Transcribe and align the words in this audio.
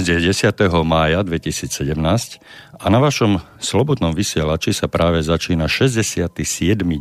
Dnes 0.00 0.16
je 0.16 0.48
10. 0.48 0.56
mája 0.80 1.20
2017 1.20 1.68
a 2.80 2.86
na 2.88 3.04
vašom 3.04 3.36
slobodnom 3.60 4.16
vysielači 4.16 4.72
sa 4.72 4.88
práve 4.88 5.20
začína 5.20 5.68
67. 5.68 6.32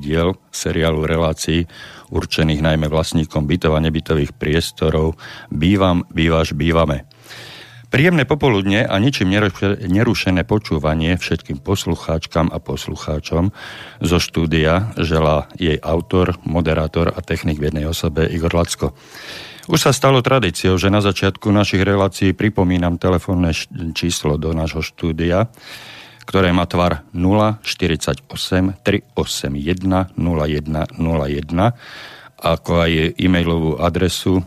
diel 0.03 0.35
seriálu 0.51 1.07
relácií 1.07 1.63
určených 2.11 2.59
najmä 2.59 2.91
vlastníkom 2.91 3.47
bytov 3.47 3.79
a 3.79 3.83
nebytových 3.87 4.35
priestorov 4.35 5.15
Bývam, 5.47 6.03
bývaš, 6.11 6.51
bývame. 6.51 7.07
Príjemné 7.87 8.27
popoludne 8.27 8.83
a 8.83 8.99
ničím 8.99 9.31
nerušené 9.79 10.43
počúvanie 10.43 11.15
všetkým 11.15 11.63
poslucháčkam 11.63 12.51
a 12.51 12.59
poslucháčom 12.59 13.55
zo 14.03 14.17
štúdia 14.19 14.91
želá 14.99 15.47
jej 15.55 15.79
autor, 15.79 16.35
moderátor 16.43 17.15
a 17.15 17.23
technik 17.23 17.63
v 17.63 17.71
jednej 17.71 17.87
osobe 17.87 18.27
Igor 18.27 18.51
Lacko. 18.51 18.91
Už 19.69 19.85
sa 19.85 19.93
stalo 19.93 20.25
tradíciou, 20.25 20.81
že 20.81 20.89
na 20.89 20.97
začiatku 20.97 21.53
našich 21.53 21.85
relácií 21.85 22.33
pripomínam 22.33 22.97
telefónne 22.97 23.53
číslo 23.93 24.41
do 24.41 24.49
nášho 24.49 24.81
štúdia, 24.81 25.45
ktoré 26.25 26.49
má 26.49 26.65
tvar 26.65 27.05
048 27.13 28.25
381 28.81 30.17
0101, 30.17 31.53
ako 32.41 32.71
aj 32.81 32.91
e-mailovú 33.13 33.77
adresu 33.77 34.41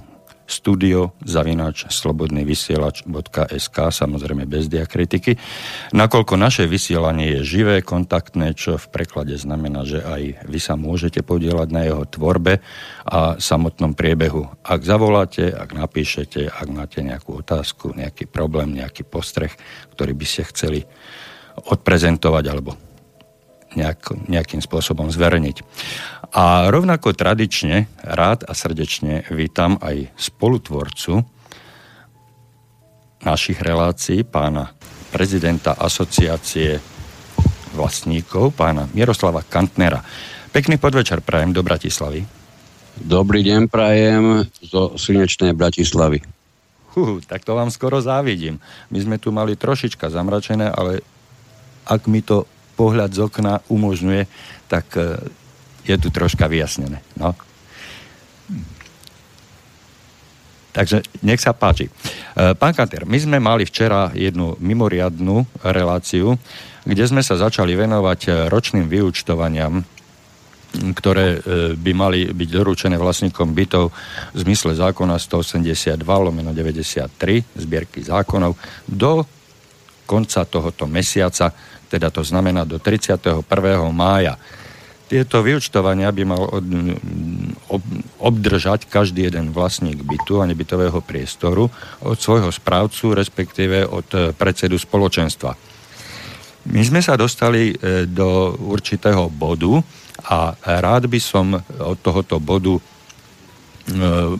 studio 0.53 1.17
zavináč 1.25 1.89
slobodnyvysielač.sk 1.89 3.77
samozrejme 3.89 4.45
bez 4.45 4.69
diakritiky. 4.69 5.41
Nakoľko 5.97 6.37
naše 6.37 6.69
vysielanie 6.69 7.41
je 7.41 7.49
živé, 7.57 7.81
kontaktné, 7.81 8.53
čo 8.53 8.77
v 8.77 8.87
preklade 8.93 9.33
znamená, 9.41 9.89
že 9.89 10.05
aj 10.05 10.45
vy 10.45 10.61
sa 10.61 10.77
môžete 10.77 11.25
podielať 11.25 11.69
na 11.73 11.89
jeho 11.89 12.05
tvorbe 12.05 12.61
a 13.09 13.41
samotnom 13.41 13.97
priebehu. 13.97 14.53
Ak 14.61 14.85
zavoláte, 14.85 15.49
ak 15.49 15.73
napíšete, 15.73 16.53
ak 16.53 16.69
máte 16.69 17.01
nejakú 17.01 17.41
otázku, 17.41 17.97
nejaký 17.97 18.29
problém, 18.29 18.77
nejaký 18.77 19.09
postreh, 19.09 19.57
ktorý 19.97 20.13
by 20.13 20.27
ste 20.29 20.43
chceli 20.53 20.85
odprezentovať 21.57 22.45
alebo 22.53 22.92
nejak, 23.77 24.29
nejakým 24.29 24.61
spôsobom 24.61 25.09
zverejniť. 25.13 25.57
A 26.33 26.73
rovnako 26.73 27.13
tradične, 27.13 27.93
rád 28.01 28.49
a 28.49 28.57
srdečne 28.57 29.29
vítam 29.29 29.77
aj 29.85 30.09
spolutvorcu 30.17 31.25
našich 33.23 33.61
relácií, 33.63 34.27
pána 34.27 34.75
prezidenta 35.13 35.77
asociácie 35.77 36.81
vlastníkov, 37.77 38.57
pána 38.57 38.89
Miroslava 38.97 39.45
Kantnera. 39.45 40.01
Pekný 40.53 40.77
podvečer 40.77 41.25
prajem 41.25 41.53
do 41.53 41.65
Bratislavy. 41.65 42.25
Dobrý 42.93 43.41
deň 43.41 43.73
prajem 43.73 44.45
zo 44.61 45.01
slnečnej 45.01 45.57
Bratislavy. 45.57 46.21
Hú, 46.93 47.25
tak 47.25 47.41
to 47.41 47.57
vám 47.57 47.73
skoro 47.73 48.05
závidím. 48.05 48.61
My 48.93 49.01
sme 49.01 49.17
tu 49.17 49.33
mali 49.33 49.57
trošička 49.57 50.13
zamračené, 50.13 50.69
ale 50.69 51.01
ak 51.89 52.05
mi 52.05 52.21
to 52.21 52.45
pohľad 52.75 53.13
z 53.13 53.29
okna 53.29 53.61
umožňuje, 53.69 54.23
tak 54.67 54.87
e, 54.97 55.21
je 55.85 55.97
tu 56.01 56.09
troška 56.09 56.49
vyjasnené. 56.49 57.05
No. 57.21 57.37
Takže 60.73 61.05
nech 61.21 61.41
sa 61.41 61.53
páči. 61.53 61.89
E, 61.89 61.93
pán 62.57 62.73
Kanter, 62.73 63.05
my 63.05 63.19
sme 63.21 63.39
mali 63.39 63.69
včera 63.69 64.09
jednu 64.17 64.57
mimoriadnú 64.57 65.45
reláciu, 65.61 66.41
kde 66.83 67.05
sme 67.05 67.21
sa 67.21 67.37
začali 67.37 67.77
venovať 67.77 68.21
e, 68.25 68.31
ročným 68.49 68.89
vyučtovaniam, 68.89 69.85
ktoré 70.73 71.45
by 71.77 71.93
mali 71.93 72.33
byť 72.33 72.49
doručené 72.49 72.97
vlastníkom 72.97 73.53
bytov 73.53 73.93
v 74.33 74.39
zmysle 74.41 74.73
zákona 74.73 75.21
182 75.21 76.01
lomeno 76.01 76.57
93 76.57 77.13
zbierky 77.61 78.01
zákonov 78.01 78.57
do 78.89 79.21
konca 80.09 80.49
tohoto 80.49 80.89
mesiaca 80.89 81.53
teda 81.93 82.09
to 82.09 82.25
znamená 82.25 82.65
do 82.65 82.81
31. 82.81 83.45
mája. 83.93 84.41
Tieto 85.13 85.45
vyučtovania 85.45 86.09
by 86.09 86.23
mal 86.25 86.41
od, 86.49 86.65
ob, 87.69 87.85
obdržať 88.17 88.89
každý 88.89 89.29
jeden 89.29 89.53
vlastník 89.53 90.01
bytu 90.01 90.41
a 90.41 90.49
nebytového 90.49 91.05
priestoru 91.05 91.69
od 92.01 92.17
svojho 92.17 92.49
správcu, 92.49 93.13
respektíve 93.13 93.85
od 93.85 94.09
e, 94.17 94.33
predsedu 94.33 94.81
spoločenstva. 94.81 95.53
My 96.73 96.81
sme 96.81 97.05
sa 97.05 97.21
dostali 97.21 97.77
e, 97.77 98.09
do 98.09 98.57
určitého 98.57 99.29
bodu 99.29 99.85
a 100.33 100.57
rád 100.81 101.13
by 101.13 101.21
som 101.21 101.61
od 101.61 102.01
tohoto 102.01 102.41
bodu 102.41 102.81
e, 102.81 102.83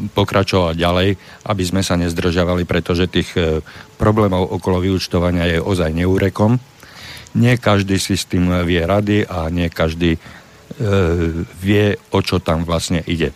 pokračovať 0.09 0.73
ďalej, 0.73 1.09
aby 1.53 1.63
sme 1.69 1.85
sa 1.85 2.01
nezdržavali, 2.01 2.65
pretože 2.65 3.13
tých 3.13 3.29
problémov 4.01 4.49
okolo 4.57 4.81
vyučtovania 4.81 5.53
je 5.53 5.59
ozaj 5.61 5.93
neúrekom 5.93 6.72
nie 7.35 7.57
každý 7.57 7.97
si 7.97 8.17
s 8.17 8.29
tým 8.29 8.49
vie 8.69 8.83
rady 8.85 9.25
a 9.25 9.49
nie 9.49 9.73
každý 9.73 10.17
e, 10.17 10.21
vie, 11.61 11.97
o 12.13 12.19
čo 12.21 12.39
tam 12.41 12.65
vlastne 12.69 13.01
ide. 13.09 13.33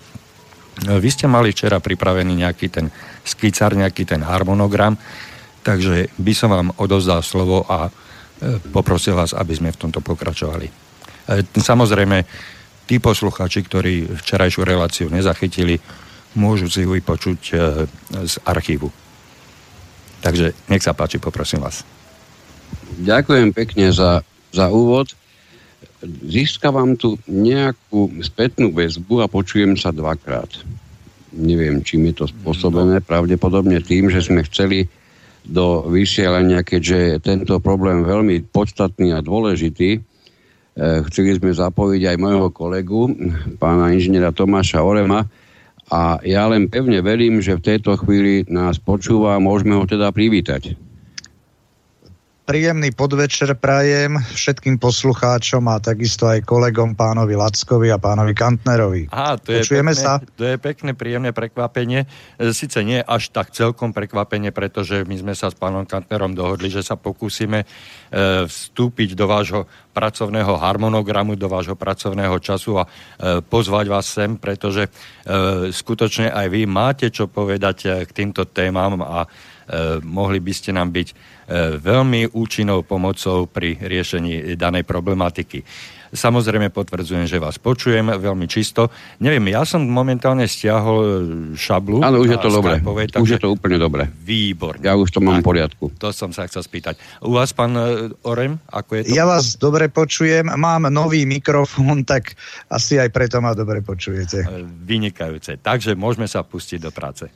Vy 0.76 1.08
ste 1.08 1.24
mali 1.24 1.56
včera 1.56 1.80
pripravený 1.80 2.44
nejaký 2.44 2.68
ten 2.68 2.92
skicár, 3.24 3.72
nejaký 3.72 4.04
ten 4.04 4.20
harmonogram, 4.20 5.00
takže 5.64 6.12
by 6.20 6.32
som 6.36 6.52
vám 6.52 6.68
odozdal 6.76 7.24
slovo 7.24 7.64
a 7.64 7.88
e, 7.88 7.90
poprosil 8.70 9.16
vás, 9.16 9.32
aby 9.32 9.56
sme 9.56 9.72
v 9.72 9.80
tomto 9.80 10.04
pokračovali. 10.04 10.68
E, 10.68 10.72
samozrejme, 11.56 12.28
tí 12.84 13.00
posluchači, 13.00 13.64
ktorí 13.64 14.20
včerajšiu 14.20 14.62
reláciu 14.62 15.06
nezachytili, 15.08 15.80
môžu 16.36 16.68
si 16.68 16.84
ju 16.84 16.92
vypočuť 16.92 17.40
e, 17.50 17.54
z 18.28 18.34
archívu. 18.44 18.92
Takže 20.20 20.52
nech 20.68 20.84
sa 20.84 20.92
páči, 20.92 21.16
poprosím 21.16 21.64
vás. 21.64 21.82
Ďakujem 22.96 23.52
pekne 23.52 23.92
za, 23.92 24.24
za 24.54 24.66
úvod. 24.72 25.12
Získavam 26.24 26.96
tu 26.96 27.20
nejakú 27.28 28.08
spätnú 28.24 28.72
väzbu 28.72 29.24
a 29.24 29.30
počujem 29.30 29.76
sa 29.76 29.92
dvakrát. 29.92 30.48
Neviem, 31.36 31.84
čím 31.84 32.08
je 32.12 32.24
to 32.24 32.26
spôsobené. 32.30 33.04
Pravdepodobne 33.04 33.82
tým, 33.84 34.08
že 34.08 34.24
sme 34.24 34.46
chceli 34.48 34.88
do 35.46 35.86
vysielania, 35.86 36.64
keďže 36.64 36.96
je 36.96 37.16
tento 37.22 37.54
problém 37.62 38.02
veľmi 38.02 38.50
podstatný 38.50 39.14
a 39.14 39.22
dôležitý, 39.22 39.90
e, 39.96 40.00
chceli 41.06 41.38
sme 41.38 41.54
zapojiť 41.54 42.02
aj 42.02 42.16
môjho 42.18 42.48
kolegu, 42.50 43.12
pána 43.62 43.94
inžiniera 43.94 44.34
Tomáša 44.34 44.82
Orema, 44.82 45.28
a 45.86 46.18
ja 46.26 46.50
len 46.50 46.66
pevne 46.66 46.98
verím, 46.98 47.38
že 47.38 47.54
v 47.54 47.62
tejto 47.62 47.94
chvíli 47.94 48.42
nás 48.50 48.74
počúva 48.82 49.38
a 49.38 49.42
môžeme 49.42 49.78
ho 49.78 49.86
teda 49.86 50.10
privítať. 50.10 50.74
Príjemný 52.46 52.94
podvečer 52.94 53.58
prajem 53.58 54.22
všetkým 54.22 54.78
poslucháčom 54.78 55.66
a 55.66 55.82
takisto 55.82 56.30
aj 56.30 56.46
kolegom 56.46 56.94
pánovi 56.94 57.34
Lackovi 57.34 57.90
a 57.90 57.98
pánovi 57.98 58.38
Kantnerovi. 58.38 59.10
Aha, 59.10 59.34
to 59.34 59.50
je 59.50 59.66
Počujeme 59.66 59.90
pekné, 59.90 60.06
sa? 60.06 60.22
To 60.22 60.44
je 60.46 60.54
pekné, 60.54 60.94
príjemné 60.94 61.34
prekvapenie. 61.34 62.06
E, 62.38 62.54
Sice 62.54 62.86
nie 62.86 63.02
až 63.02 63.34
tak 63.34 63.50
celkom 63.50 63.90
prekvapenie, 63.90 64.54
pretože 64.54 65.02
my 65.02 65.18
sme 65.18 65.34
sa 65.34 65.50
s 65.50 65.58
pánom 65.58 65.82
Kantnerom 65.82 66.38
dohodli, 66.38 66.70
že 66.70 66.86
sa 66.86 66.94
pokúsime 66.94 67.66
e, 67.66 68.46
vstúpiť 68.46 69.18
do 69.18 69.26
vášho 69.26 69.66
pracovného 69.90 70.54
harmonogramu, 70.54 71.34
do 71.34 71.50
vášho 71.50 71.74
pracovného 71.74 72.38
času 72.38 72.78
a 72.78 72.86
e, 72.86 73.42
pozvať 73.42 73.90
vás 73.90 74.06
sem, 74.06 74.38
pretože 74.38 74.86
skutočne 75.74 76.30
aj 76.30 76.46
vy 76.46 76.62
máte 76.70 77.10
čo 77.10 77.26
povedať 77.26 78.06
k 78.06 78.10
týmto 78.14 78.46
témam 78.46 79.02
a 79.02 79.26
mohli 80.02 80.38
by 80.38 80.52
ste 80.54 80.70
nám 80.70 80.94
byť 80.94 81.08
E, 81.46 81.78
veľmi 81.78 82.34
účinnou 82.34 82.82
pomocou 82.82 83.46
pri 83.46 83.78
riešení 83.78 84.58
danej 84.58 84.82
problematiky. 84.82 85.62
Samozrejme 86.10 86.74
potvrdzujem, 86.74 87.22
že 87.26 87.38
vás 87.38 87.54
počujem 87.58 88.02
veľmi 88.02 88.50
čisto. 88.50 88.90
Neviem, 89.22 89.54
ja 89.54 89.62
som 89.62 89.82
momentálne 89.86 90.42
stiahol 90.50 91.02
šablu. 91.54 92.02
Áno, 92.02 92.18
už 92.22 92.34
je 92.34 92.38
to 92.42 92.50
dobré. 92.50 92.82
Už 93.14 93.38
je 93.38 93.42
to 93.42 93.54
úplne 93.54 93.78
dobré. 93.78 94.10
Výborne. 94.26 94.82
Ja 94.82 94.98
už 94.98 95.14
to 95.14 95.22
mám 95.22 95.38
v 95.38 95.46
poriadku. 95.46 95.94
To 96.02 96.10
som 96.10 96.34
sa 96.34 96.50
chcel 96.50 96.66
spýtať. 96.66 96.98
U 97.22 97.38
vás, 97.38 97.54
pán 97.54 97.78
Orem, 98.26 98.58
ako 98.70 98.90
je 98.98 99.00
to? 99.06 99.14
Ja 99.14 99.26
vás 99.26 99.54
dobre 99.54 99.86
počujem. 99.86 100.50
Mám 100.50 100.90
nový 100.90 101.26
mikrofón, 101.30 102.02
tak 102.02 102.34
asi 102.70 102.98
aj 102.98 103.10
preto 103.14 103.38
ma 103.38 103.54
dobre 103.54 103.86
počujete. 103.86 104.46
Vynikajúce. 104.82 105.62
Takže 105.62 105.94
môžeme 105.94 106.26
sa 106.26 106.42
pustiť 106.42 106.82
do 106.82 106.90
práce. 106.90 107.30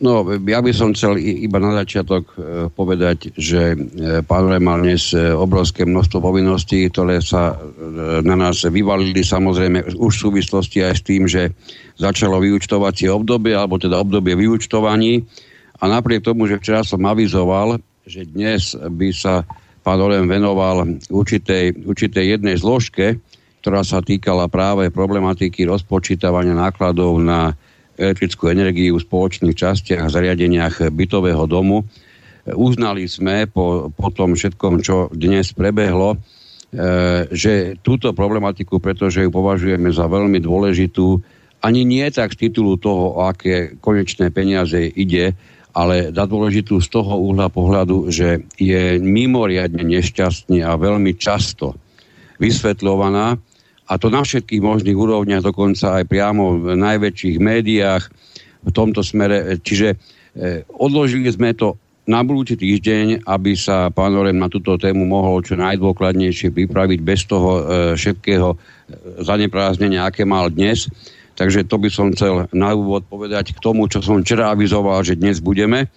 No, 0.00 0.24
ja 0.24 0.64
by 0.64 0.72
som 0.72 0.96
chcel 0.96 1.20
iba 1.20 1.60
na 1.60 1.76
začiatok 1.76 2.24
e, 2.32 2.34
povedať, 2.72 3.36
že 3.36 3.76
e, 3.76 4.24
pán 4.24 4.48
mal 4.64 4.80
dnes 4.80 5.12
e, 5.12 5.28
obrovské 5.28 5.84
množstvo 5.84 6.24
povinností, 6.24 6.88
ktoré 6.88 7.20
sa 7.20 7.60
na 8.24 8.32
nás 8.32 8.64
vyvalili 8.64 9.20
samozrejme 9.20 9.92
už 10.00 10.12
v 10.16 10.22
súvislosti 10.24 10.80
aj 10.80 10.94
s 10.96 11.02
tým, 11.04 11.28
že 11.28 11.52
začalo 12.00 12.40
vyučtovacie 12.40 13.12
obdobie, 13.12 13.52
alebo 13.52 13.76
teda 13.76 14.00
obdobie 14.00 14.40
vyučtovaní. 14.40 15.20
A 15.84 15.84
napriek 15.84 16.24
tomu, 16.24 16.48
že 16.48 16.56
včera 16.56 16.80
som 16.80 17.04
avizoval, 17.04 17.76
že 18.08 18.24
dnes 18.24 18.72
by 18.72 19.08
sa 19.12 19.44
pán 19.84 20.00
Olem 20.00 20.24
venoval 20.24 20.96
určitej, 21.12 21.84
určitej 21.84 22.40
jednej 22.40 22.56
zložke, 22.56 23.20
ktorá 23.60 23.84
sa 23.84 24.00
týkala 24.00 24.48
práve 24.48 24.88
problematiky 24.88 25.68
rozpočítavania 25.68 26.56
nákladov 26.56 27.20
na 27.20 27.52
elektrickú 28.00 28.48
energiu 28.48 28.96
v 28.96 29.04
spoločných 29.04 29.52
častiach 29.52 30.08
a 30.08 30.12
zariadeniach 30.12 30.88
bytového 30.88 31.44
domu, 31.44 31.84
e, 31.84 32.56
uznali 32.56 33.04
sme 33.04 33.44
po, 33.44 33.92
po 33.92 34.08
tom 34.08 34.32
všetkom, 34.32 34.80
čo 34.80 35.12
dnes 35.12 35.52
prebehlo, 35.52 36.16
že 37.34 37.82
túto 37.82 38.14
problematiku, 38.14 38.78
pretože 38.78 39.26
ju 39.26 39.30
považujeme 39.34 39.90
za 39.90 40.06
veľmi 40.06 40.38
dôležitú, 40.38 41.18
ani 41.60 41.82
nie 41.82 42.06
tak 42.14 42.32
z 42.32 42.46
titulu 42.46 42.78
toho, 42.78 43.20
o 43.20 43.26
aké 43.26 43.74
konečné 43.82 44.30
peniaze 44.30 44.78
ide, 44.78 45.34
ale 45.74 46.10
za 46.10 46.24
dôležitú 46.26 46.78
z 46.82 46.88
toho 46.90 47.20
uhla 47.20 47.50
pohľadu, 47.50 48.10
že 48.10 48.46
je 48.58 48.98
mimoriadne 48.98 49.82
nešťastne 49.82 50.62
a 50.66 50.74
veľmi 50.74 51.14
často 51.14 51.78
vysvetľovaná 52.40 53.38
a 53.90 53.98
to 53.98 54.06
na 54.06 54.22
všetkých 54.22 54.62
možných 54.62 54.94
úrovniach, 54.94 55.42
dokonca 55.42 55.98
aj 55.98 56.06
priamo 56.06 56.62
v 56.62 56.78
najväčších 56.78 57.36
médiách 57.42 58.06
v 58.62 58.70
tomto 58.70 59.02
smere. 59.02 59.58
Čiže 59.58 59.88
e, 59.90 59.96
odložili 60.78 61.26
sme 61.26 61.50
to 61.58 61.74
na 62.06 62.22
budúci 62.22 62.54
týždeň, 62.54 63.26
aby 63.26 63.58
sa 63.58 63.90
pán 63.90 64.14
Orem 64.14 64.38
na 64.38 64.46
túto 64.46 64.78
tému 64.78 65.06
mohol 65.06 65.42
čo 65.42 65.58
najdôkladnejšie 65.58 66.54
pripraviť 66.54 67.00
bez 67.02 67.26
toho 67.26 67.50
e, 67.58 67.62
všetkého 67.98 68.54
e, 68.54 68.56
zaneprázdnenia, 69.26 70.06
aké 70.06 70.22
mal 70.22 70.54
dnes. 70.54 70.86
Takže 71.34 71.66
to 71.66 71.80
by 71.80 71.88
som 71.90 72.14
chcel 72.14 72.46
na 72.54 72.70
úvod 72.76 73.02
povedať 73.10 73.56
k 73.56 73.62
tomu, 73.64 73.90
čo 73.90 73.98
som 74.04 74.22
včera 74.22 74.54
avizoval, 74.54 75.02
že 75.02 75.18
dnes 75.18 75.42
budeme. 75.42 75.90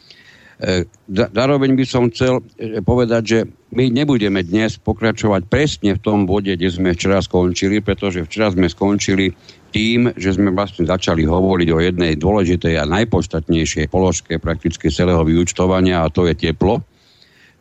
E, 0.61 0.85
zároveň 1.09 1.73
by 1.73 1.85
som 1.87 2.13
chcel 2.13 2.45
e, 2.61 2.77
povedať, 2.77 3.23
že 3.25 3.39
my 3.73 3.89
nebudeme 3.89 4.45
dnes 4.45 4.77
pokračovať 4.77 5.49
presne 5.49 5.97
v 5.97 6.03
tom 6.03 6.29
bode, 6.29 6.53
kde 6.53 6.69
sme 6.69 6.93
včera 6.93 7.25
skončili, 7.25 7.81
pretože 7.81 8.21
včera 8.21 8.53
sme 8.53 8.69
skončili 8.69 9.33
tým, 9.73 10.13
že 10.13 10.37
sme 10.37 10.53
vlastne 10.53 10.85
začali 10.85 11.25
hovoriť 11.25 11.69
o 11.73 11.81
jednej 11.81 12.13
dôležitej 12.21 12.77
a 12.77 12.85
najpodstatnejšej 12.85 13.89
položke 13.89 14.37
prakticky 14.37 14.93
celého 14.93 15.25
vyučtovania 15.25 16.05
a 16.05 16.13
to 16.13 16.29
je 16.29 16.37
teplo. 16.37 16.85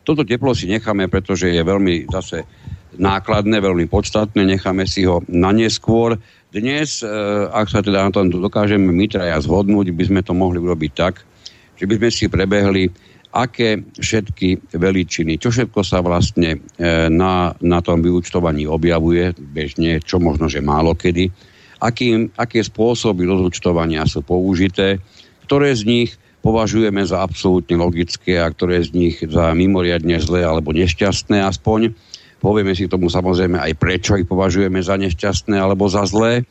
Toto 0.05 0.21
teplo 0.21 0.53
si 0.53 0.69
necháme, 0.69 1.09
pretože 1.09 1.49
je 1.49 1.63
veľmi 1.63 2.05
zase 2.13 2.45
nákladné, 3.01 3.57
veľmi 3.57 3.89
podstatné, 3.89 4.45
necháme 4.45 4.85
si 4.85 5.09
ho 5.09 5.25
na 5.25 5.49
neskôr. 5.49 6.21
Dnes, 6.53 7.01
e, 7.01 7.09
ak 7.49 7.65
sa 7.73 7.81
teda 7.81 8.05
na 8.05 8.11
tom 8.13 8.29
dokážeme 8.29 8.93
my 8.93 9.09
traja 9.09 9.41
zhodnúť, 9.41 9.89
by 9.89 10.03
sme 10.05 10.21
to 10.21 10.37
mohli 10.37 10.61
urobiť 10.61 10.91
tak, 10.93 11.25
že 11.77 11.85
by 11.89 11.93
sme 11.99 12.09
si 12.09 12.25
prebehli, 12.29 12.83
aké 13.33 13.81
všetky 13.97 14.77
veličiny, 14.77 15.41
čo 15.41 15.49
všetko 15.49 15.81
sa 15.81 16.05
vlastne 16.05 16.61
e, 16.77 17.09
na, 17.09 17.49
na 17.65 17.79
tom 17.81 18.05
vyučtovaní 18.05 18.69
objavuje 18.69 19.33
bežne, 19.33 19.97
čo 20.05 20.21
možno, 20.21 20.45
že 20.45 20.61
málo 20.61 20.93
kedy, 20.93 21.33
aký, 21.81 22.29
aké 22.37 22.61
spôsoby 22.61 23.25
rozúčtovania 23.25 24.05
sú 24.05 24.21
použité, 24.21 25.01
ktoré 25.49 25.73
z 25.73 25.83
nich 25.89 26.09
považujeme 26.45 27.01
za 27.01 27.25
absolútne 27.25 27.79
logické 27.79 28.37
a 28.37 28.51
ktoré 28.51 28.83
z 28.85 28.93
nich 28.93 29.15
za 29.23 29.55
mimoriadne 29.55 30.19
zlé 30.21 30.45
alebo 30.45 30.75
nešťastné 30.75 31.41
aspoň. 31.41 31.95
Povieme 32.43 32.75
si 32.75 32.91
tomu 32.91 33.07
samozrejme 33.07 33.55
aj 33.57 33.73
prečo 33.79 34.19
ich 34.19 34.27
považujeme 34.27 34.83
za 34.83 34.99
nešťastné 34.99 35.55
alebo 35.55 35.87
za 35.87 36.03
zlé. 36.03 36.43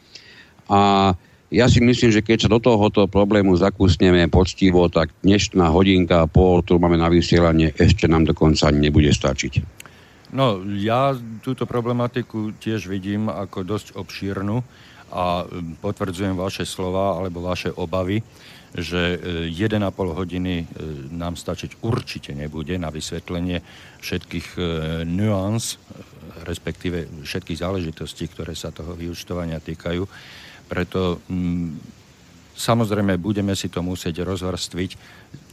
A 0.73 1.13
ja 1.53 1.69
si 1.69 1.85
myslím, 1.85 2.09
že 2.09 2.25
keď 2.25 2.49
sa 2.49 2.49
do 2.49 2.59
tohoto 2.59 3.05
problému 3.05 3.53
zakúsneme 3.61 4.25
poctivo, 4.33 4.89
tak 4.89 5.13
dnešná 5.21 5.69
hodinka 5.69 6.25
a 6.25 6.31
pol, 6.31 6.65
ktorú 6.65 6.81
máme 6.81 6.97
na 6.97 7.13
vysielanie, 7.13 7.77
ešte 7.77 8.09
nám 8.09 8.25
dokonca 8.25 8.73
nebude 8.73 9.13
stačiť. 9.13 9.85
No, 10.33 10.65
ja 10.65 11.13
túto 11.45 11.69
problematiku 11.69 12.57
tiež 12.57 12.89
vidím 12.89 13.29
ako 13.29 13.69
dosť 13.69 14.01
obšírnu 14.01 14.65
a 15.13 15.45
potvrdzujem 15.85 16.33
vaše 16.41 16.65
slova 16.65 17.21
alebo 17.21 17.45
vaše 17.45 17.69
obavy, 17.69 18.25
že 18.73 19.21
1,5 19.53 19.53
e, 19.53 19.93
hodiny 20.17 20.55
e, 20.57 20.67
nám 21.13 21.37
stačiť 21.37 21.85
určite 21.85 22.33
nebude 22.33 22.81
na 22.81 22.89
vysvetlenie 22.89 23.61
všetkých 24.01 24.49
e, 24.57 24.61
nuans, 25.05 25.77
respektíve 26.49 27.21
všetkých 27.21 27.61
záležitostí, 27.61 28.33
ktoré 28.33 28.57
sa 28.57 28.73
toho 28.73 28.97
vyučtovania 28.97 29.61
týkajú. 29.61 30.09
Preto 30.73 31.21
m, 31.29 31.37
mm, 31.37 31.71
samozrejme 32.57 33.21
budeme 33.21 33.53
si 33.53 33.69
to 33.69 33.85
musieť 33.85 34.25
rozvrstviť, 34.25 34.91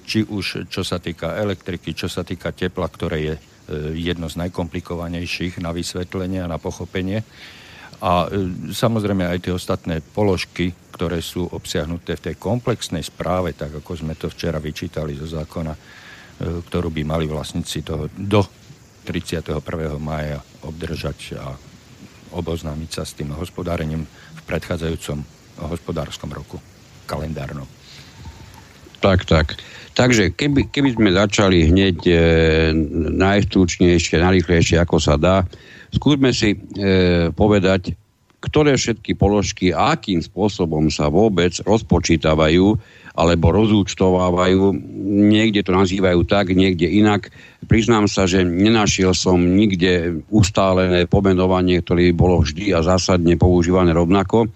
či 0.07 0.23
už 0.23 0.71
čo 0.71 0.81
sa 0.87 1.03
týka 1.03 1.35
elektriky, 1.35 1.91
čo 1.91 2.07
sa 2.07 2.23
týka 2.23 2.55
tepla, 2.55 2.87
ktoré 2.87 3.17
je 3.19 3.35
e, 3.35 3.41
jedno 3.99 4.31
z 4.31 4.39
najkomplikovanejších 4.47 5.59
na 5.59 5.75
vysvetlenie 5.75 6.39
a 6.39 6.47
na 6.47 6.55
pochopenie. 6.55 7.27
A 7.99 8.31
e, 8.31 8.71
samozrejme 8.71 9.27
aj 9.27 9.39
tie 9.43 9.53
ostatné 9.53 9.99
položky, 9.99 10.71
ktoré 10.95 11.19
sú 11.19 11.51
obsiahnuté 11.51 12.15
v 12.15 12.31
tej 12.31 12.35
komplexnej 12.39 13.03
správe, 13.03 13.51
tak 13.53 13.83
ako 13.83 13.91
sme 13.99 14.15
to 14.15 14.31
včera 14.31 14.57
vyčítali 14.57 15.19
zo 15.19 15.27
zákona, 15.27 15.73
e, 15.75 15.79
ktorú 16.63 16.89
by 16.95 17.03
mali 17.03 17.27
vlastníci 17.27 17.83
toho 17.83 18.07
do 18.15 18.41
31. 19.03 19.59
maja 19.99 20.39
obdržať 20.63 21.19
a 21.37 21.53
oboznámiť 22.29 22.89
sa 22.93 23.03
s 23.05 23.17
tým 23.17 23.33
hospodárením 23.33 24.05
predchádzajúcom 24.49 25.21
hospodárskom 25.69 26.33
roku 26.33 26.57
kalendárnom. 27.05 27.69
Tak, 28.99 29.23
tak. 29.29 29.55
Takže 29.95 30.31
keby, 30.35 30.71
keby 30.71 30.89
sme 30.95 31.09
začali 31.11 31.71
hneď 31.71 31.97
e, 32.07 32.15
najstručnejšie, 33.19 34.19
najrychlejšie, 34.19 34.79
ako 34.79 34.97
sa 34.99 35.15
dá, 35.19 35.43
skúsme 35.91 36.31
si 36.31 36.55
e, 36.55 36.57
povedať, 37.31 37.95
ktoré 38.39 38.79
všetky 38.79 39.19
položky 39.19 39.75
a 39.75 39.99
akým 39.99 40.23
spôsobom 40.23 40.87
sa 40.87 41.11
vôbec 41.11 41.51
rozpočítavajú 41.59 42.79
alebo 43.19 43.51
rozúčtovávajú. 43.51 44.71
Niekde 45.27 45.67
to 45.67 45.75
nazývajú 45.75 46.23
tak, 46.23 46.55
niekde 46.55 46.87
inak. 46.87 47.35
Priznám 47.67 48.07
sa, 48.07 48.23
že 48.23 48.47
nenašiel 48.47 49.11
som 49.11 49.43
nikde 49.43 50.23
ustálené 50.31 51.03
pomenovanie, 51.03 51.83
ktoré 51.83 52.15
bolo 52.15 52.39
vždy 52.39 52.71
a 52.71 52.79
zásadne 52.79 53.35
používané 53.35 53.91
rovnako. 53.91 54.47
E, 54.47 54.49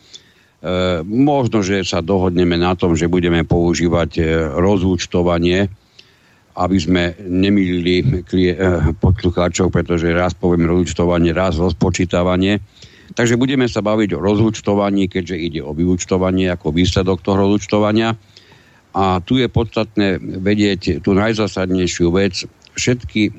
možno, 1.04 1.60
že 1.60 1.84
sa 1.84 2.00
dohodneme 2.00 2.56
na 2.56 2.72
tom, 2.80 2.96
že 2.96 3.12
budeme 3.12 3.44
používať 3.44 4.12
e, 4.16 4.24
rozúčtovanie, 4.56 5.68
aby 6.56 6.78
sme 6.80 7.20
nemýlili 7.20 8.24
klie, 8.24 8.56
e, 8.56 8.96
poslucháčov, 8.96 9.76
pretože 9.76 10.08
raz 10.16 10.32
poviem 10.40 10.72
rozúčtovanie, 10.72 11.36
raz 11.36 11.60
rozpočítavanie. 11.60 12.64
Takže 13.14 13.38
budeme 13.38 13.70
sa 13.70 13.86
baviť 13.86 14.18
o 14.18 14.24
rozúčtovaní, 14.24 15.06
keďže 15.06 15.38
ide 15.38 15.62
o 15.62 15.78
vyúčtovanie 15.78 16.50
ako 16.50 16.74
výsledok 16.74 17.22
toho 17.22 17.46
rozúčtovania. 17.46 18.18
A 18.94 19.22
tu 19.22 19.38
je 19.38 19.50
podstatné 19.50 20.22
vedieť 20.22 21.02
tú 21.02 21.14
najzásadnejšiu 21.18 22.14
vec. 22.14 22.46
Všetky 22.74 23.22
e, 23.30 23.32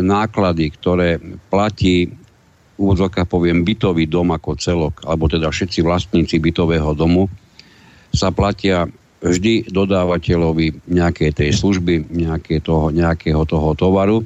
náklady, 0.00 0.72
ktoré 0.72 1.20
platí 1.52 2.08
úvodzovka 2.80 3.28
poviem 3.28 3.66
bytový 3.66 4.08
dom 4.08 4.32
ako 4.32 4.56
celok, 4.56 4.94
alebo 5.04 5.28
teda 5.28 5.52
všetci 5.52 5.84
vlastníci 5.84 6.40
bytového 6.40 6.94
domu, 6.96 7.28
sa 8.14 8.32
platia 8.32 8.88
vždy 9.18 9.68
dodávateľovi 9.68 10.88
nejakej 10.88 11.30
tej 11.34 11.50
služby, 11.52 12.06
nejaké 12.08 12.62
toho, 12.62 12.94
nejakého 12.94 13.42
toho 13.44 13.74
tovaru 13.74 14.22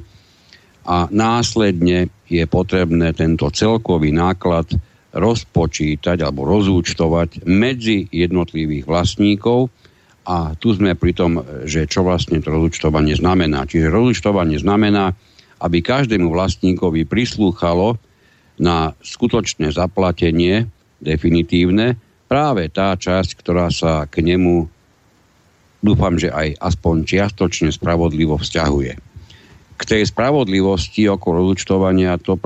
a 0.85 1.07
následne 1.09 2.11
je 2.29 2.43
potrebné 2.45 3.15
tento 3.15 3.49
celkový 3.49 4.13
náklad 4.13 4.69
rozpočítať 5.13 6.17
alebo 6.25 6.43
rozúčtovať 6.49 7.45
medzi 7.45 8.09
jednotlivých 8.09 8.89
vlastníkov 8.89 9.69
a 10.25 10.57
tu 10.57 10.73
sme 10.73 10.97
pri 10.97 11.13
tom, 11.13 11.39
že 11.69 11.85
čo 11.85 12.01
vlastne 12.01 12.41
to 12.41 12.49
rozúčtovanie 12.49 13.13
znamená. 13.13 13.69
Čiže 13.69 13.93
rozúčtovanie 13.93 14.57
znamená, 14.57 15.13
aby 15.61 15.85
každému 15.85 16.33
vlastníkovi 16.33 17.05
prislúchalo 17.05 17.95
na 18.57 18.97
skutočné 19.01 19.69
zaplatenie 19.73 20.67
definitívne 21.03 21.99
práve 22.25 22.71
tá 22.73 22.95
časť, 22.97 23.37
ktorá 23.37 23.69
sa 23.69 24.09
k 24.09 24.25
nemu 24.25 24.65
dúfam, 25.83 26.15
že 26.15 26.31
aj 26.31 26.57
aspoň 26.63 26.95
čiastočne 27.03 27.69
spravodlivo 27.75 28.39
vzťahuje. 28.39 28.93
K 29.75 29.81
tej 29.83 30.07
spravodlivosti 30.07 31.11
okolo 31.11 31.43
rozúčtovania 31.43 32.15
to 32.15 32.39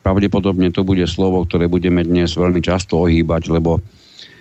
pravdepodobne 0.00 0.72
to 0.72 0.84
bude 0.84 1.04
slovo, 1.06 1.44
ktoré 1.44 1.68
budeme 1.68 2.04
dnes 2.04 2.32
veľmi 2.34 2.60
často 2.64 3.04
ohýbať, 3.04 3.52
lebo 3.52 3.80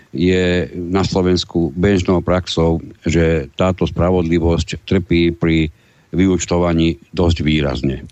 je 0.09 0.65
na 0.73 1.05
Slovensku 1.05 1.69
bežnou 1.77 2.25
praxou, 2.25 2.81
že 3.05 3.45
táto 3.53 3.85
spravodlivosť 3.85 4.81
trpí 4.81 5.35
pri 5.37 5.69
vyučtovaní 6.09 6.97
dosť 7.13 7.37
výrazne. 7.45 8.09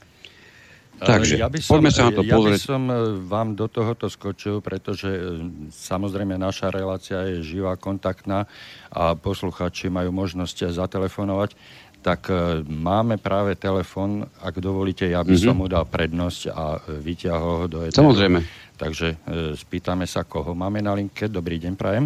Takže, 0.98 1.38
ja 1.38 1.46
by 1.46 1.62
som, 1.62 1.78
poďme 1.78 1.92
sa 1.94 2.10
na 2.10 2.12
to 2.18 2.26
ja 2.26 2.34
pozrieť. 2.34 2.58
Ja 2.58 2.66
by 2.66 2.72
som 2.74 2.84
e, 2.90 2.96
vám 3.30 3.50
do 3.54 3.70
tohoto 3.70 4.10
skočil, 4.10 4.66
pretože 4.66 5.06
e, 5.06 5.22
samozrejme 5.70 6.42
naša 6.42 6.74
relácia 6.74 7.22
je 7.30 7.46
živá, 7.46 7.78
kontaktná 7.78 8.50
a 8.90 9.14
posluchači 9.14 9.94
majú 9.94 10.10
možnosť 10.10 10.74
zatelefonovať 10.74 11.54
tak 12.02 12.32
e, 12.32 12.64
máme 12.64 13.20
práve 13.20 13.58
telefon, 13.60 14.24
ak 14.40 14.58
dovolíte, 14.64 15.04
ja 15.10 15.22
by 15.22 15.34
mm-hmm. 15.36 15.48
som 15.52 15.56
mu 15.58 15.68
dal 15.68 15.84
prednosť 15.84 16.42
a 16.54 16.80
vyťahol 17.04 17.54
ho 17.64 17.66
do 17.68 17.80
jedného. 17.84 18.02
Samozrejme. 18.02 18.40
Takže 18.78 19.08
e, 19.14 19.16
spýtame 19.58 20.06
sa, 20.06 20.24
koho 20.24 20.54
máme 20.54 20.80
na 20.80 20.94
linke. 20.96 21.28
Dobrý 21.28 21.58
deň, 21.60 21.74
prajem. 21.76 22.06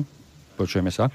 Počujeme 0.55 0.89
sa? 0.89 1.11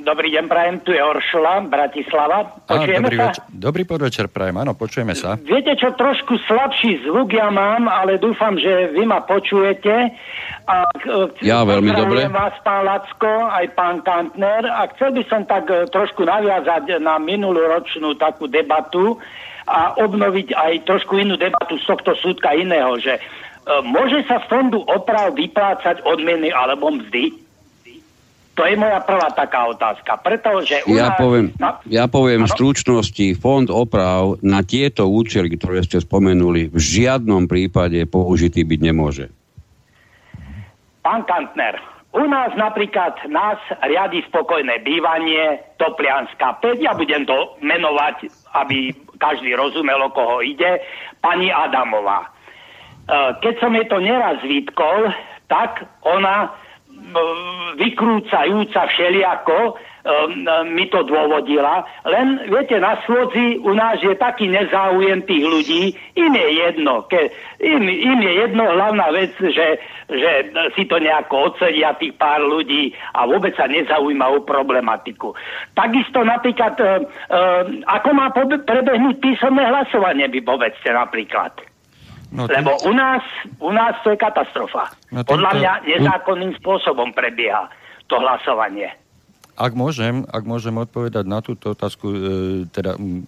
Dobrý 0.00 0.32
deň, 0.32 0.44
prajem, 0.48 0.76
tu 0.80 0.96
je 0.96 1.02
Oršula, 1.02 1.60
Bratislava. 1.68 2.56
Počujeme 2.64 3.04
dobrý, 3.04 3.16
sa? 3.20 3.26
Več- 3.28 3.42
dobrý 3.52 3.82
podvečer, 3.84 4.26
prajem, 4.32 4.56
áno, 4.56 4.72
počujeme 4.72 5.12
sa. 5.12 5.36
Viete 5.36 5.76
čo, 5.76 5.92
trošku 5.92 6.40
slabší 6.48 7.04
zvuk 7.04 7.36
ja 7.36 7.52
mám, 7.52 7.84
ale 7.84 8.16
dúfam, 8.16 8.56
že 8.56 8.96
vy 8.96 9.04
ma 9.04 9.20
počujete. 9.20 10.16
A, 10.64 10.88
ja 11.44 11.66
veľmi 11.68 11.92
dobre. 11.92 12.32
vás, 12.32 12.56
pán 12.64 12.88
Lacko, 12.88 13.52
aj 13.52 13.66
pán 13.76 14.00
Kantner. 14.00 14.64
A 14.64 14.88
chcel 14.96 15.12
by 15.20 15.22
som 15.28 15.44
tak 15.44 15.68
e, 15.68 15.84
trošku 15.92 16.24
naviazať 16.24 16.96
na 17.02 17.20
minulú 17.20 17.60
ročnú 17.60 18.16
takú 18.16 18.48
debatu 18.48 19.20
a 19.68 19.98
obnoviť 20.00 20.56
aj 20.56 20.72
trošku 20.88 21.20
inú 21.20 21.36
debatu 21.36 21.76
z 21.76 21.84
tohto 21.84 22.16
súdka 22.16 22.56
iného, 22.56 22.96
že 22.96 23.18
e, 23.18 23.20
môže 23.84 24.24
sa 24.24 24.40
z 24.40 24.48
fondu 24.48 24.80
oprav 24.88 25.36
vyplácať 25.36 26.00
odmeny 26.08 26.48
alebo 26.48 26.88
mzdy? 26.88 27.49
To 28.60 28.68
je 28.68 28.76
moja 28.76 29.00
prvá 29.00 29.32
taká 29.32 29.72
otázka. 29.72 30.20
Pretože 30.20 30.84
u 30.84 30.92
ja, 30.92 31.16
nás... 31.16 31.16
poviem, 31.16 31.46
ja 31.88 32.04
poviem 32.12 32.44
v 32.44 32.52
stručnosti, 32.52 33.26
fond 33.40 33.64
oprav 33.72 34.36
na 34.44 34.60
tieto 34.60 35.08
účely, 35.08 35.56
ktoré 35.56 35.80
ste 35.80 35.96
spomenuli, 35.96 36.68
v 36.68 36.76
žiadnom 36.76 37.48
prípade 37.48 38.04
použitý 38.04 38.68
byť 38.68 38.80
nemôže. 38.84 39.32
Pán 41.00 41.24
Kantner, 41.24 41.80
u 42.12 42.28
nás 42.28 42.52
napríklad 42.52 43.16
nás 43.32 43.56
riadi 43.80 44.20
spokojné 44.28 44.84
bývanie, 44.84 45.64
Toplianská 45.80 46.60
5, 46.60 46.84
ja 46.84 46.92
budem 46.92 47.24
to 47.24 47.56
menovať, 47.64 48.28
aby 48.60 48.92
každý 49.16 49.56
rozumel, 49.56 50.04
o 50.04 50.12
koho 50.12 50.44
ide, 50.44 50.84
pani 51.24 51.48
Adamová. 51.48 52.28
E, 52.28 52.28
keď 53.40 53.54
som 53.56 53.72
jej 53.72 53.88
to 53.88 54.04
neraz 54.04 54.36
vytkol, 54.44 55.08
tak 55.48 55.88
ona 56.04 56.52
vykrúcajúca 57.76 58.86
všeliako 58.90 59.78
mi 60.72 60.88
to 60.88 61.04
dôvodila. 61.04 61.84
Len, 62.08 62.48
viete, 62.48 62.80
na 62.80 62.96
slodzi 63.04 63.60
u 63.60 63.72
nás 63.76 64.00
je 64.00 64.16
taký 64.16 64.48
nezáujem 64.48 65.20
tých 65.28 65.44
ľudí, 65.44 65.82
im 66.16 66.32
je 66.32 66.48
jedno. 66.56 67.04
Ke, 67.04 67.28
im, 67.60 67.84
im 67.84 68.20
je 68.24 68.32
jedno 68.40 68.64
hlavná 68.64 69.12
vec, 69.12 69.36
že, 69.36 69.76
že 70.08 70.32
si 70.72 70.88
to 70.88 70.96
nejako 70.96 71.52
ocedia 71.52 71.92
tých 72.00 72.16
pár 72.16 72.40
ľudí 72.40 72.96
a 73.12 73.28
vôbec 73.28 73.52
sa 73.56 73.68
nezaujíma 73.68 74.24
o 74.32 74.40
problematiku. 74.40 75.36
Takisto 75.76 76.24
napríklad, 76.24 76.80
uh, 76.80 77.04
uh, 77.28 77.62
ako 77.84 78.08
má 78.16 78.32
prebehnúť 78.64 79.20
písomné 79.20 79.68
hlasovanie, 79.68 80.32
by 80.32 80.40
povedzte 80.40 80.88
napríklad. 80.96 81.69
No. 82.30 82.46
Lebo 82.46 82.78
u 82.86 82.92
nás, 82.94 83.22
u 83.58 83.72
nás 83.74 83.98
to 84.06 84.14
je 84.14 84.18
katastrofa. 84.18 84.94
No, 85.10 85.26
týmto... 85.26 85.34
Podľa 85.34 85.50
mňa 85.58 85.72
nezákonným 85.98 86.52
spôsobom 86.62 87.10
prebieha 87.10 87.66
to 88.06 88.22
hlasovanie. 88.22 88.94
Ak 89.58 89.74
môžem, 89.74 90.22
ak 90.30 90.46
môžem 90.46 90.72
odpovedať 90.78 91.26
na 91.26 91.42
túto 91.42 91.74
otázku, 91.74 92.06
e, 92.06 92.18
teda 92.70 92.94
m, 92.96 93.26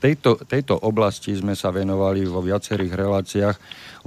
tejto, 0.00 0.40
tejto 0.48 0.74
oblasti 0.80 1.36
sme 1.36 1.52
sa 1.52 1.70
venovali 1.70 2.24
vo 2.24 2.40
viacerých 2.40 2.92
reláciách. 2.96 3.56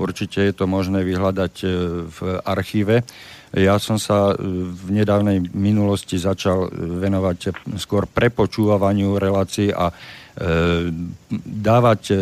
Určite 0.02 0.42
je 0.50 0.54
to 0.58 0.66
možné 0.66 1.06
vyhľadať 1.06 1.54
e, 1.64 1.68
v 2.10 2.20
archíve. 2.44 3.06
Ja 3.54 3.78
som 3.78 4.02
sa 4.02 4.34
e, 4.34 4.42
v 4.74 4.90
nedávnej 4.90 5.54
minulosti 5.54 6.18
začal 6.18 6.74
venovať 6.74 7.78
skôr 7.78 8.10
prepočúvaniu 8.10 9.22
relácií 9.22 9.70
a 9.70 9.94
E, 9.94 10.21
dávať 11.44 12.02
e, 12.12 12.16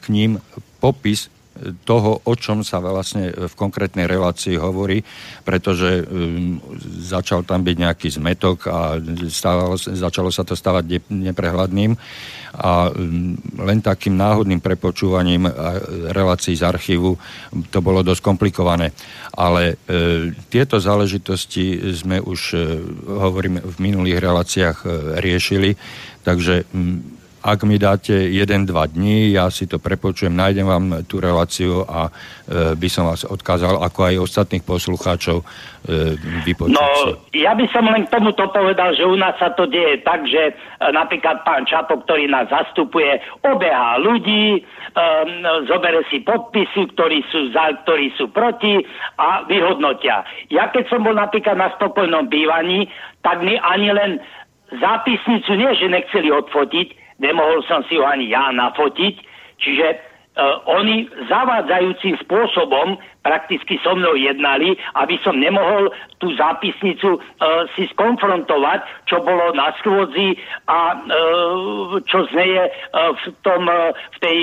k 0.00 0.04
ním 0.10 0.42
popis 0.82 1.30
toho, 1.86 2.18
o 2.26 2.34
čom 2.34 2.66
sa 2.66 2.82
vlastne 2.82 3.30
v 3.30 3.54
konkrétnej 3.54 4.10
relácii 4.10 4.58
hovorí, 4.58 5.06
pretože 5.46 6.02
um, 6.02 6.58
začal 6.98 7.46
tam 7.46 7.62
byť 7.62 7.76
nejaký 7.78 8.08
zmetok 8.10 8.66
a 8.66 8.98
stávalo, 9.30 9.78
začalo 9.78 10.34
sa 10.34 10.42
to 10.42 10.58
stávať 10.58 11.06
neprehľadným 11.14 11.94
a 12.58 12.90
um, 12.90 13.38
len 13.62 13.78
takým 13.78 14.18
náhodným 14.18 14.58
prepočúvaním 14.58 15.46
relácií 16.10 16.58
z 16.58 16.66
archívu 16.66 17.14
to 17.70 17.78
bolo 17.78 18.02
dosť 18.02 18.22
komplikované. 18.22 18.90
Ale 19.38 19.78
uh, 19.78 20.34
tieto 20.50 20.82
záležitosti 20.82 21.94
sme 21.94 22.18
už, 22.18 22.58
hovorím, 23.06 23.62
v 23.62 23.76
minulých 23.78 24.18
reláciách 24.18 24.78
riešili, 25.22 25.78
takže 26.26 26.66
um, 26.74 27.22
ak 27.44 27.68
mi 27.68 27.76
dáte 27.76 28.16
jeden, 28.32 28.64
dva 28.64 28.88
dní, 28.88 29.36
ja 29.36 29.52
si 29.52 29.68
to 29.68 29.76
prepočujem, 29.76 30.32
nájdem 30.32 30.64
vám 30.64 31.04
tú 31.04 31.20
reláciu 31.20 31.84
a 31.84 32.08
e, 32.08 32.72
by 32.72 32.88
som 32.88 33.04
vás 33.04 33.28
odkázal, 33.28 33.84
ako 33.84 34.00
aj 34.00 34.24
ostatných 34.24 34.64
poslucháčov, 34.64 35.44
e, 35.44 36.16
vypočuť 36.48 36.72
No, 36.72 37.20
ja 37.36 37.52
by 37.52 37.68
som 37.68 37.84
len 37.84 38.08
k 38.08 38.16
tomuto 38.16 38.48
povedal, 38.48 38.96
že 38.96 39.04
u 39.04 39.12
nás 39.12 39.36
sa 39.36 39.52
to 39.52 39.68
deje 39.68 40.00
tak, 40.08 40.24
že 40.24 40.50
e, 40.50 40.52
napríklad 40.88 41.44
pán 41.44 41.68
Čapo, 41.68 42.00
ktorý 42.00 42.32
nás 42.32 42.48
zastupuje, 42.48 43.20
obeha 43.44 44.00
ľudí, 44.00 44.56
e, 44.56 44.60
zobere 45.68 46.00
si 46.08 46.24
podpisy, 46.24 46.96
ktorí 46.96 47.28
sú 47.28 47.52
za, 47.52 47.76
ktorí 47.84 48.08
sú 48.16 48.32
proti 48.32 48.80
a 49.20 49.44
vyhodnotia. 49.44 50.24
Ja 50.48 50.72
keď 50.72 50.88
som 50.88 51.04
bol 51.04 51.12
napríklad 51.12 51.60
na 51.60 51.68
spokojnom 51.76 52.24
bývaní, 52.32 52.88
tak 53.20 53.44
mi 53.44 53.60
ani 53.60 53.92
len 53.92 54.16
zápisnicu 54.80 55.52
nie, 55.60 55.70
že 55.76 55.92
nechceli 55.92 56.32
odfotiť, 56.32 57.03
nemohol 57.24 57.64
som 57.64 57.80
si 57.88 57.96
ho 57.96 58.04
ani 58.04 58.28
ja 58.28 58.52
nafotiť, 58.52 59.14
čiže 59.56 59.86
uh, 60.36 60.60
oni 60.68 61.08
zavádzajúcim 61.32 62.20
spôsobom 62.20 63.00
prakticky 63.24 63.80
so 63.80 63.96
mnou 63.96 64.12
jednali, 64.20 64.76
aby 65.00 65.16
som 65.24 65.40
nemohol 65.40 65.88
tú 66.20 66.28
zápisnicu 66.36 67.16
uh, 67.16 67.64
si 67.72 67.88
skonfrontovať, 67.96 69.08
čo 69.08 69.24
bolo 69.24 69.56
na 69.56 69.72
schôdzi 69.80 70.36
a 70.68 71.00
uh, 71.00 71.96
čo 72.04 72.28
zneje 72.28 72.68
uh, 72.68 73.16
v, 73.16 73.22
tom, 73.40 73.64
uh, 73.64 73.96
v 73.96 74.16
tej 74.20 74.38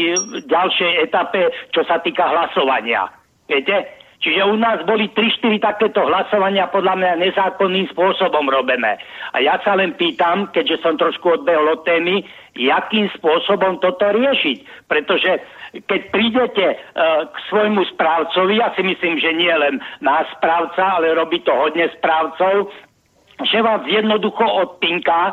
ďalšej 0.50 0.92
etape, 1.06 1.54
čo 1.70 1.86
sa 1.86 2.02
týka 2.02 2.26
hlasovania. 2.26 3.06
Viete? 3.46 4.02
Čiže 4.22 4.46
u 4.46 4.56
nás 4.56 4.86
boli 4.86 5.10
3-4 5.18 5.58
takéto 5.58 6.06
hlasovania 6.06 6.70
podľa 6.70 6.94
mňa 6.94 7.12
nezákonným 7.26 7.90
spôsobom 7.90 8.46
robené. 8.54 9.02
A 9.34 9.42
ja 9.42 9.58
sa 9.66 9.74
len 9.74 9.98
pýtam, 9.98 10.46
keďže 10.54 10.86
som 10.86 10.94
trošku 10.94 11.42
odbehol 11.42 11.74
od 11.74 11.82
témy, 11.82 12.22
jakým 12.56 13.08
spôsobom 13.16 13.80
toto 13.80 14.04
riešiť. 14.12 14.88
Pretože 14.88 15.40
keď 15.88 16.02
prídete 16.12 16.66
uh, 16.76 17.28
k 17.32 17.36
svojmu 17.48 17.88
správcovi, 17.96 18.60
ja 18.60 18.76
si 18.76 18.84
myslím, 18.84 19.20
že 19.24 19.32
nie 19.32 19.52
len 19.52 19.80
náš 20.04 20.28
správca, 20.36 21.00
ale 21.00 21.16
robí 21.16 21.40
to 21.48 21.52
hodne 21.56 21.88
správcov, 21.96 22.68
že 23.48 23.58
vás 23.64 23.82
jednoducho 23.88 24.44
odpinká 24.44 25.32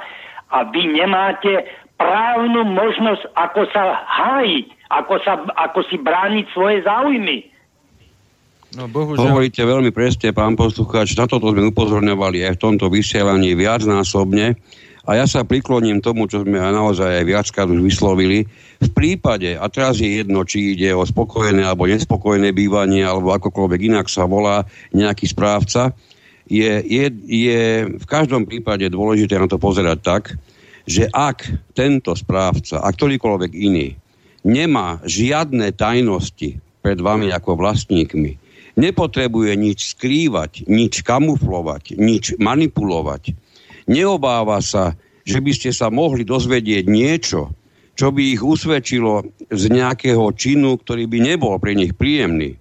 a 0.48 0.58
vy 0.70 0.94
nemáte 0.94 1.66
právnu 1.98 2.62
možnosť, 2.62 3.34
ako 3.34 3.62
sa 3.74 4.06
hájiť, 4.06 4.66
ako, 4.88 5.14
sa, 5.26 5.34
ako 5.58 5.80
si 5.90 5.98
brániť 5.98 6.46
svoje 6.54 6.86
záujmy. 6.86 7.50
No, 8.78 8.86
bohužiaľ. 8.86 9.32
Hovoríte 9.34 9.64
veľmi 9.64 9.90
presne, 9.90 10.30
pán 10.30 10.54
poslucháč, 10.54 11.16
na 11.18 11.24
toto 11.24 11.50
sme 11.50 11.72
upozorňovali 11.72 12.46
aj 12.46 12.52
v 12.54 12.62
tomto 12.62 12.86
vysielaní 12.92 13.56
viacnásobne 13.56 14.54
a 15.08 15.16
ja 15.16 15.24
sa 15.24 15.40
prikloním 15.40 16.04
tomu, 16.04 16.28
čo 16.28 16.44
sme 16.44 16.60
aj 16.60 16.72
naozaj 16.76 17.08
aj 17.08 17.24
viackrát 17.24 17.64
už 17.64 17.80
vyslovili. 17.80 18.44
V 18.76 18.90
prípade, 18.92 19.56
a 19.56 19.64
teraz 19.72 19.96
je 20.04 20.20
jedno, 20.20 20.44
či 20.44 20.76
ide 20.76 20.92
o 20.92 21.00
spokojné 21.00 21.64
alebo 21.64 21.88
nespokojné 21.88 22.52
bývanie, 22.52 23.08
alebo 23.08 23.32
akokoľvek 23.32 23.88
inak 23.88 24.12
sa 24.12 24.28
volá 24.28 24.68
nejaký 24.92 25.32
správca, 25.32 25.96
je, 26.44 26.84
je, 26.84 27.06
je 27.24 27.62
v 27.88 28.06
každom 28.08 28.44
prípade 28.44 28.84
dôležité 28.92 29.40
na 29.40 29.48
to 29.48 29.56
pozerať 29.56 29.98
tak, 30.04 30.22
že 30.84 31.08
ak 31.08 31.72
tento 31.72 32.12
správca 32.12 32.84
a 32.84 32.88
ktorýkoľvek 32.92 33.52
iný 33.56 33.96
nemá 34.44 35.00
žiadne 35.04 35.72
tajnosti 35.72 36.60
pred 36.84 36.98
vami 37.00 37.32
ako 37.32 37.56
vlastníkmi, 37.56 38.36
nepotrebuje 38.76 39.52
nič 39.56 39.78
skrývať, 39.96 40.68
nič 40.68 41.00
kamuflovať, 41.04 41.96
nič 41.96 42.36
manipulovať. 42.40 43.47
Neobáva 43.88 44.60
sa, 44.60 44.94
že 45.24 45.40
by 45.40 45.52
ste 45.56 45.70
sa 45.72 45.88
mohli 45.88 46.22
dozvedieť 46.24 46.84
niečo, 46.88 47.52
čo 47.98 48.14
by 48.14 48.38
ich 48.38 48.42
usvedčilo 48.44 49.26
z 49.50 49.62
nejakého 49.72 50.30
činu, 50.36 50.78
ktorý 50.78 51.10
by 51.10 51.18
nebol 51.34 51.58
pre 51.58 51.74
nich 51.74 51.96
príjemný. 51.96 52.54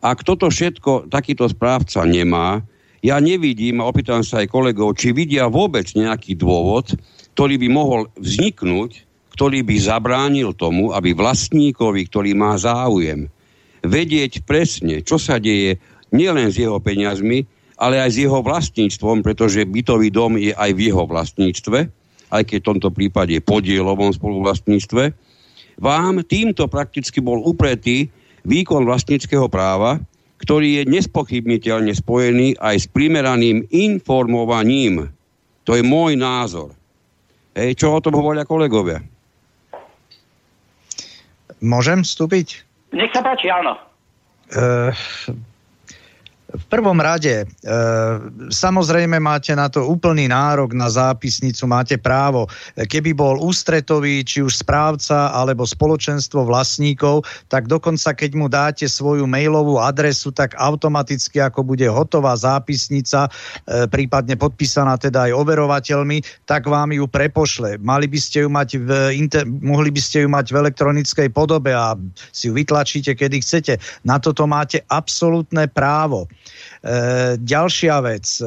Ak 0.00 0.24
toto 0.24 0.48
všetko 0.48 1.12
takýto 1.12 1.44
správca 1.50 2.08
nemá, 2.08 2.64
ja 3.04 3.20
nevidím, 3.20 3.84
a 3.84 3.88
opýtam 3.88 4.24
sa 4.24 4.40
aj 4.40 4.48
kolegov, 4.48 4.96
či 4.96 5.12
vidia 5.12 5.52
vôbec 5.52 5.84
nejaký 5.92 6.36
dôvod, 6.40 6.96
ktorý 7.36 7.60
by 7.60 7.68
mohol 7.68 8.00
vzniknúť, 8.16 9.04
ktorý 9.36 9.64
by 9.64 9.76
zabránil 9.80 10.56
tomu, 10.56 10.92
aby 10.92 11.12
vlastníkovi, 11.12 12.08
ktorý 12.08 12.32
má 12.36 12.56
záujem, 12.56 13.28
vedieť 13.80 14.44
presne, 14.44 15.00
čo 15.00 15.16
sa 15.16 15.40
deje 15.40 15.80
nielen 16.12 16.52
s 16.52 16.60
jeho 16.60 16.76
peniazmi, 16.80 17.48
ale 17.80 17.96
aj 17.96 18.10
s 18.12 18.20
jeho 18.20 18.44
vlastníctvom, 18.44 19.24
pretože 19.24 19.64
bytový 19.64 20.12
dom 20.12 20.36
je 20.36 20.52
aj 20.52 20.70
v 20.76 20.80
jeho 20.92 21.08
vlastníctve, 21.08 21.78
aj 22.30 22.42
keď 22.44 22.58
v 22.60 22.68
tomto 22.76 22.88
prípade 22.92 23.32
je 23.32 23.42
podielovom 23.42 24.12
spoluvlastníctve, 24.12 25.16
vám 25.80 26.20
týmto 26.28 26.68
prakticky 26.68 27.24
bol 27.24 27.40
upretý 27.40 28.12
výkon 28.44 28.84
vlastníckého 28.84 29.48
práva, 29.48 29.96
ktorý 30.44 30.80
je 30.80 30.92
nespochybniteľne 30.92 31.92
spojený 31.96 32.60
aj 32.60 32.76
s 32.84 32.86
primeraným 32.88 33.64
informovaním. 33.72 35.08
To 35.64 35.72
je 35.76 35.84
môj 35.84 36.20
názor. 36.20 36.76
Hej, 37.56 37.80
čo 37.80 37.96
o 37.96 38.04
tom 38.04 38.16
hovoria 38.16 38.44
kolegovia? 38.44 39.04
Môžem 41.60 42.00
vstúpiť? 42.00 42.64
Nech 42.96 43.12
sa 43.12 43.20
páči, 43.20 43.52
áno. 43.52 43.76
Uh, 44.50 44.92
v 46.50 46.64
prvom 46.66 46.98
rade, 46.98 47.42
e, 47.42 47.46
samozrejme 48.50 49.22
máte 49.22 49.54
na 49.54 49.70
to 49.70 49.86
úplný 49.86 50.26
nárok 50.26 50.74
na 50.74 50.90
zápisnicu, 50.90 51.62
máte 51.70 51.94
právo. 51.94 52.50
Keby 52.74 53.14
bol 53.14 53.38
ústretový, 53.38 54.26
či 54.26 54.42
už 54.42 54.66
správca 54.66 55.30
alebo 55.30 55.62
spoločenstvo 55.62 56.42
vlastníkov, 56.42 57.22
tak 57.46 57.70
dokonca 57.70 58.14
keď 58.14 58.30
mu 58.34 58.50
dáte 58.50 58.90
svoju 58.90 59.30
mailovú 59.30 59.78
adresu, 59.78 60.34
tak 60.34 60.58
automaticky 60.58 61.38
ako 61.38 61.62
bude 61.62 61.86
hotová 61.86 62.34
zápisnica, 62.34 63.30
e, 63.66 63.86
prípadne 63.86 64.34
podpísaná 64.34 64.98
teda 64.98 65.30
aj 65.30 65.36
overovateľmi, 65.38 66.46
tak 66.50 66.66
vám 66.66 66.90
ju 66.90 67.06
prepošle. 67.06 67.78
Mali 67.78 68.10
by 68.10 68.18
ste 68.18 68.42
ju 68.42 68.48
mať 68.50 68.68
v 68.82 68.90
inter- 69.14 69.46
mohli 69.46 69.94
by 69.94 70.00
ste 70.02 70.26
ju 70.26 70.28
mať 70.28 70.50
v 70.50 70.58
elektronickej 70.66 71.28
podobe 71.30 71.70
a 71.70 71.94
si 72.34 72.50
ju 72.50 72.58
vytlačíte, 72.58 73.14
kedy 73.14 73.38
chcete. 73.38 73.78
Na 74.02 74.18
toto 74.18 74.50
máte 74.50 74.82
absolútne 74.90 75.70
právo. 75.70 76.26
E, 76.80 77.36
ďalšia 77.36 77.96
vec, 78.00 78.26
e, 78.40 78.44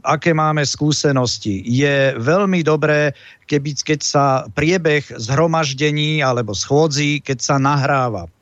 aké 0.00 0.32
máme 0.32 0.64
skúsenosti. 0.64 1.60
Je 1.60 2.16
veľmi 2.16 2.64
dobré, 2.64 3.12
keby, 3.44 3.76
keď 3.84 4.00
sa 4.00 4.24
priebeh 4.48 5.04
zhromaždení 5.20 6.24
alebo 6.24 6.56
schôdzí, 6.56 7.20
keď 7.20 7.38
sa 7.40 7.56
nahráva. 7.60 8.32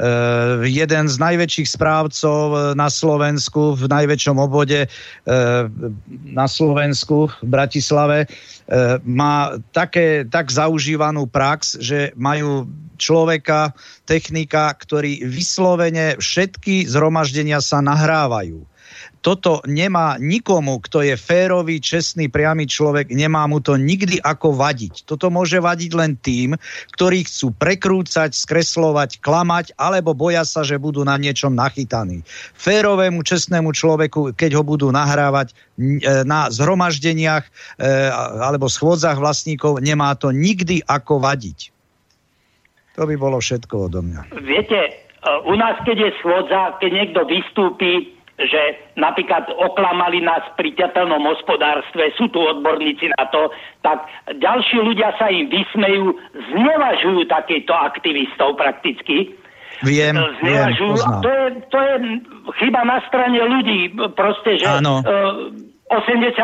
Uh, 0.00 0.64
jeden 0.64 1.12
z 1.12 1.16
najväčších 1.20 1.76
správcov 1.76 2.72
na 2.72 2.88
Slovensku, 2.88 3.76
v 3.76 3.84
najväčšom 3.84 4.36
obvode 4.40 4.88
uh, 4.88 5.68
na 6.24 6.46
Slovensku, 6.48 7.28
v 7.44 7.48
Bratislave, 7.52 8.18
má 9.02 9.58
také, 9.74 10.22
tak 10.30 10.46
zaužívanú 10.46 11.26
prax, 11.26 11.74
že 11.82 12.14
majú 12.14 12.70
človeka, 13.02 13.74
technika, 14.06 14.70
ktorý 14.70 15.26
vyslovene 15.26 16.14
všetky 16.22 16.86
zhromaždenia 16.86 17.58
sa 17.58 17.82
nahrávajú 17.82 18.69
toto 19.20 19.60
nemá 19.68 20.16
nikomu, 20.16 20.80
kto 20.80 21.04
je 21.04 21.12
férový, 21.12 21.76
čestný, 21.76 22.32
priamy 22.32 22.64
človek, 22.64 23.12
nemá 23.12 23.44
mu 23.44 23.60
to 23.60 23.76
nikdy 23.76 24.16
ako 24.24 24.56
vadiť. 24.56 25.04
Toto 25.04 25.28
môže 25.28 25.60
vadiť 25.60 25.92
len 25.92 26.16
tým, 26.16 26.56
ktorí 26.96 27.28
chcú 27.28 27.52
prekrúcať, 27.52 28.32
skreslovať, 28.32 29.20
klamať, 29.20 29.76
alebo 29.76 30.16
boja 30.16 30.48
sa, 30.48 30.64
že 30.64 30.80
budú 30.80 31.04
na 31.04 31.20
niečom 31.20 31.52
nachytaní. 31.52 32.24
Férovému, 32.56 33.20
čestnému 33.20 33.76
človeku, 33.76 34.32
keď 34.32 34.56
ho 34.56 34.64
budú 34.64 34.88
nahrávať 34.88 35.52
e, 35.52 36.24
na 36.24 36.48
zhromaždeniach 36.48 37.44
e, 37.44 37.50
alebo 38.40 38.72
schôdzach 38.72 39.20
vlastníkov, 39.20 39.84
nemá 39.84 40.16
to 40.16 40.32
nikdy 40.32 40.80
ako 40.88 41.20
vadiť. 41.20 41.76
To 42.96 43.04
by 43.04 43.14
bolo 43.20 43.36
všetko 43.36 43.92
odo 43.92 44.00
mňa. 44.00 44.32
Viete, 44.40 44.80
e, 44.80 44.92
u 45.44 45.54
nás, 45.60 45.76
keď 45.84 46.08
je 46.08 46.10
schôdza, 46.24 46.80
keď 46.80 46.90
niekto 47.04 47.20
vystúpi, 47.28 48.19
že 48.40 48.80
napríklad 48.96 49.52
oklamali 49.52 50.24
nás 50.24 50.40
pri 50.56 50.72
teplnom 50.72 51.20
hospodárstve, 51.28 52.12
sú 52.16 52.32
tu 52.32 52.40
odborníci 52.40 53.12
na 53.20 53.28
to, 53.28 53.52
tak 53.84 54.08
ďalší 54.40 54.80
ľudia 54.80 55.12
sa 55.20 55.28
im 55.28 55.52
vysmejú, 55.52 56.16
znevažujú 56.56 57.28
takýchto 57.28 57.72
aktivistov 57.76 58.56
prakticky. 58.56 59.36
Viem, 59.84 60.16
znevažujú. 60.40 60.92
viem, 60.96 61.20
to, 61.24 61.30
je, 61.32 61.46
to 61.72 61.78
je 61.80 61.94
chyba 62.64 62.80
na 62.84 62.98
strane 63.08 63.40
ľudí, 63.40 63.96
proste, 64.12 64.60
že 64.60 64.68
Áno. 64.68 65.00
80% 65.00 66.36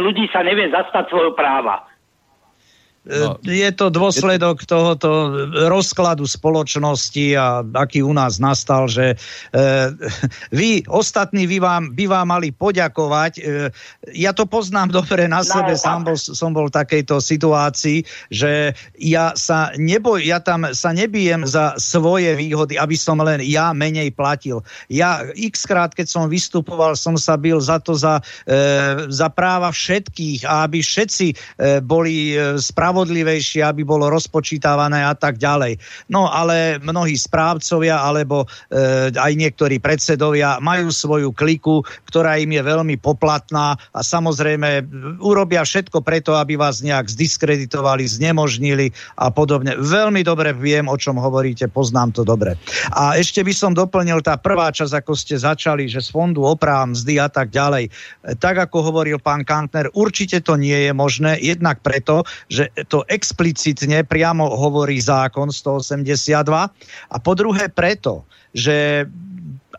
ľudí 0.00 0.24
sa 0.32 0.40
nevie 0.46 0.70
zastať 0.70 1.10
svojho 1.10 1.34
práva. 1.36 1.84
No. 3.06 3.38
Je 3.46 3.70
to 3.70 3.86
dôsledok 3.86 4.66
tohoto 4.66 5.30
rozkladu 5.70 6.26
spoločnosti 6.26 7.38
a 7.38 7.62
aký 7.62 8.02
u 8.02 8.10
nás 8.10 8.42
nastal, 8.42 8.90
že 8.90 9.14
e, 9.14 9.16
vy, 10.58 10.82
ostatní, 10.90 11.46
vy 11.46 11.62
vám, 11.62 11.94
by 11.94 12.04
vám 12.10 12.26
mali 12.26 12.50
poďakovať. 12.50 13.32
E, 13.38 13.42
ja 14.10 14.34
to 14.34 14.50
poznám 14.50 14.90
dobre 14.90 15.30
na 15.30 15.46
sebe, 15.46 15.78
no, 15.78 15.80
sám 15.80 16.02
bol, 16.02 16.18
som 16.18 16.50
bol 16.50 16.66
v 16.66 16.82
takejto 16.82 17.22
situácii, 17.22 18.02
že 18.34 18.74
ja 18.98 19.38
sa 19.38 19.70
neboj, 19.78 20.26
ja 20.26 20.42
tam 20.42 20.66
sa 20.74 20.90
nebijem 20.90 21.46
za 21.46 21.78
svoje 21.78 22.34
výhody, 22.34 22.74
aby 22.74 22.98
som 22.98 23.22
len 23.22 23.38
ja 23.46 23.70
menej 23.70 24.10
platil. 24.18 24.66
Ja 24.90 25.22
x 25.38 25.62
krát, 25.62 25.94
keď 25.94 26.10
som 26.10 26.26
vystupoval, 26.26 26.98
som 26.98 27.14
sa 27.14 27.38
bil 27.38 27.62
za 27.62 27.78
to, 27.78 27.94
za, 27.94 28.18
e, 28.50 29.06
za 29.14 29.30
práva 29.30 29.70
všetkých 29.70 30.42
a 30.42 30.66
aby 30.66 30.82
všetci 30.82 31.26
e, 31.30 31.34
boli 31.86 32.34
e, 32.34 32.58
spravodliví 32.58 32.95
spravodlivejšie, 32.96 33.60
aby 33.60 33.84
bolo 33.84 34.08
rozpočítavané 34.08 35.04
a 35.04 35.12
tak 35.12 35.36
ďalej. 35.36 35.76
No 36.08 36.32
ale 36.32 36.80
mnohí 36.80 37.12
správcovia 37.12 38.00
alebo 38.00 38.48
e, 38.72 39.12
aj 39.12 39.32
niektorí 39.36 39.84
predsedovia 39.84 40.56
majú 40.64 40.88
svoju 40.88 41.36
kliku, 41.36 41.84
ktorá 42.08 42.40
im 42.40 42.56
je 42.56 42.62
veľmi 42.64 42.96
poplatná 42.96 43.76
a 43.92 44.00
samozrejme 44.00 44.88
urobia 45.20 45.60
všetko 45.60 46.00
preto, 46.00 46.40
aby 46.40 46.56
vás 46.56 46.80
nejak 46.80 47.12
zdiskreditovali, 47.12 48.08
znemožnili 48.08 48.88
a 49.20 49.28
podobne. 49.28 49.76
Veľmi 49.76 50.24
dobre 50.24 50.56
viem, 50.56 50.88
o 50.88 50.96
čom 50.96 51.20
hovoríte, 51.20 51.68
poznám 51.68 52.16
to 52.16 52.22
dobre. 52.24 52.56
A 52.96 53.20
ešte 53.20 53.44
by 53.44 53.52
som 53.52 53.76
doplnil 53.76 54.24
tá 54.24 54.40
prvá 54.40 54.72
časť, 54.72 55.04
ako 55.04 55.12
ste 55.12 55.36
začali, 55.36 55.84
že 55.84 56.00
z 56.00 56.08
fondu 56.16 56.48
oprám, 56.48 56.96
mzdy 56.96 57.20
a 57.20 57.28
tak 57.28 57.52
ďalej. 57.52 57.92
E, 57.92 58.32
tak 58.40 58.56
ako 58.56 58.88
hovoril 58.88 59.20
pán 59.20 59.44
Kantner, 59.44 59.92
určite 59.92 60.40
to 60.40 60.56
nie 60.56 60.88
je 60.88 60.96
možné, 60.96 61.36
jednak 61.44 61.84
preto, 61.84 62.24
že 62.48 62.72
to 62.86 63.02
explicitne 63.10 64.06
priamo 64.06 64.46
hovorí 64.46 64.98
zákon 65.02 65.50
182 65.50 66.32
a 67.10 67.16
po 67.22 67.32
druhé 67.34 67.70
preto, 67.70 68.26
že 68.54 69.06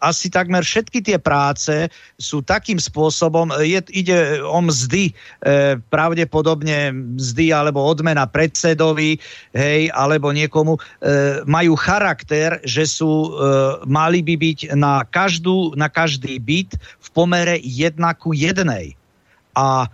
asi 0.02 0.30
takmer 0.30 0.62
všetky 0.62 1.02
tie 1.02 1.18
práce 1.18 1.90
sú 2.18 2.46
takým 2.46 2.78
spôsobom, 2.78 3.50
je, 3.62 3.82
ide 3.94 4.42
o 4.46 4.60
mzdy, 4.62 5.10
e, 5.10 5.14
pravdepodobne 5.90 6.94
mzdy 7.18 7.54
alebo 7.54 7.82
odmena 7.82 8.30
predsedovi, 8.30 9.18
hej, 9.54 9.90
alebo 9.94 10.30
niekomu, 10.30 10.78
e, 10.78 10.82
majú 11.46 11.74
charakter, 11.78 12.62
že 12.64 12.86
sú, 12.86 13.10
e, 13.10 13.30
mali 13.90 14.22
by 14.22 14.36
byť 14.38 14.60
na, 14.78 15.02
každú, 15.06 15.74
na 15.74 15.90
každý 15.90 16.38
byt 16.38 16.78
v 16.78 17.08
pomere 17.14 17.58
jedna 17.62 18.14
ku 18.14 18.34
jednej. 18.34 18.94
A 19.58 19.90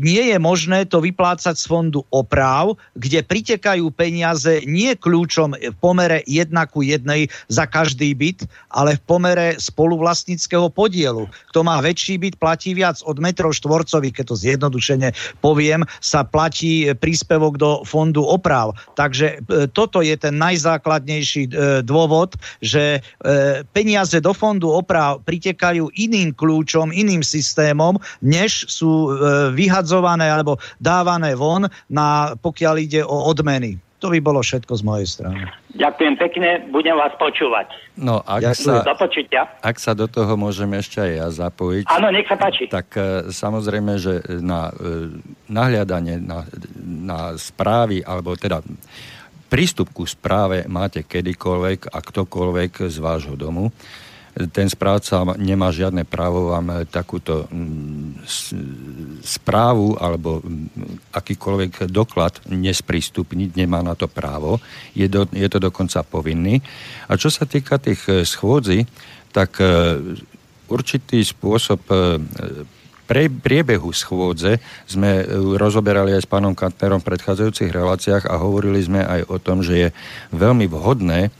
nie 0.00 0.32
je 0.32 0.38
možné 0.40 0.88
to 0.88 1.04
vyplácať 1.04 1.52
z 1.52 1.64
fondu 1.68 2.00
oprav, 2.08 2.80
kde 2.96 3.20
pritekajú 3.20 3.92
peniaze 3.92 4.64
nie 4.64 4.96
kľúčom 4.96 5.52
v 5.52 5.76
pomere 5.84 6.24
jedna 6.24 6.64
ku 6.64 6.80
jednej 6.80 7.28
za 7.52 7.68
každý 7.68 8.16
byt, 8.16 8.48
ale 8.72 8.96
v 8.96 9.04
pomere 9.04 9.46
spoluvlastníckého 9.60 10.72
podielu. 10.72 11.28
Kto 11.52 11.60
má 11.60 11.80
väčší 11.84 12.16
byt, 12.16 12.40
platí 12.40 12.72
viac 12.72 13.04
od 13.04 13.20
metrov 13.20 13.52
štvorcových, 13.52 14.16
keď 14.16 14.24
to 14.32 14.36
zjednodušene 14.40 15.08
poviem, 15.44 15.84
sa 16.00 16.24
platí 16.24 16.88
príspevok 16.96 17.60
do 17.60 17.70
fondu 17.84 18.24
oprav. 18.24 18.72
Takže 18.96 19.44
e, 19.44 19.68
toto 19.68 20.00
je 20.00 20.16
ten 20.16 20.40
najzákladnejší 20.40 21.42
e, 21.48 21.50
dôvod, 21.84 22.36
že 22.64 23.04
peniaze 23.72 24.16
do 24.20 24.32
fondu 24.32 24.70
oprav 24.70 25.20
pritekajú 25.24 25.90
iným 25.96 26.32
kľúčom, 26.36 26.92
iným 26.92 27.20
systémom, 27.24 27.96
než 28.20 28.68
sú 28.68 29.10
vyhadzované 29.54 30.30
alebo 30.30 30.58
dávané 30.78 31.34
von, 31.34 31.66
na, 31.90 32.34
pokiaľ 32.38 32.74
ide 32.80 33.02
o 33.02 33.30
odmeny. 33.30 33.78
To 34.04 34.12
by 34.12 34.20
bolo 34.20 34.44
všetko 34.44 34.72
z 34.76 34.82
mojej 34.84 35.08
strany. 35.08 35.48
Ďakujem 35.80 36.14
pekne, 36.20 36.60
budem 36.68 36.92
vás 36.92 37.16
počúvať. 37.16 37.72
No, 37.96 38.20
ak 38.20 38.52
sa, 38.52 38.84
do 38.84 38.94
počutia. 39.00 39.48
ak 39.64 39.80
sa 39.80 39.96
do 39.96 40.04
toho 40.04 40.36
môžem 40.36 40.68
ešte 40.76 41.00
aj 41.00 41.12
ja 41.16 41.28
zapojiť. 41.32 41.88
Áno, 41.88 42.12
nech 42.12 42.28
sa 42.28 42.36
páči. 42.36 42.68
Tak 42.68 42.88
e, 42.94 43.00
samozrejme, 43.32 43.96
že 43.96 44.20
na 44.44 44.68
e, 44.76 45.08
nahliadanie 45.48 46.20
na, 46.20 46.44
na 46.84 47.18
správy, 47.40 48.04
alebo 48.04 48.36
teda 48.36 48.60
prístup 49.48 49.88
ku 49.96 50.04
správe 50.04 50.68
máte 50.68 51.00
kedykoľvek 51.00 51.88
a 51.88 51.98
ktokoľvek 52.04 52.72
z 52.92 52.96
vášho 53.00 53.40
domu 53.40 53.72
ten 54.34 54.66
správca 54.66 55.22
nemá 55.38 55.70
žiadne 55.70 56.02
právo 56.02 56.50
vám 56.50 56.82
takúto 56.90 57.46
mm, 57.46 58.26
správu 59.22 59.94
alebo 59.94 60.42
mm, 60.42 61.14
akýkoľvek 61.14 61.86
doklad 61.86 62.42
nesprístupniť, 62.50 63.54
nemá 63.54 63.78
na 63.86 63.94
to 63.94 64.10
právo. 64.10 64.58
Je, 64.90 65.06
do, 65.06 65.30
je 65.30 65.46
to 65.46 65.62
dokonca 65.62 66.02
povinný. 66.02 66.58
A 67.06 67.14
čo 67.14 67.30
sa 67.30 67.46
týka 67.46 67.78
tých 67.78 68.02
e, 68.10 68.26
schôdzi, 68.26 68.90
tak 69.30 69.62
e, 69.62 69.66
určitý 70.66 71.22
spôsob 71.22 71.86
pre, 73.04 73.28
priebehu 73.28 73.92
schôdze 73.92 74.58
sme 74.88 75.22
rozoberali 75.60 76.16
aj 76.16 76.24
s 76.24 76.30
pánom 76.30 76.56
Kantnerom 76.56 77.04
v 77.04 77.08
predchádzajúcich 77.12 77.70
reláciách 77.70 78.24
a 78.26 78.40
hovorili 78.40 78.80
sme 78.80 79.04
aj 79.04 79.20
o 79.28 79.36
tom, 79.38 79.60
že 79.60 79.74
je 79.76 79.88
veľmi 80.32 80.64
vhodné 80.66 81.30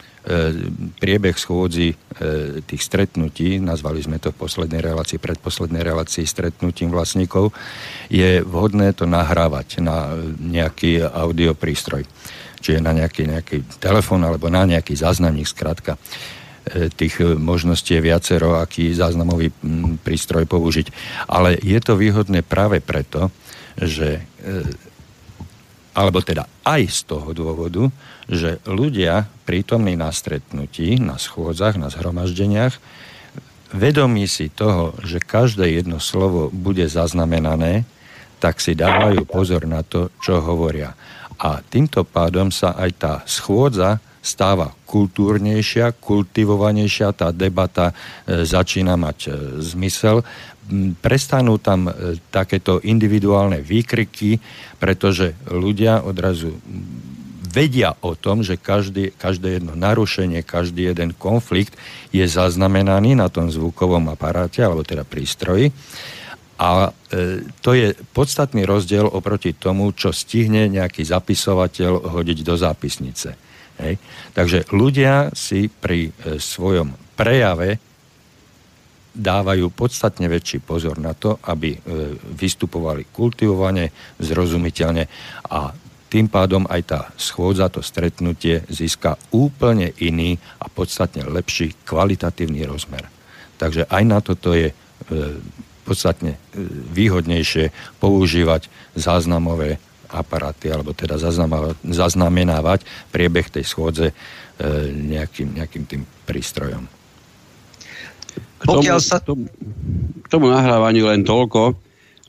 priebeh 0.97 1.37
schôdzi 1.37 1.93
e, 1.93 1.97
tých 2.65 2.81
stretnutí, 2.81 3.61
nazvali 3.61 4.01
sme 4.01 4.17
to 4.17 4.33
v 4.33 4.41
poslednej 4.41 4.81
relácii, 4.81 5.21
predposlednej 5.21 5.85
relácii 5.85 6.25
stretnutím 6.25 6.89
vlastníkov, 6.89 7.53
je 8.09 8.41
vhodné 8.41 8.97
to 8.97 9.05
nahrávať 9.05 9.85
na 9.85 10.17
nejaký 10.41 11.05
audioprístroj. 11.05 12.09
Čiže 12.65 12.81
na 12.81 12.97
nejaký, 12.97 13.29
nejaký 13.29 13.57
telefón 13.77 14.25
alebo 14.25 14.49
na 14.49 14.65
nejaký 14.65 14.97
záznamník, 14.97 15.45
skrátka 15.45 16.01
e, 16.01 16.89
tých 16.89 17.21
možností 17.21 18.01
je 18.01 18.09
viacero, 18.09 18.57
aký 18.57 18.97
záznamový 18.97 19.53
prístroj 20.01 20.49
použiť. 20.49 20.89
Ale 21.29 21.61
je 21.61 21.77
to 21.85 22.01
výhodné 22.01 22.41
práve 22.41 22.81
preto, 22.81 23.29
že 23.77 24.25
alebo 25.95 26.19
teda 26.21 26.45
aj 26.67 26.83
z 26.91 27.01
toho 27.07 27.31
dôvodu, 27.31 27.87
že 28.29 28.63
ľudia 28.65 29.29
prítomní 29.45 29.95
na 29.95 30.09
stretnutí, 30.11 30.97
na 31.01 31.21
schôdzach, 31.21 31.77
na 31.77 31.93
zhromaždeniach, 31.93 32.77
vedomí 33.75 34.25
si 34.31 34.49
toho, 34.49 34.95
že 35.03 35.19
každé 35.19 35.83
jedno 35.83 35.99
slovo 35.99 36.49
bude 36.55 36.87
zaznamenané, 36.87 37.85
tak 38.39 38.61
si 38.61 38.77
dávajú 38.77 39.25
pozor 39.25 39.65
na 39.65 39.83
to, 39.83 40.13
čo 40.21 40.39
hovoria. 40.39 40.93
A 41.41 41.59
týmto 41.65 42.07
pádom 42.07 42.55
sa 42.55 42.77
aj 42.79 42.91
tá 42.95 43.15
schôdza 43.27 43.99
stáva 44.25 44.73
kultúrnejšia, 44.89 46.01
kultivovanejšia, 46.01 47.13
tá 47.13 47.29
debata 47.29 47.93
e, 47.93 47.95
začína 48.49 48.97
mať 48.97 49.19
e, 49.29 49.31
zmysel, 49.61 50.25
prestanú 51.05 51.61
tam 51.61 51.93
e, 51.93 52.17
takéto 52.33 52.81
individuálne 52.81 53.61
výkriky, 53.61 54.41
pretože 54.81 55.37
ľudia 55.53 56.01
odrazu 56.01 56.57
vedia 57.55 57.95
o 58.03 58.19
tom, 58.19 58.43
že 58.43 58.59
každý, 58.59 59.15
každé 59.15 59.63
jedno 59.63 59.79
narušenie, 59.79 60.43
každý 60.43 60.91
jeden 60.91 61.15
konflikt 61.15 61.79
je 62.11 62.27
zaznamenaný 62.27 63.15
na 63.15 63.31
tom 63.31 63.47
zvukovom 63.47 64.11
aparáte, 64.11 64.67
alebo 64.67 64.83
teda 64.83 65.07
prístroji. 65.07 65.71
A 66.59 66.91
e, 66.91 67.47
to 67.63 67.75
je 67.75 67.95
podstatný 68.15 68.67
rozdiel 68.67 69.07
oproti 69.07 69.55
tomu, 69.55 69.95
čo 69.95 70.11
stihne 70.11 70.67
nejaký 70.67 71.07
zapisovateľ 71.07 72.11
hodiť 72.15 72.39
do 72.43 72.55
zápisnice. 72.59 73.29
Hej. 73.79 73.99
Takže 74.35 74.71
ľudia 74.71 75.35
si 75.35 75.67
pri 75.67 76.11
e, 76.11 76.39
svojom 76.39 76.95
prejave 77.19 77.79
dávajú 79.15 79.71
podstatne 79.71 80.27
väčší 80.27 80.59
pozor 80.59 80.99
na 80.99 81.15
to, 81.15 81.39
aby 81.47 81.75
e, 81.75 81.79
vystupovali 82.35 83.11
kultivovane, 83.15 84.19
zrozumiteľne 84.19 85.05
a 85.51 85.71
tým 86.15 86.31
pádom 86.31 86.63
aj 86.71 86.83
tá 86.87 87.01
schôdza, 87.19 87.67
to 87.67 87.83
stretnutie 87.83 88.63
získa 88.71 89.19
úplne 89.35 89.91
iný 89.99 90.39
a 90.63 90.71
podstatne 90.71 91.27
lepší 91.27 91.75
kvalitatívny 91.83 92.63
rozmer. 92.63 93.03
Takže 93.59 93.91
aj 93.91 94.03
na 94.07 94.23
toto 94.23 94.55
je 94.55 94.71
e, 94.71 94.75
podstatne 95.83 96.39
e, 96.39 96.41
výhodnejšie 96.95 97.99
používať 97.99 98.71
záznamové 98.95 99.83
aparáty, 100.07 100.71
alebo 100.71 100.95
teda 100.95 101.19
zaznamenávať 101.83 102.87
priebeh 103.11 103.51
tej 103.51 103.67
schôdze 103.67 104.15
nejakým, 104.95 105.59
nejakým 105.59 105.83
tým 105.83 106.07
prístrojom. 106.23 106.87
K 108.63 108.63
tomu, 108.63 108.87
sa... 109.03 109.19
k, 109.19 109.27
tomu, 109.27 109.51
k 110.23 110.27
tomu 110.31 110.47
nahrávaniu 110.55 111.11
len 111.11 111.27
toľko, 111.27 111.75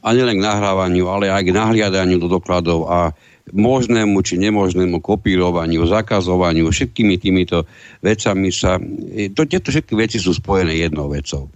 a 0.05 0.13
nielen 0.13 0.37
k 0.37 0.45
nahrávaniu, 0.45 1.09
ale 1.09 1.33
aj 1.33 1.41
k 1.49 1.55
nahliadaniu 1.57 2.21
do 2.21 2.29
dokladov 2.29 2.85
a 2.85 3.09
možnému 3.53 4.17
či 4.25 4.41
nemožnému 4.41 5.03
kopírovaniu, 5.05 5.85
zakazovaniu, 5.85 6.69
všetkými 6.69 7.21
týmito 7.21 7.69
vecami 8.01 8.49
sa... 8.49 8.81
To, 9.37 9.41
tieto 9.45 9.69
všetky 9.69 9.93
veci 9.93 10.17
sú 10.17 10.33
spojené 10.33 10.81
jednou 10.81 11.13
vecou. 11.13 11.51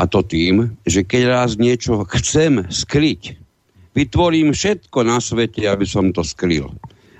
A 0.00 0.08
to 0.08 0.24
tým, 0.24 0.80
že 0.88 1.04
keď 1.04 1.22
raz 1.28 1.50
niečo 1.60 2.08
chcem 2.08 2.64
skryť, 2.72 3.36
vytvorím 3.92 4.56
všetko 4.56 5.04
na 5.04 5.20
svete, 5.20 5.68
aby 5.68 5.84
som 5.84 6.08
to 6.08 6.24
skryl. 6.24 6.72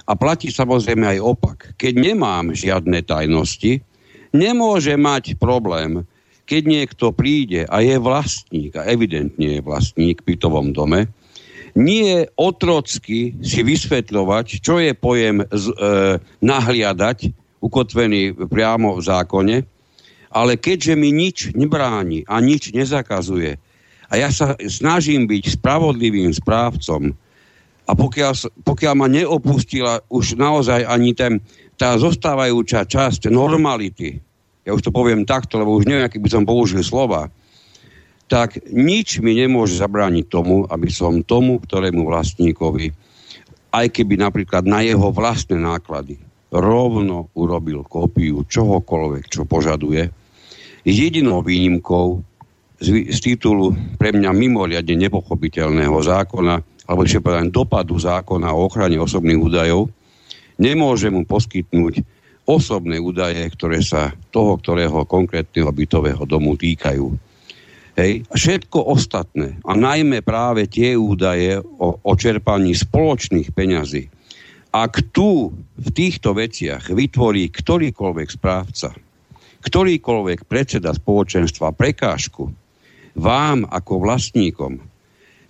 A 0.08 0.16
platí 0.16 0.48
samozrejme 0.48 1.04
aj 1.04 1.20
opak. 1.20 1.58
Keď 1.76 1.92
nemám 2.00 2.56
žiadne 2.56 3.04
tajnosti, 3.04 3.84
nemôže 4.32 4.96
mať 4.96 5.36
problém 5.36 6.08
keď 6.50 6.66
niekto 6.66 7.14
príde 7.14 7.62
a 7.70 7.78
je 7.78 7.94
vlastník, 8.02 8.74
a 8.74 8.82
evidentne 8.90 9.54
je 9.54 9.60
vlastník 9.62 10.26
v 10.26 10.34
bytovom 10.34 10.74
dome, 10.74 11.06
nie 11.76 12.26
otrocky 12.34 13.34
si 13.42 13.60
vysvetľovať, 13.62 14.46
čo 14.62 14.78
je 14.82 14.92
pojem 14.96 15.44
z, 15.46 15.66
e, 15.70 15.74
nahliadať, 16.42 17.18
ukotvený 17.60 18.48
priamo 18.48 18.96
v 18.96 19.02
zákone, 19.04 19.56
ale 20.30 20.52
keďže 20.56 20.94
mi 20.96 21.10
nič 21.12 21.52
nebráni 21.52 22.24
a 22.24 22.40
nič 22.40 22.72
nezakazuje, 22.72 23.60
a 24.10 24.18
ja 24.18 24.34
sa 24.34 24.58
snažím 24.58 25.30
byť 25.30 25.62
spravodlivým 25.62 26.34
správcom, 26.34 27.14
a 27.86 27.92
pokiaľ, 27.94 28.62
pokiaľ 28.62 28.94
ma 28.94 29.10
neopustila 29.10 29.98
už 30.06 30.38
naozaj 30.38 30.86
ani 30.86 31.10
ten, 31.10 31.42
tá 31.74 31.98
zostávajúca 31.98 32.86
časť 32.86 33.26
normality, 33.30 34.22
ja 34.62 34.70
už 34.70 34.86
to 34.86 34.94
poviem 34.94 35.26
takto, 35.26 35.58
lebo 35.58 35.74
už 35.74 35.90
neviem, 35.90 36.06
aký 36.06 36.22
by 36.22 36.30
som 36.30 36.46
použil 36.46 36.86
slova, 36.86 37.26
tak 38.30 38.62
nič 38.70 39.18
mi 39.18 39.34
nemôže 39.34 39.74
zabrániť 39.74 40.30
tomu, 40.30 40.62
aby 40.70 40.86
som 40.86 41.26
tomu, 41.26 41.58
ktorému 41.58 42.06
vlastníkovi, 42.06 42.94
aj 43.74 43.86
keby 43.90 44.22
napríklad 44.22 44.62
na 44.70 44.86
jeho 44.86 45.10
vlastné 45.10 45.58
náklady, 45.58 46.14
rovno 46.54 47.26
urobil 47.34 47.82
kópiu 47.82 48.46
čohokoľvek, 48.46 49.24
čo 49.26 49.42
požaduje. 49.42 50.14
Jedinou 50.86 51.42
výnimkou 51.42 52.22
z, 52.78 53.10
z 53.10 53.18
titulu 53.18 53.74
pre 53.98 54.14
mňa 54.14 54.30
mimoriadne 54.30 54.94
nepochopiteľného 55.10 55.98
zákona, 55.98 56.54
alebo 56.86 57.02
ešte 57.02 57.22
povedať 57.22 57.50
dopadu 57.50 57.98
zákona 57.98 58.54
o 58.54 58.70
ochrane 58.70 58.94
osobných 58.98 59.42
údajov, 59.42 59.90
nemôže 60.54 61.10
mu 61.10 61.26
poskytnúť 61.26 62.02
osobné 62.46 63.02
údaje, 63.02 63.42
ktoré 63.58 63.82
sa 63.82 64.14
toho, 64.30 64.54
ktorého 64.58 65.02
konkrétneho 65.02 65.70
bytového 65.70 66.22
domu 66.26 66.54
týkajú. 66.54 67.29
Hej. 68.00 68.24
Všetko 68.32 68.96
ostatné, 68.96 69.60
a 69.60 69.76
najmä 69.76 70.24
práve 70.24 70.64
tie 70.64 70.96
údaje 70.96 71.60
o, 71.60 72.00
o 72.00 72.12
čerpaní 72.16 72.72
spoločných 72.72 73.52
peňazí, 73.52 74.08
ak 74.72 75.12
tu 75.12 75.52
v 75.76 75.88
týchto 75.92 76.32
veciach 76.32 76.88
vytvorí 76.88 77.52
ktorýkoľvek 77.52 78.28
správca, 78.32 78.96
ktorýkoľvek 79.60 80.48
predseda 80.48 80.96
spoločenstva 80.96 81.76
prekážku 81.76 82.48
vám 83.20 83.68
ako 83.68 84.00
vlastníkom, 84.00 84.80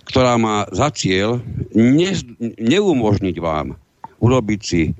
ktorá 0.03 0.35
má 0.35 0.67
za 0.75 0.91
cieľ 0.91 1.39
ne, 1.71 2.11
neumožniť 2.59 3.37
vám 3.39 3.79
urobiť 4.19 4.59
si 4.59 4.91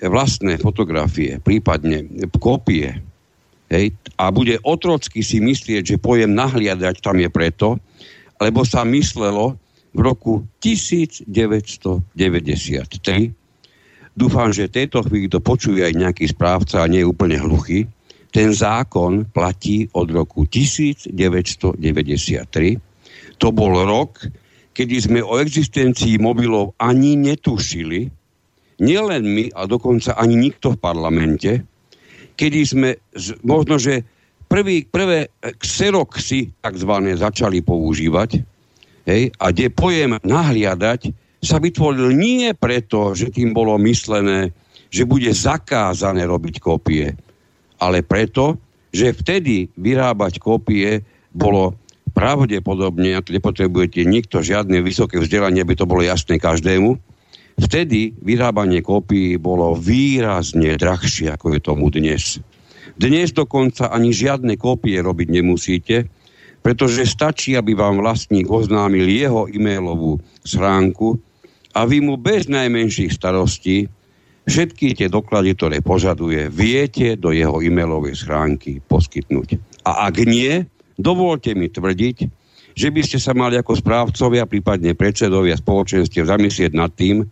vlastné 0.00 0.56
fotografie, 0.56 1.36
prípadne 1.44 2.08
kópie, 2.40 2.96
hej, 3.70 3.94
a 4.20 4.30
bude 4.30 4.58
otrocky 4.62 5.22
si 5.24 5.40
myslieť, 5.40 5.82
že 5.94 6.02
pojem 6.02 6.32
nahliadať 6.32 7.00
tam 7.00 7.18
je 7.20 7.28
preto, 7.30 7.80
lebo 8.40 8.64
sa 8.66 8.84
myslelo 8.84 9.56
v 9.94 10.00
roku 10.02 10.42
1993, 10.58 12.10
dúfam, 14.18 14.50
že 14.50 14.66
tejto 14.66 15.06
chvíli 15.06 15.30
to 15.30 15.38
počuje 15.38 15.86
aj 15.86 15.94
nejaký 15.94 16.26
správca 16.30 16.82
a 16.82 16.90
nie 16.90 17.06
je 17.06 17.10
úplne 17.10 17.38
hluchý, 17.38 17.86
ten 18.34 18.50
zákon 18.50 19.30
platí 19.30 19.86
od 19.94 20.10
roku 20.10 20.42
1993. 20.50 21.78
To 23.38 23.48
bol 23.54 23.72
rok, 23.86 24.26
kedy 24.74 24.94
sme 24.98 25.22
o 25.22 25.38
existencii 25.38 26.18
mobilov 26.18 26.74
ani 26.82 27.14
netušili, 27.14 28.10
nielen 28.82 29.22
my, 29.22 29.54
a 29.54 29.70
dokonca 29.70 30.18
ani 30.18 30.34
nikto 30.34 30.74
v 30.74 30.82
parlamente, 30.82 31.62
kedy 32.34 32.60
sme 32.66 32.90
možno, 33.46 33.78
že 33.78 34.02
prvý, 34.50 34.86
prvé 34.86 35.30
xeroxy 35.58 36.50
takzvané 36.60 37.18
začali 37.18 37.62
používať, 37.62 38.42
hej, 39.08 39.30
a 39.38 39.44
kde 39.50 39.72
pojem 39.72 40.18
nahliadať 40.22 41.14
sa 41.44 41.60
vytvoril 41.60 42.16
nie 42.16 42.56
preto, 42.56 43.12
že 43.12 43.28
tým 43.28 43.52
bolo 43.52 43.76
myslené, 43.82 44.50
že 44.88 45.04
bude 45.04 45.28
zakázané 45.34 46.24
robiť 46.24 46.62
kópie, 46.62 47.12
ale 47.82 48.00
preto, 48.00 48.56
že 48.94 49.12
vtedy 49.12 49.68
vyrábať 49.74 50.38
kópie 50.38 51.02
bolo 51.34 51.74
pravdepodobne, 52.14 53.18
a 53.18 53.20
nepotrebujete 53.20 54.06
nikto 54.06 54.38
žiadne 54.38 54.78
vysoké 54.80 55.18
vzdelanie, 55.18 55.66
aby 55.66 55.74
to 55.74 55.84
bolo 55.84 56.06
jasné 56.06 56.38
každému, 56.38 56.94
Vtedy 57.54 58.14
vyrábanie 58.18 58.82
kópií 58.82 59.38
bolo 59.38 59.78
výrazne 59.78 60.74
drahšie, 60.74 61.30
ako 61.34 61.54
je 61.54 61.60
tomu 61.62 61.86
dnes. 61.90 62.42
Dnes 62.98 63.30
dokonca 63.34 63.90
ani 63.90 64.10
žiadne 64.14 64.58
kópie 64.58 64.98
robiť 64.98 65.28
nemusíte, 65.30 65.96
pretože 66.64 67.04
stačí, 67.04 67.54
aby 67.54 67.76
vám 67.76 68.00
vlastník 68.00 68.48
oznámil 68.48 69.06
jeho 69.06 69.46
e-mailovú 69.50 70.18
schránku 70.42 71.20
a 71.76 71.84
vy 71.84 72.00
mu 72.02 72.14
bez 72.16 72.48
najmenších 72.48 73.12
starostí 73.12 73.86
všetky 74.48 74.96
tie 74.96 75.08
doklady, 75.08 75.56
ktoré 75.56 75.78
požaduje, 75.84 76.48
viete 76.48 77.16
do 77.20 77.32
jeho 77.34 77.60
e-mailovej 77.60 78.16
schránky 78.16 78.80
poskytnúť. 78.86 79.60
A 79.84 80.08
ak 80.08 80.24
nie, 80.24 80.64
dovolte 80.96 81.52
mi 81.52 81.68
tvrdiť, 81.68 82.16
že 82.74 82.88
by 82.90 83.00
ste 83.06 83.18
sa 83.22 83.32
mali 83.32 83.54
ako 83.54 83.78
správcovia, 83.78 84.50
prípadne 84.50 84.98
predsedovia 84.98 85.54
spoločenstiev 85.54 86.26
zamyslieť 86.26 86.72
nad 86.74 86.90
tým, 86.92 87.22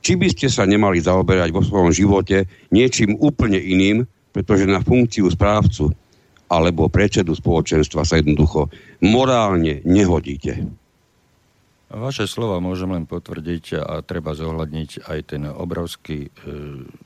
či 0.00 0.16
by 0.16 0.28
ste 0.32 0.48
sa 0.48 0.64
nemali 0.64 1.00
zaoberať 1.00 1.52
vo 1.52 1.60
svojom 1.64 1.92
živote 1.92 2.48
niečím 2.72 3.16
úplne 3.20 3.60
iným, 3.60 4.08
pretože 4.32 4.64
na 4.64 4.80
funkciu 4.80 5.28
správcu 5.28 5.92
alebo 6.50 6.90
predsedu 6.90 7.36
spoločenstva 7.36 8.02
sa 8.02 8.18
jednoducho 8.18 8.66
morálne 8.98 9.84
nehodíte. 9.86 10.66
Vaše 11.90 12.30
slova 12.30 12.62
môžem 12.62 12.86
len 12.94 13.02
potvrdiť 13.02 13.82
a 13.82 13.98
treba 14.06 14.30
zohľadniť 14.30 15.10
aj 15.10 15.18
ten 15.26 15.42
obrovský 15.42 16.22
e, 16.22 16.28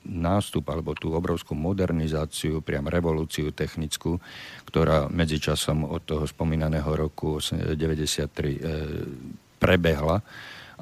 nástup 0.05 0.69
alebo 0.69 0.93
tú 0.93 1.09
obrovskú 1.17 1.57
modernizáciu, 1.57 2.61
priam 2.61 2.85
revolúciu 2.85 3.49
technickú, 3.49 4.21
ktorá 4.69 5.09
medzičasom 5.09 5.89
od 5.89 6.05
toho 6.05 6.29
spomínaného 6.29 6.85
roku 6.85 7.41
93 7.41 7.73
e, 7.73 8.59
prebehla 9.57 10.21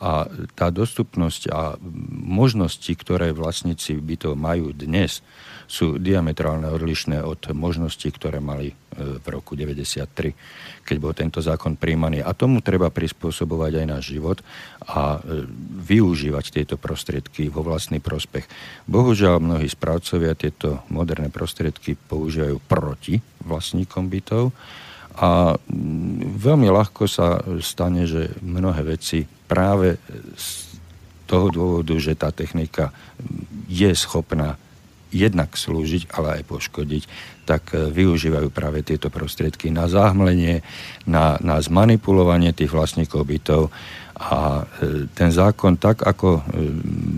a 0.04 0.28
tá 0.60 0.68
dostupnosť 0.68 1.48
a 1.48 1.80
možnosti, 2.12 2.92
ktoré 2.92 3.32
vlastníci 3.32 3.96
bytov 3.96 4.36
majú 4.36 4.76
dnes, 4.76 5.24
sú 5.63 5.96
diametrálne 5.96 6.68
odlišné 6.68 7.24
od 7.24 7.39
možností, 7.56 8.12
ktoré 8.12 8.44
mali 8.44 8.76
e, 8.76 8.76
v 9.00 9.26
roku 9.32 9.56
93, 9.56 10.84
keď 10.84 10.98
bol 11.00 11.16
tento 11.16 11.39
zákon 11.39 11.80
príjmaný. 11.80 12.20
A 12.20 12.36
tomu 12.36 12.60
treba 12.60 12.92
prispôsobovať 12.92 13.80
aj 13.80 13.86
náš 13.88 14.04
život 14.12 14.44
a 14.84 15.24
e, 15.24 15.48
využívať 15.88 16.46
tieto 16.52 16.76
prostriedky 16.76 17.48
vo 17.48 17.63
vlastný 17.63 18.04
prospech. 18.04 18.44
Bohužiaľ, 18.92 19.39
mnohí 19.39 19.72
správcovia 19.72 20.36
tieto 20.36 20.84
moderné 20.92 21.32
prostriedky 21.32 21.96
používajú 21.96 22.60
proti 22.68 23.24
vlastníkom 23.48 24.12
bytov 24.12 24.52
a 25.13 25.54
veľmi 26.41 26.67
ľahko 26.73 27.06
sa 27.06 27.38
stane, 27.62 28.10
že 28.10 28.34
mnohé 28.41 28.97
veci 28.97 29.30
práve 29.45 30.02
z 30.34 30.47
toho 31.30 31.47
dôvodu, 31.54 31.93
že 31.97 32.17
tá 32.17 32.34
technika 32.34 32.89
je 33.69 33.89
schopná 33.93 34.58
jednak 35.13 35.54
slúžiť, 35.54 36.10
ale 36.10 36.41
aj 36.41 36.43
poškodiť, 36.49 37.04
tak 37.45 37.78
e, 37.78 37.93
využívajú 37.93 38.49
práve 38.49 38.82
tieto 38.82 39.13
prostriedky 39.13 39.69
na 39.69 39.86
záhmlenie, 39.86 40.65
na, 41.06 41.38
na 41.39 41.62
zmanipulovanie 41.62 42.52
tých 42.52 42.73
vlastníkov 42.73 43.30
bytov 43.30 43.69
a 44.17 44.65
e, 44.65 45.06
ten 45.13 45.30
zákon 45.30 45.78
tak, 45.78 46.02
ako 46.02 46.41
e, 46.41 46.41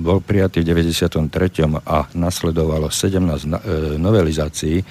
bol 0.04 0.20
prijatý 0.20 0.62
v 0.62 0.76
93. 0.76 1.72
a 1.88 1.98
nasledovalo 2.12 2.92
17 2.92 3.96
novelizácií, 3.96 4.84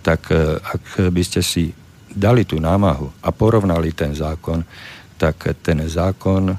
tak 0.00 0.30
ak 0.62 1.10
by 1.10 1.22
ste 1.26 1.42
si 1.42 1.74
dali 2.16 2.48
tú 2.48 2.56
námahu 2.56 3.12
a 3.20 3.28
porovnali 3.28 3.92
ten 3.92 4.16
zákon, 4.16 4.64
tak 5.20 5.52
ten 5.60 5.84
zákon 5.84 6.56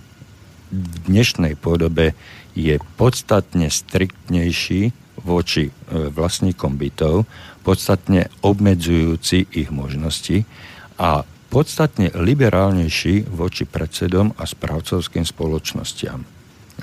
v 0.70 0.96
dnešnej 1.10 1.58
podobe 1.58 2.14
je 2.54 2.78
podstatne 2.98 3.70
striktnejší 3.70 4.94
voči 5.26 5.70
e, 5.70 5.72
vlastníkom 6.14 6.78
bytov, 6.78 7.26
podstatne 7.66 8.30
obmedzujúci 8.46 9.50
ich 9.52 9.70
možnosti 9.74 10.46
a 11.02 11.26
podstatne 11.48 12.12
liberálnejší 12.14 13.28
voči 13.32 13.66
predsedom 13.66 14.36
a 14.38 14.44
správcovským 14.46 15.24
spoločnostiam. 15.26 16.22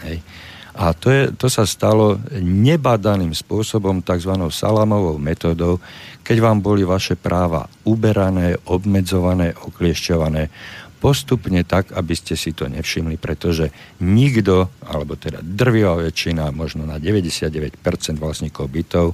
Hej. 0.02 0.24
A 0.74 0.90
to, 0.90 1.06
je, 1.06 1.22
to 1.38 1.46
sa 1.46 1.62
stalo 1.64 2.18
nebadaným 2.34 3.30
spôsobom, 3.30 4.02
tzv. 4.02 4.34
salamovou 4.50 5.22
metodou, 5.22 5.78
keď 6.26 6.36
vám 6.42 6.58
boli 6.58 6.82
vaše 6.82 7.14
práva 7.14 7.70
uberané, 7.86 8.58
obmedzované, 8.66 9.54
okliešťované 9.54 10.50
postupne 11.04 11.60
tak, 11.68 11.92
aby 11.92 12.16
ste 12.16 12.32
si 12.32 12.56
to 12.56 12.64
nevšimli, 12.64 13.20
pretože 13.20 13.68
nikto, 14.00 14.72
alebo 14.88 15.20
teda 15.20 15.44
drvivá 15.44 16.00
väčšina, 16.00 16.48
možno 16.48 16.88
na 16.88 16.96
99% 16.96 17.76
vlastníkov 18.16 18.72
bytov, 18.72 19.12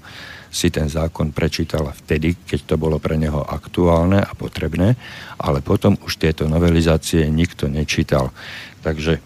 si 0.54 0.70
ten 0.70 0.86
zákon 0.86 1.34
prečítala 1.34 1.90
vtedy, 1.90 2.38
keď 2.46 2.60
to 2.62 2.74
bolo 2.78 3.02
pre 3.02 3.18
neho 3.18 3.42
aktuálne 3.42 4.22
a 4.22 4.32
potrebné, 4.38 4.94
ale 5.42 5.66
potom 5.66 5.98
už 6.06 6.14
tieto 6.18 6.46
novelizácie 6.46 7.26
nikto 7.26 7.66
nečítal. 7.66 8.30
Takže 8.86 9.18
e, 9.18 9.20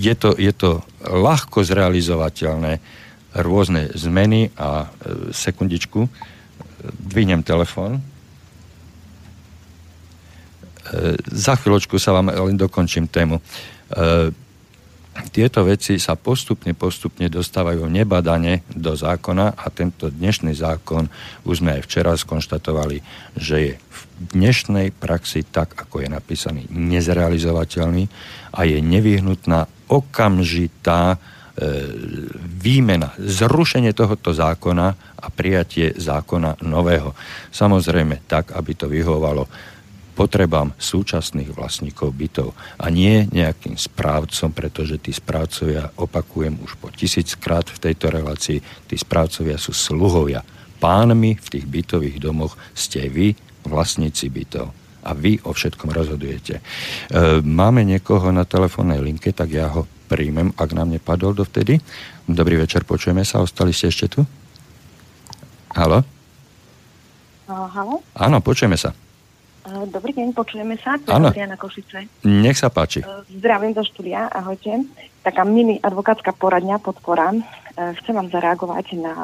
je, 0.00 0.14
to, 0.16 0.32
je 0.40 0.52
to 0.56 0.80
ľahko 1.04 1.60
zrealizovateľné, 1.60 2.80
rôzne 3.36 3.92
zmeny 3.94 4.50
a 4.58 4.88
e, 4.88 5.30
sekundičku, 5.30 6.08
dvihnem 6.98 7.44
telefón. 7.44 8.00
E, 8.00 8.02
za 11.30 11.54
chvíľočku 11.54 12.00
sa 12.00 12.16
vám 12.16 12.32
len 12.32 12.56
dokončím 12.58 13.06
tému. 13.06 13.38
E, 13.38 13.42
tieto 15.30 15.66
veci 15.68 16.00
sa 16.00 16.16
postupne, 16.16 16.72
postupne 16.72 17.28
dostávajú 17.28 17.84
nebadane 17.86 18.64
do 18.72 18.96
zákona 18.96 19.52
a 19.58 19.66
tento 19.68 20.08
dnešný 20.08 20.56
zákon 20.56 21.10
už 21.44 21.60
sme 21.60 21.76
aj 21.76 21.82
včera 21.84 22.16
skonštatovali, 22.16 23.04
že 23.36 23.56
je 23.58 23.72
v 23.76 24.00
dnešnej 24.32 24.96
praxi 24.96 25.44
tak, 25.44 25.76
ako 25.76 26.02
je 26.02 26.08
napísaný, 26.08 26.62
nezrealizovateľný 26.72 28.08
a 28.54 28.60
je 28.64 28.78
nevyhnutná 28.80 29.68
okamžitá 29.90 31.14
e, 31.14 31.18
výmena, 32.38 33.10
zrušenie 33.18 33.90
tohoto 33.90 34.30
zákona 34.30 34.86
a 35.18 35.26
prijatie 35.28 35.92
zákona 35.98 36.62
nového. 36.62 37.12
Samozrejme 37.50 38.24
tak, 38.30 38.54
aby 38.54 38.72
to 38.78 38.86
vyhovalo 38.86 39.50
potrebám 40.14 40.76
súčasných 40.76 41.56
vlastníkov 41.56 42.12
bytov 42.12 42.52
a 42.76 42.92
nie 42.92 43.24
nejakým 43.32 43.80
správcom, 43.80 44.52
pretože 44.52 45.00
tí 45.00 45.16
správcovia, 45.16 45.96
opakujem 45.96 46.60
už 46.60 46.76
po 46.76 46.92
tisíckrát 46.92 47.64
v 47.64 47.80
tejto 47.80 48.12
relácii, 48.12 48.60
tí 48.84 48.96
správcovia 49.00 49.56
sú 49.56 49.72
sluhovia. 49.72 50.44
Pánmi 50.76 51.40
v 51.40 51.48
tých 51.48 51.64
bytových 51.64 52.20
domoch 52.20 52.52
ste 52.76 53.08
vy, 53.08 53.32
vlastníci 53.64 54.28
bytov 54.28 54.79
a 55.04 55.10
vy 55.16 55.40
o 55.44 55.50
všetkom 55.52 55.90
rozhodujete. 55.92 56.60
E, 56.60 56.62
máme 57.40 57.84
niekoho 57.84 58.28
na 58.30 58.44
telefónnej 58.44 59.00
linke, 59.00 59.32
tak 59.32 59.52
ja 59.52 59.68
ho 59.72 59.88
príjmem, 60.10 60.50
ak 60.58 60.70
nám 60.74 60.90
nepadol 60.90 61.32
dovtedy. 61.32 61.78
Dobrý 62.26 62.58
večer, 62.58 62.82
počujeme 62.82 63.22
sa, 63.22 63.40
ostali 63.40 63.70
ste 63.70 63.88
ešte 63.88 64.06
tu? 64.10 64.20
Halo? 65.74 66.02
Halo? 67.50 68.02
Áno, 68.14 68.38
počujeme 68.42 68.78
sa. 68.78 68.94
Dobrý 69.70 70.16
deň, 70.16 70.32
počujeme 70.32 70.80
sa. 70.80 70.96
Je 71.36 71.46
na 71.46 71.54
Košice. 71.54 72.08
Nech 72.26 72.56
sa 72.56 72.72
páči. 72.72 73.04
Zdravím 73.28 73.76
do 73.76 73.84
štúdia, 73.84 74.26
ahojte. 74.32 74.88
Taká 75.20 75.44
mini 75.44 75.76
advokátska 75.78 76.32
poradňa, 76.32 76.80
podpora. 76.80 77.36
Chcem 77.76 78.14
vám 78.16 78.32
zareagovať 78.32 78.86
na 78.98 79.14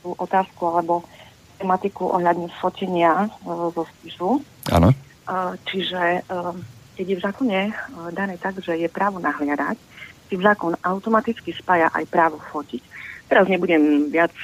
tú 0.00 0.16
otázku 0.16 0.64
alebo 0.68 1.04
tematiku 1.64 2.12
ohľadne 2.12 2.52
fotenia 2.60 3.32
zo 3.48 3.88
spisu. 3.96 4.44
Áno. 4.68 4.92
Čiže 5.64 6.20
keď 6.94 7.06
je 7.08 7.16
v 7.16 7.24
zákone 7.24 7.58
dané 8.12 8.36
tak, 8.36 8.60
že 8.60 8.76
je 8.76 8.92
právo 8.92 9.16
nahliadať, 9.16 9.80
tým 10.28 10.40
zákon 10.44 10.76
automaticky 10.84 11.56
spája 11.56 11.88
aj 11.96 12.04
právo 12.12 12.36
fotiť. 12.52 12.84
Teraz 13.24 13.48
nebudem 13.48 14.12
viac 14.12 14.36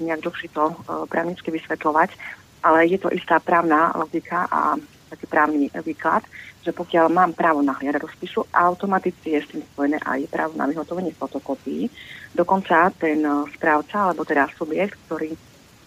nejak 0.00 0.24
dlhšie 0.24 0.48
to 0.56 0.72
právnicky 1.12 1.52
vysvetľovať, 1.52 2.10
ale 2.64 2.88
je 2.88 2.96
to 2.96 3.12
istá 3.12 3.36
právna 3.36 3.92
logika 3.92 4.48
a 4.48 4.80
taký 5.12 5.28
právny 5.28 5.68
výklad, 5.68 6.24
že 6.64 6.72
pokiaľ 6.72 7.12
mám 7.12 7.36
právo 7.36 7.60
na 7.60 7.76
hliadať 7.76 8.00
rozpisu, 8.00 8.48
automaticky 8.48 9.36
je 9.36 9.40
s 9.44 9.50
tým 9.52 9.60
spojené 9.60 10.00
aj 10.00 10.30
právo 10.32 10.56
na 10.56 10.64
vyhotovenie 10.64 11.12
fotokopií. 11.12 11.92
Dokonca 12.32 12.88
ten 12.96 13.20
správca, 13.52 14.08
alebo 14.08 14.24
teda 14.24 14.48
subjekt, 14.56 14.96
ktorý 15.04 15.36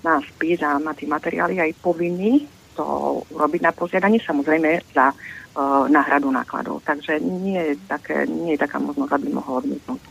má 0.05 0.21
spis 0.21 0.61
a 0.61 0.77
má 0.77 0.93
tie 0.93 1.09
materiály 1.09 1.57
aj 1.57 1.71
povinný 1.81 2.45
to 2.75 2.85
urobiť 3.31 3.61
na 3.63 3.71
požiadanie, 3.71 4.19
samozrejme 4.19 4.83
za 4.91 5.09
uh, 5.09 5.87
náhradu 5.87 6.27
nákladov. 6.29 6.83
Takže 6.83 7.23
nie 7.23 7.55
je, 7.55 7.73
také, 7.87 8.27
nie 8.27 8.53
je 8.53 8.61
taká 8.61 8.77
možnosť, 8.83 9.15
aby 9.15 9.27
mohol 9.31 9.63
odmietnúť. 9.63 10.01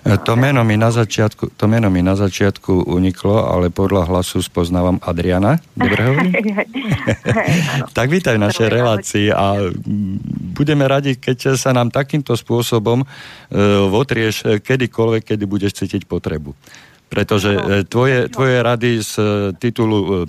E, 0.00 0.16
to 0.24 0.32
meno, 0.32 0.64
mi 0.64 0.80
na 0.80 0.88
začiatku, 0.88 1.56
to 1.56 1.64
meno 1.68 1.92
mi 1.92 2.00
na 2.00 2.16
začiatku 2.16 2.88
uniklo, 2.88 3.48
ale 3.52 3.68
podľa 3.68 4.08
hlasu 4.08 4.40
spoznávam 4.40 4.96
Adriana. 5.00 5.60
Dobre 5.76 6.00
hovorím? 6.08 6.32
tak 7.96 8.08
vítaj 8.08 8.36
v 8.36 8.44
našej 8.48 8.68
relácii 8.68 9.26
a 9.32 9.72
budeme 10.56 10.84
radi, 10.88 11.16
keď 11.20 11.56
sa 11.56 11.72
nám 11.72 11.92
takýmto 11.92 12.32
spôsobom 12.36 13.04
uh, 13.04 13.08
votrieš 13.88 14.60
kedykoľvek, 14.60 15.36
kedy 15.36 15.44
budeš 15.44 15.84
cítiť 15.84 16.08
potrebu. 16.08 16.52
Pretože 17.10 17.50
uh, 17.58 17.62
tvoje, 17.84 18.30
tvoje 18.30 18.56
rady 18.62 19.02
z 19.02 19.12
titulu 19.58 19.98
uh, 19.98 20.24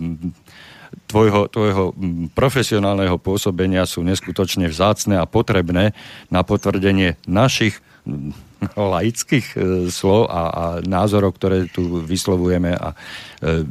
tvojho, 1.12 1.52
tvojho 1.52 1.84
profesionálneho 2.32 3.20
pôsobenia 3.20 3.84
sú 3.84 4.04
neskutočne 4.04 4.72
vzácne 4.72 5.20
a 5.20 5.28
potrebné 5.28 5.92
na 6.32 6.42
potvrdenie 6.48 7.20
našich 7.28 7.80
laických 8.96 9.48
e, 9.54 9.58
slov 9.92 10.30
a, 10.32 10.42
a 10.50 10.66
názorov, 10.86 11.36
ktoré 11.36 11.66
tu 11.68 12.02
vyslovujeme 12.06 12.78
a 12.78 12.94
e, 12.94 13.66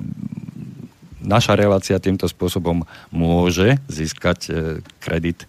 naša 1.23 1.55
relácia 1.55 1.96
týmto 2.03 2.27
spôsobom 2.27 2.83
môže 3.14 3.79
získať 3.87 4.38
e, 4.49 4.53
kredit 4.99 5.44
e, 5.44 5.46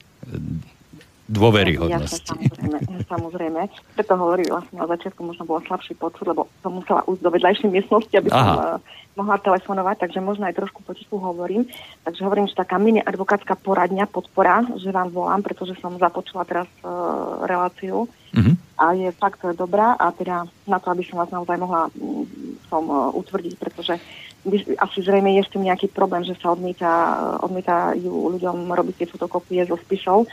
dôveryhodnosti. 1.31 2.27
Jasne, 2.27 2.51
samozrejme, 2.51 2.77
samozrejme. 3.07 3.61
Preto 3.95 4.13
hovorí 4.19 4.43
vlastne 4.51 4.75
na 4.75 4.87
začiatku 4.91 5.23
možno 5.23 5.47
bol 5.47 5.63
slabší 5.63 5.95
počut, 5.95 6.27
lebo 6.27 6.51
som 6.59 6.75
musela 6.75 7.07
ujsť 7.07 7.23
do 7.23 7.31
vedľajšej 7.31 7.69
miestnosti, 7.71 8.11
aby 8.11 8.29
Aha. 8.29 8.35
som 8.35 8.47
uh, 8.59 8.67
mohla 9.15 9.39
telefonovať, 9.39 9.95
takže 10.07 10.19
možno 10.19 10.51
aj 10.51 10.59
trošku 10.59 10.83
potichu 10.83 11.15
hovorím. 11.15 11.63
Takže 12.03 12.21
hovorím, 12.27 12.51
že 12.51 12.59
taká 12.59 12.75
mini 12.75 12.99
advokátska 12.99 13.55
poradňa, 13.63 14.11
podpora, 14.11 14.67
že 14.75 14.91
vám 14.91 15.15
volám, 15.15 15.39
pretože 15.39 15.79
som 15.79 15.95
započula 15.95 16.43
teraz 16.43 16.67
uh, 16.83 17.47
reláciu 17.47 18.11
uh-huh. 18.11 18.53
a 18.75 18.85
je 18.91 19.09
fakt 19.15 19.39
dobrá 19.55 19.95
a 19.95 20.11
teda 20.11 20.43
na 20.67 20.77
to, 20.83 20.91
aby 20.91 21.03
som 21.07 21.23
vás 21.23 21.31
naozaj 21.31 21.55
mohla 21.55 21.87
um, 21.95 22.27
som 22.67 22.83
uh, 22.91 23.11
utvrdiť, 23.15 23.55
pretože 23.55 23.95
asi 24.81 25.05
zrejme 25.05 25.37
je 25.37 25.45
s 25.45 25.53
tým 25.53 25.69
nejaký 25.69 25.93
problém, 25.93 26.25
že 26.25 26.33
sa 26.41 26.57
odmieta, 26.57 26.89
odmietajú 27.45 28.09
ľuďom 28.09 28.73
robiť 28.73 28.95
tie 28.97 29.07
fotokopie 29.07 29.61
zo 29.69 29.77
spisov 29.77 30.25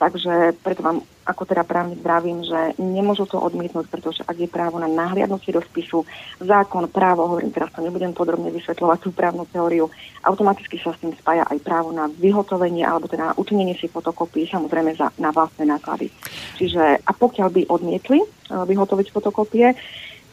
Takže 0.00 0.56
preto 0.64 0.80
vám 0.80 1.04
ako 1.28 1.44
teda 1.44 1.60
právnik 1.60 2.00
vravím, 2.00 2.40
že 2.40 2.72
nemôžu 2.80 3.28
to 3.28 3.36
odmietnúť, 3.36 3.84
pretože 3.92 4.24
ak 4.24 4.32
je 4.32 4.48
právo 4.48 4.80
na 4.80 4.88
nahliadnutie 4.88 5.52
do 5.52 5.60
spisu, 5.60 6.08
zákon, 6.40 6.88
právo, 6.88 7.28
hovorím 7.28 7.52
teraz 7.52 7.68
to 7.76 7.84
nebudem 7.84 8.16
podrobne 8.16 8.48
vysvetľovať 8.48 8.98
tú 9.04 9.12
právnu 9.12 9.44
teóriu, 9.52 9.92
automaticky 10.24 10.80
sa 10.80 10.96
s 10.96 11.04
tým 11.04 11.12
spája 11.20 11.44
aj 11.44 11.60
právo 11.60 11.92
na 11.92 12.08
vyhotovenie 12.08 12.80
alebo 12.80 13.12
teda 13.12 13.30
na 13.30 13.34
učinenie 13.36 13.76
si 13.76 13.92
fotokopii, 13.92 14.48
samozrejme 14.48 14.96
za, 14.96 15.12
na 15.20 15.30
vlastné 15.36 15.68
náklady. 15.68 16.08
Čiže 16.56 17.04
a 17.04 17.10
pokiaľ 17.12 17.48
by 17.52 17.62
odmietli 17.68 18.24
uh, 18.24 18.64
vyhotoviť 18.64 19.06
fotokopie, 19.12 19.76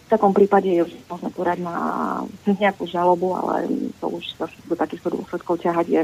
v 0.07 0.15
takom 0.15 0.31
prípade 0.31 0.71
je 0.71 0.87
možno 1.11 1.27
porať 1.35 1.59
na 1.67 1.75
nejakú 2.47 2.87
žalobu, 2.87 3.35
ale 3.35 3.67
to 3.99 4.07
už 4.07 4.23
sa 4.39 4.47
do 4.47 4.71
takýchto 4.79 5.11
dôsledkov 5.11 5.59
ťahať 5.59 5.87
je 5.91 6.01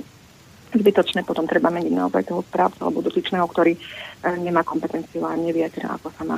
zbytočné, 0.73 1.23
potom 1.23 1.45
treba 1.45 1.69
meniť 1.69 1.93
naozaj 1.93 2.29
toho 2.29 2.41
správcu 2.41 2.79
alebo 2.83 3.05
dotyčného, 3.05 3.45
ktorý 3.45 3.73
e, 3.77 3.79
nemá 4.41 4.65
kompetenciu 4.65 5.23
a 5.25 5.37
nevie 5.37 5.65
teda, 5.69 5.97
ako 5.97 6.07
sa 6.13 6.23
má 6.25 6.37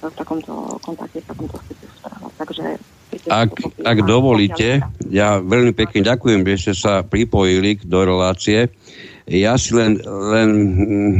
v 0.00 0.14
takomto 0.16 0.80
kontakte, 0.80 1.20
v 1.20 1.28
takomto 1.28 1.56
styku 1.60 1.84
správať. 2.00 2.32
Takže 2.40 2.64
ak, 3.28 3.50
ak 3.84 3.98
dovolíte, 4.06 4.80
ja 5.10 5.42
veľmi 5.42 5.74
pekne 5.74 6.06
ďakujem, 6.06 6.40
že 6.46 6.56
ste 6.56 6.74
sa 6.78 7.02
pripojili 7.02 7.82
do 7.82 8.06
relácie. 8.06 8.70
Ja 9.26 9.58
si 9.58 9.74
len, 9.74 9.98
len 10.06 10.48
hm, 10.54 11.14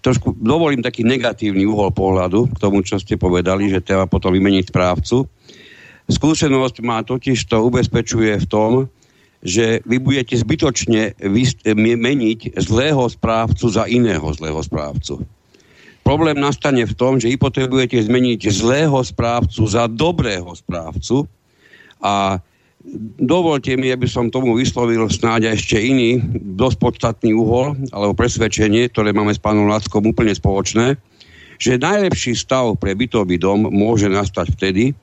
trošku 0.00 0.36
dovolím 0.40 0.80
taký 0.80 1.04
negatívny 1.04 1.68
uhol 1.68 1.92
pohľadu 1.92 2.48
k 2.52 2.56
tomu, 2.58 2.80
čo 2.82 2.96
ste 2.98 3.20
povedali, 3.20 3.68
že 3.70 3.84
treba 3.84 4.08
potom 4.08 4.32
vymeniť 4.34 4.72
správcu. 4.72 5.28
Skúsenosť 6.08 6.76
ma 6.80 7.04
totiž 7.04 7.44
to 7.48 7.60
ubezpečuje 7.68 8.40
v 8.40 8.46
tom, 8.48 8.88
že 9.38 9.80
vy 9.86 10.02
budete 10.02 10.34
zbytočne 10.34 11.14
meniť 11.78 12.58
zlého 12.58 13.06
správcu 13.06 13.66
za 13.70 13.86
iného 13.86 14.26
zlého 14.34 14.58
správcu. 14.58 15.22
Problém 16.02 16.40
nastane 16.40 16.88
v 16.88 16.94
tom, 16.96 17.20
že 17.20 17.28
vy 17.28 17.36
potrebujete 17.36 18.00
zmeniť 18.00 18.48
zlého 18.48 18.96
správcu 19.04 19.62
za 19.68 19.86
dobrého 19.86 20.48
správcu 20.56 21.28
a 22.00 22.40
dovolte 23.20 23.76
mi, 23.76 23.92
aby 23.92 24.08
som 24.08 24.32
tomu 24.32 24.56
vyslovil 24.56 25.04
snáď 25.12 25.52
ešte 25.52 25.76
iný, 25.76 26.24
dosť 26.56 26.76
podstatný 26.80 27.36
uhol 27.36 27.76
alebo 27.92 28.16
presvedčenie, 28.16 28.88
ktoré 28.88 29.12
máme 29.12 29.36
s 29.36 29.42
pánom 29.42 29.68
Lackom 29.68 30.08
úplne 30.08 30.32
spoločné, 30.32 30.96
že 31.60 31.76
najlepší 31.76 32.32
stav 32.38 32.74
pre 32.80 32.96
bytový 32.96 33.36
dom 33.36 33.68
môže 33.68 34.08
nastať 34.08 34.54
vtedy, 34.56 34.96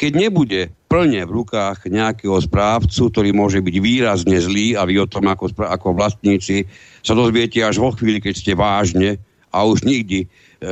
keď 0.00 0.10
nebude 0.28 0.72
plne 0.86 1.26
v 1.26 1.34
rukách 1.42 1.90
nejakého 1.90 2.38
správcu, 2.38 3.10
ktorý 3.10 3.30
môže 3.34 3.58
byť 3.58 3.76
výrazne 3.82 4.38
zlý 4.38 4.78
a 4.78 4.86
vy 4.86 5.02
o 5.02 5.10
tom 5.10 5.26
ako, 5.26 5.50
ako 5.58 5.88
vlastníci 5.98 6.66
sa 7.02 7.12
dozviete 7.14 7.62
až 7.62 7.82
vo 7.82 7.90
chvíli, 7.90 8.22
keď 8.22 8.34
ste 8.34 8.52
vážne 8.54 9.18
a 9.50 9.66
už 9.66 9.82
nikdy 9.82 10.24
e, 10.24 10.26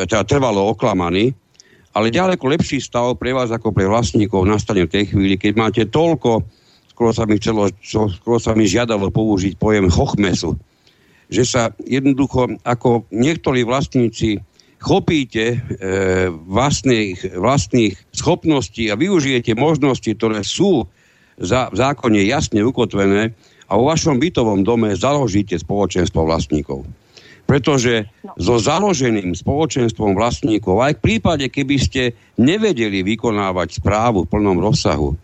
teda 0.07 0.23
trvalo 0.23 0.71
oklamaní, 0.71 1.35
ale 1.95 2.15
ďaleko 2.15 2.47
lepší 2.47 2.83
stav 2.83 3.15
pre 3.19 3.35
vás 3.35 3.51
ako 3.55 3.71
pre 3.71 3.87
vlastníkov 3.87 4.47
nastane 4.47 4.87
v 4.87 4.93
tej 4.95 5.05
chvíli, 5.15 5.35
keď 5.39 5.53
máte 5.55 5.83
toľko, 5.87 6.43
skoro 6.91 7.11
sa 7.11 7.27
mi, 7.27 7.39
chcelo, 7.39 7.71
skoro 7.83 8.39
sa 8.39 8.55
mi 8.55 8.67
žiadalo 8.71 9.11
použiť 9.11 9.59
pojem 9.59 9.91
chochmesu, 9.91 10.55
že 11.31 11.43
sa 11.43 11.71
jednoducho 11.83 12.55
ako 12.63 13.07
niektorí 13.11 13.67
vlastníci 13.67 14.43
chopíte 14.85 15.57
e, 15.57 15.59
vlastných, 16.29 17.41
vlastných 17.41 17.97
schopností 18.13 18.93
a 18.93 19.01
využijete 19.01 19.57
možnosti, 19.57 20.13
ktoré 20.13 20.45
sú 20.45 20.85
za, 21.41 21.73
v 21.73 21.77
zákone 21.81 22.21
jasne 22.29 22.61
ukotvené 22.61 23.33
a 23.65 23.73
vo 23.81 23.89
vašom 23.89 24.21
bytovom 24.21 24.61
dome 24.61 24.93
založíte 24.93 25.57
spoločenstvo 25.57 26.29
vlastníkov. 26.29 26.85
Pretože 27.49 28.09
so 28.41 28.61
založeným 28.61 29.33
spoločenstvom 29.33 30.17
vlastníkov, 30.17 30.81
aj 30.81 31.01
v 31.01 31.05
prípade, 31.05 31.49
keby 31.49 31.77
ste 31.81 32.03
nevedeli 32.37 33.01
vykonávať 33.05 33.81
správu 33.81 34.25
v 34.25 34.31
plnom 34.37 34.61
rozsahu, 34.61 35.17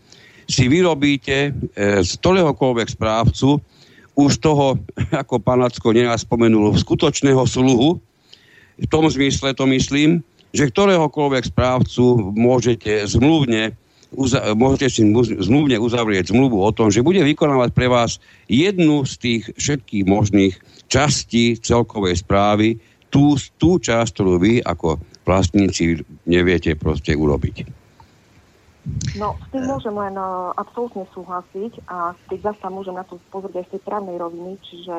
si 0.48 0.72
vyrobíte 0.72 1.36
e, 1.36 1.50
z 2.00 2.10
ktoréhokoľvek 2.16 2.88
správcu 2.96 3.60
už 4.16 4.32
toho, 4.40 4.80
ako 5.22 5.36
pán 5.44 5.60
Lacko 5.60 5.92
neraz 5.92 6.24
spomenul, 6.24 6.72
skutočného 6.80 7.44
sluhu, 7.44 8.00
v 8.80 8.86
tom 8.88 9.04
zmysle 9.06 9.52
to 9.52 9.68
myslím, 9.68 10.24
že 10.50 10.72
ktoréhokoľvek 10.72 11.52
správcu 11.52 12.34
môžete 12.34 13.06
zmluvne 13.06 13.76
uza- 14.10 14.54
môžete 14.58 14.86
si 14.90 15.02
zmluvne 15.38 15.78
uzavrieť 15.78 16.34
zmluvu 16.34 16.58
o 16.58 16.70
tom, 16.74 16.90
že 16.90 17.04
bude 17.06 17.22
vykonávať 17.22 17.70
pre 17.70 17.86
vás 17.86 18.18
jednu 18.50 19.06
z 19.06 19.14
tých 19.18 19.42
všetkých 19.54 20.04
možných 20.06 20.54
častí 20.90 21.54
celkovej 21.60 22.18
správy, 22.18 22.82
tú, 23.10 23.38
tú 23.58 23.78
časť, 23.78 24.10
ktorú 24.14 24.38
vy 24.38 24.62
ako 24.62 24.98
vlastníci 25.26 26.02
neviete 26.26 26.74
proste 26.74 27.14
urobiť. 27.14 27.66
No, 29.14 29.36
s 29.36 29.46
tým 29.52 29.68
môžem 29.68 29.92
len 29.92 30.16
uh, 30.16 30.50
absolútne 30.56 31.04
súhlasiť 31.12 31.84
a 31.86 32.16
keď 32.26 32.54
zase 32.54 32.66
môžem 32.72 32.96
na 32.96 33.04
to 33.04 33.20
pozrieť 33.28 33.62
aj 33.62 33.66
z 33.68 33.72
tej 33.76 33.82
právnej 33.86 34.16
roviny, 34.16 34.56
čiže 34.66 34.94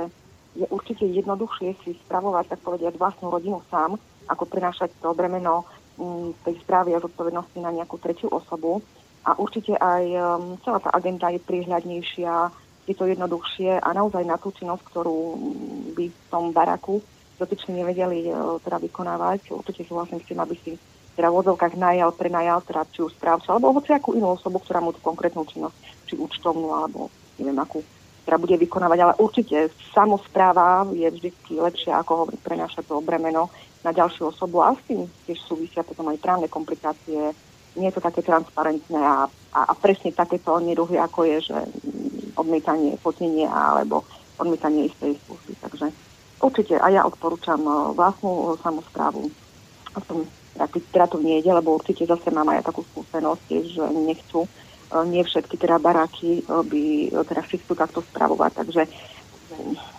je 0.55 0.65
určite 0.67 1.07
jednoduchšie 1.07 1.79
si 1.83 1.95
spravovať, 2.05 2.55
tak 2.55 2.59
povediať, 2.59 2.99
vlastnú 2.99 3.31
rodinu 3.31 3.63
sám, 3.71 3.95
ako 4.27 4.43
prenášať 4.47 4.91
to 4.99 5.15
bremeno 5.15 5.63
mm, 5.95 6.43
tej 6.43 6.55
správy 6.63 6.95
a 6.95 7.03
zodpovednosti 7.03 7.59
na 7.63 7.71
nejakú 7.71 7.95
tretiu 7.97 8.27
osobu. 8.27 8.83
A 9.23 9.37
určite 9.37 9.77
aj 9.77 10.03
um, 10.17 10.57
celá 10.65 10.81
tá 10.81 10.89
agenda 10.91 11.29
je 11.29 11.39
priehľadnejšia, 11.39 12.33
je 12.89 12.95
to 12.97 13.05
jednoduchšie 13.05 13.77
a 13.77 13.89
naozaj 13.93 14.25
na 14.25 14.35
tú 14.41 14.49
činnosť, 14.51 14.83
ktorú 14.91 15.19
by 15.93 16.05
v 16.09 16.19
tom 16.33 16.49
baraku 16.51 16.99
dotyčne 17.37 17.77
nevedeli 17.77 18.27
uh, 18.27 18.57
teda 18.59 18.81
vykonávať. 18.81 19.53
Určite 19.53 19.87
súhlasím 19.87 20.19
s 20.19 20.27
tým, 20.27 20.41
aby 20.41 20.55
si 20.57 20.73
teda 21.15 21.27
v 21.31 21.37
odzovkách 21.43 21.77
najal, 21.77 22.09
prenajal, 22.17 22.65
teda 22.65 22.87
či 22.89 23.05
už 23.05 23.13
správca, 23.13 23.53
alebo 23.53 23.75
hoci 23.77 23.93
akú 23.93 24.17
inú 24.17 24.35
osobu, 24.35 24.63
ktorá 24.63 24.81
mu 24.81 24.95
tú 24.95 24.99
konkrétnu 25.03 25.45
činnosť, 25.45 25.77
či 26.07 26.17
účtovnú, 26.17 26.71
alebo 26.71 27.11
neviem 27.37 27.59
akú 27.61 27.83
ktorá 28.23 28.37
bude 28.37 28.55
vykonávať, 28.57 28.99
ale 29.01 29.13
určite 29.17 29.73
samozpráva 29.91 30.85
je 30.93 31.09
vždy 31.09 31.29
lepšia, 31.57 31.97
ako 32.01 32.25
hovorí, 32.25 32.37
prenášať 32.37 32.85
to 32.85 33.01
bremeno 33.01 33.49
na 33.81 33.89
ďalšiu 33.89 34.29
osobu 34.29 34.61
a 34.61 34.77
s 34.77 34.81
tým 34.85 35.09
tiež 35.25 35.41
súvisia 35.41 35.81
potom 35.81 36.05
aj 36.13 36.21
právne 36.21 36.45
komplikácie. 36.45 37.33
Nie 37.73 37.87
je 37.89 37.95
to 37.97 38.05
také 38.05 38.21
transparentné 38.21 38.99
a, 38.99 39.25
a, 39.55 39.59
a 39.71 39.73
presne 39.73 40.13
takéto 40.13 40.53
neduhy, 40.61 41.01
ako 41.01 41.25
je, 41.25 41.37
že 41.49 41.57
odmietanie 42.37 42.99
fotenia 43.01 43.49
alebo 43.49 44.05
odmietanie 44.37 44.91
istej 44.91 45.17
služby. 45.25 45.53
Takže 45.65 45.85
určite 46.41 46.77
aj 46.77 46.91
ja 46.91 47.01
odporúčam 47.05 47.61
eh, 47.61 47.75
vlastnú 47.97 48.57
samozprávu. 48.61 49.29
Aspoň 49.97 50.29
teda 50.91 51.07
to 51.07 51.17
nie 51.23 51.39
ide, 51.39 51.51
lebo 51.51 51.79
určite 51.79 52.05
zase 52.05 52.27
mám 52.29 52.47
aj 52.51 52.67
takú 52.67 52.83
skúsenosť, 52.93 53.47
že 53.71 53.81
nechcú 53.91 54.45
nie 55.07 55.23
všetky 55.23 55.55
teda 55.55 55.79
baráky 55.79 56.43
by 56.47 56.83
teda 57.25 57.41
si 57.47 57.55
chcú 57.63 57.73
takto 57.75 57.99
spravovať, 58.03 58.51
takže 58.63 58.83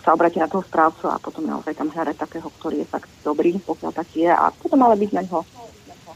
sa 0.03 0.17
obráti 0.17 0.41
na 0.41 0.49
toho 0.49 0.65
správcu 0.65 1.07
a 1.09 1.21
potom 1.21 1.45
naozaj 1.47 1.77
tam 1.77 1.93
hľadať 1.93 2.17
takého, 2.17 2.49
ktorý 2.59 2.83
je 2.83 2.91
fakt 2.91 3.09
dobrý, 3.23 3.57
pokiaľ 3.63 3.93
taký 3.93 4.27
je. 4.27 4.33
A 4.33 4.51
potom 4.51 4.81
ale 4.83 4.99
byť 4.99 5.11
na 5.13 5.23
ňo 5.23 5.41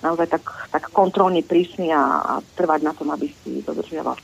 naozaj 0.03 0.27
tak, 0.29 0.45
tak 0.72 0.85
kontrolne 0.91 1.41
prísny 1.45 1.93
a, 1.93 2.03
a 2.20 2.33
trvať 2.57 2.81
na 2.83 2.93
tom, 2.93 3.12
aby 3.12 3.31
si 3.45 3.62
dodržiaval 3.62 4.16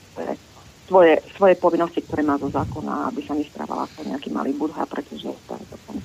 svoje, 0.89 1.13
svoje 1.37 1.55
povinnosti, 1.57 2.05
ktoré 2.05 2.27
má 2.27 2.37
zo 2.37 2.51
zákona, 2.51 3.09
aby 3.09 3.21
sa 3.25 3.33
nestrávala 3.33 3.89
ako 3.89 4.05
nejaký 4.05 4.29
malý 4.35 4.53
budha, 4.53 4.85
pretože 4.85 5.31
to 5.49 5.53
je 5.57 5.67
potom 5.71 5.97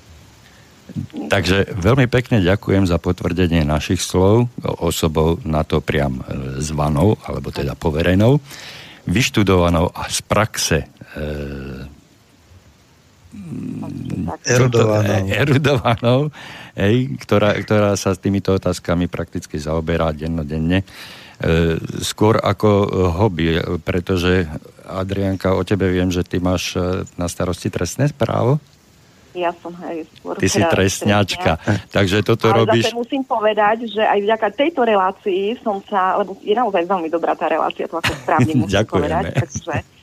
Takže 1.28 1.78
veľmi 1.78 2.08
pekne 2.08 2.42
ďakujem 2.42 2.88
za 2.88 2.98
potvrdenie 2.98 3.68
našich 3.68 4.02
slov 4.02 4.50
osobou 4.64 5.38
na 5.44 5.62
to 5.68 5.84
priam 5.84 6.22
e, 6.24 6.62
zvanou, 6.64 7.20
alebo 7.26 7.52
teda 7.52 7.76
poverenou, 7.76 8.40
vyštudovanou 9.08 9.92
a 9.94 10.08
z 10.12 10.20
praxe 10.26 10.78
e, 10.84 10.88
erudovanou, 14.48 15.24
erudovanou 15.30 16.20
hej, 16.78 17.18
ktorá, 17.22 17.58
ktorá 17.58 17.92
sa 17.98 18.14
s 18.14 18.22
týmito 18.22 18.54
otázkami 18.54 19.10
prakticky 19.10 19.58
zaoberá 19.58 20.14
dennodenne. 20.14 20.86
E, 21.38 21.78
skôr 22.02 22.42
ako 22.42 22.70
hobby, 23.14 23.62
pretože 23.86 24.50
Adrianka, 24.86 25.54
o 25.54 25.62
tebe 25.62 25.90
viem, 25.90 26.10
že 26.10 26.26
ty 26.26 26.42
máš 26.42 26.74
e, 26.74 27.06
na 27.18 27.30
starosti 27.30 27.70
trestné 27.70 28.10
právo? 28.14 28.58
Ja 29.38 29.54
som 29.54 29.70
aj 29.78 30.02
skôr... 30.18 30.34
Ty 30.42 30.48
si 30.50 30.62
trestňačka, 30.66 31.52
takže 31.94 32.26
toto 32.26 32.50
Ale 32.50 32.66
robíš... 32.66 32.90
Ale 32.90 32.98
musím 32.98 33.22
povedať, 33.22 33.86
že 33.86 34.02
aj 34.02 34.20
vďaka 34.26 34.48
tejto 34.58 34.82
relácii 34.82 35.62
som 35.62 35.78
sa, 35.86 36.18
lebo 36.18 36.34
je 36.42 36.58
naozaj 36.58 36.90
veľmi 36.90 37.06
dobrá 37.14 37.38
tá 37.38 37.46
relácia, 37.46 37.86
to 37.86 38.02
ako 38.02 38.14
správne 38.26 38.54
musím 38.66 38.74
Ďakujeme. 38.82 39.06
povedať, 39.06 39.24
takže 39.38 39.97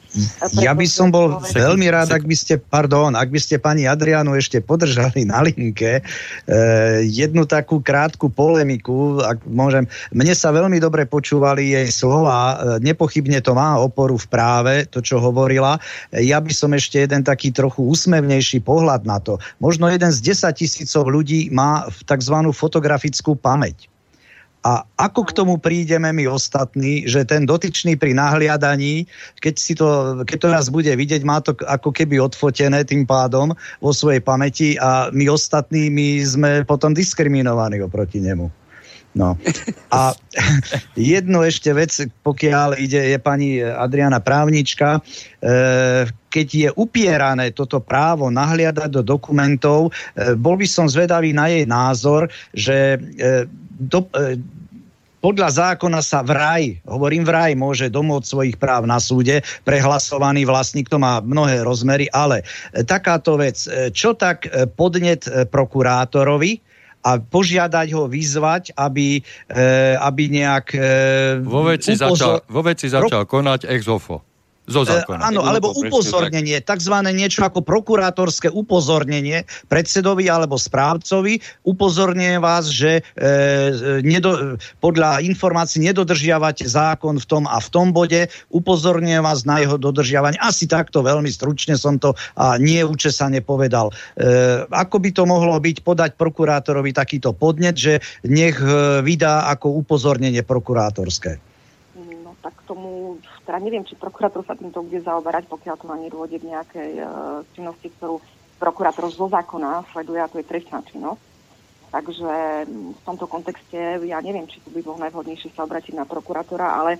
ja 0.62 0.70
by 0.70 0.86
som 0.86 1.10
bol 1.10 1.42
veľmi 1.42 1.90
rád, 1.90 2.14
ak 2.14 2.22
by 2.22 2.36
ste, 2.38 2.54
pardon, 2.62 3.18
ak 3.18 3.34
by 3.34 3.40
ste 3.42 3.58
pani 3.58 3.90
Adrianu 3.90 4.38
ešte 4.38 4.62
podržali 4.62 5.26
na 5.26 5.42
linke 5.42 5.98
e, 5.98 6.02
jednu 7.02 7.42
takú 7.50 7.82
krátku 7.82 8.30
polemiku, 8.30 9.18
ak 9.22 9.42
môžem. 9.50 9.90
Mne 10.14 10.34
sa 10.38 10.54
veľmi 10.54 10.78
dobre 10.78 11.02
počúvali 11.08 11.74
jej 11.74 11.88
slova, 11.90 12.54
e, 12.78 12.84
nepochybne 12.84 13.42
to 13.42 13.58
má 13.58 13.74
oporu 13.78 14.14
v 14.14 14.26
práve, 14.30 14.74
to, 14.86 15.02
čo 15.02 15.18
hovorila. 15.18 15.82
Ja 16.14 16.38
by 16.38 16.52
som 16.54 16.70
ešte 16.74 17.02
jeden 17.02 17.26
taký 17.26 17.50
trochu 17.50 17.82
úsmevnejší 17.82 18.62
pohľad 18.62 19.02
na 19.02 19.18
to. 19.18 19.42
Možno 19.58 19.90
jeden 19.90 20.14
z 20.14 20.22
10 20.30 20.54
tisícov 20.54 21.10
ľudí 21.10 21.50
má 21.50 21.90
tzv. 22.06 22.36
fotografickú 22.54 23.34
pamäť. 23.34 23.90
A 24.64 24.88
ako 24.96 25.28
k 25.28 25.36
tomu 25.36 25.60
prídeme 25.60 26.08
my 26.08 26.24
ostatní, 26.24 27.04
že 27.04 27.28
ten 27.28 27.44
dotyčný 27.44 28.00
pri 28.00 28.16
nahliadaní, 28.16 29.04
keď, 29.36 29.54
si 29.60 29.76
to, 29.76 30.20
keď 30.24 30.38
to 30.40 30.48
raz 30.48 30.66
bude 30.72 30.88
vidieť, 30.88 31.20
má 31.20 31.44
to 31.44 31.52
ako 31.68 31.92
keby 31.92 32.16
odfotené 32.16 32.80
tým 32.88 33.04
pádom 33.04 33.52
vo 33.84 33.92
svojej 33.92 34.24
pamäti 34.24 34.80
a 34.80 35.12
my 35.12 35.28
ostatní, 35.28 35.92
my 35.92 36.08
sme 36.24 36.50
potom 36.64 36.96
diskriminovaní 36.96 37.84
oproti 37.84 38.24
nemu. 38.24 38.48
No. 39.14 39.38
A 39.94 40.16
jednu 40.98 41.46
ešte 41.46 41.70
vec, 41.70 41.92
pokiaľ 42.26 42.80
ide, 42.80 43.14
je 43.14 43.18
pani 43.22 43.62
Adriana 43.62 44.18
právnička, 44.18 44.98
e, 44.98 45.00
keď 46.32 46.46
je 46.50 46.68
upierané 46.74 47.54
toto 47.54 47.78
právo 47.78 48.26
nahliadať 48.32 48.90
do 48.90 49.02
dokumentov, 49.06 49.94
e, 50.18 50.34
bol 50.34 50.58
by 50.58 50.66
som 50.66 50.90
zvedavý 50.90 51.30
na 51.30 51.46
jej 51.46 51.62
názor, 51.62 52.26
že 52.50 52.98
e, 52.98 53.46
do, 53.78 54.10
e, 54.10 54.42
podľa 55.24 55.48
zákona 55.72 56.04
sa 56.04 56.20
vraj, 56.20 56.84
hovorím 56.84 57.24
vraj, 57.24 57.56
môže 57.56 57.88
domôcť 57.88 58.28
svojich 58.28 58.56
práv 58.60 58.84
na 58.84 59.00
súde, 59.00 59.40
prehlasovaný 59.64 60.44
vlastník, 60.44 60.92
to 60.92 61.00
má 61.00 61.24
mnohé 61.24 61.64
rozmery, 61.64 62.12
ale 62.12 62.44
e, 62.76 62.84
takáto 62.84 63.40
vec, 63.40 63.56
e, 63.64 63.88
čo 63.88 64.12
tak 64.12 64.44
e, 64.44 64.68
podnet 64.68 65.24
prokurátorovi, 65.48 66.60
a 67.04 67.20
požiadať 67.20 67.88
ho, 67.92 68.08
vyzvať, 68.08 68.72
aby, 68.80 69.20
e, 69.20 69.60
aby 70.00 70.22
nejak... 70.32 70.66
E, 70.72 70.88
vo 71.44 71.68
veci, 71.68 71.92
upozor... 72.00 72.16
začal, 72.16 72.34
vo 72.48 72.62
veci 72.64 72.86
začal 72.88 73.22
konať 73.28 73.68
ex 73.68 73.84
ofo. 73.92 74.33
Zo 74.64 74.80
e, 74.80 74.88
zákona. 74.88 75.28
áno, 75.28 75.44
alebo 75.44 75.76
upozornenie, 75.76 76.56
tzv. 76.64 76.94
niečo 77.12 77.44
ako 77.44 77.60
prokurátorské 77.60 78.48
upozornenie 78.48 79.44
predsedovi 79.68 80.32
alebo 80.32 80.56
správcovi, 80.56 81.36
upozorňuje 81.68 82.36
vás, 82.40 82.72
že 82.72 83.04
e, 83.04 84.00
nedo, 84.00 84.56
podľa 84.80 85.20
informácií 85.20 85.84
nedodržiavate 85.84 86.64
zákon 86.64 87.20
v 87.20 87.26
tom 87.28 87.44
a 87.44 87.60
v 87.60 87.68
tom 87.68 87.92
bode, 87.92 88.32
upozorňuje 88.56 89.20
vás 89.20 89.44
na 89.44 89.60
jeho 89.60 89.76
dodržiavanie. 89.76 90.40
Asi 90.40 90.64
takto 90.64 91.04
veľmi 91.04 91.28
stručne 91.28 91.76
som 91.76 92.00
to 92.00 92.16
a 92.40 92.56
nie 92.56 92.80
učesane 92.80 93.44
povedal. 93.44 93.92
E, 94.16 94.64
ako 94.72 94.96
by 94.96 95.10
to 95.12 95.28
mohlo 95.28 95.60
byť 95.60 95.84
podať 95.84 96.10
prokurátorovi 96.16 96.96
takýto 96.96 97.36
podnet, 97.36 97.76
že 97.76 98.00
nech 98.24 98.56
e, 98.56 99.04
vydá 99.04 99.44
ako 99.52 99.76
upozornenie 99.84 100.40
prokurátorské? 100.40 101.36
No 102.24 102.32
tak 102.40 102.56
tomu 102.64 103.20
teda 103.44 103.58
neviem, 103.60 103.84
či 103.84 103.94
prokurátor 103.94 104.42
sa 104.42 104.56
týmto 104.56 104.80
bude 104.80 105.04
zaoberať, 105.04 105.46
pokiaľ 105.46 105.74
to 105.76 105.86
na 105.86 105.96
nedôjde 106.00 106.40
k 106.40 106.48
nejakej 106.48 106.90
uh, 106.98 107.06
činnosti, 107.52 107.92
ktorú 107.94 108.18
prokurátor 108.56 109.12
zo 109.12 109.28
zákona 109.28 109.84
sleduje, 109.92 110.18
a 110.18 110.30
to 110.32 110.40
je 110.40 110.48
trestná 110.48 110.80
činnosť. 110.82 111.20
Takže 111.94 112.32
v 112.66 113.00
tomto 113.06 113.30
kontexte 113.30 114.02
ja 114.02 114.18
neviem, 114.18 114.50
či 114.50 114.58
to 114.64 114.74
by 114.74 114.82
bolo 114.82 114.98
najvhodnejšie 114.98 115.54
sa 115.54 115.62
obratiť 115.62 115.94
na 115.94 116.02
prokurátora, 116.02 116.66
ale 116.66 116.98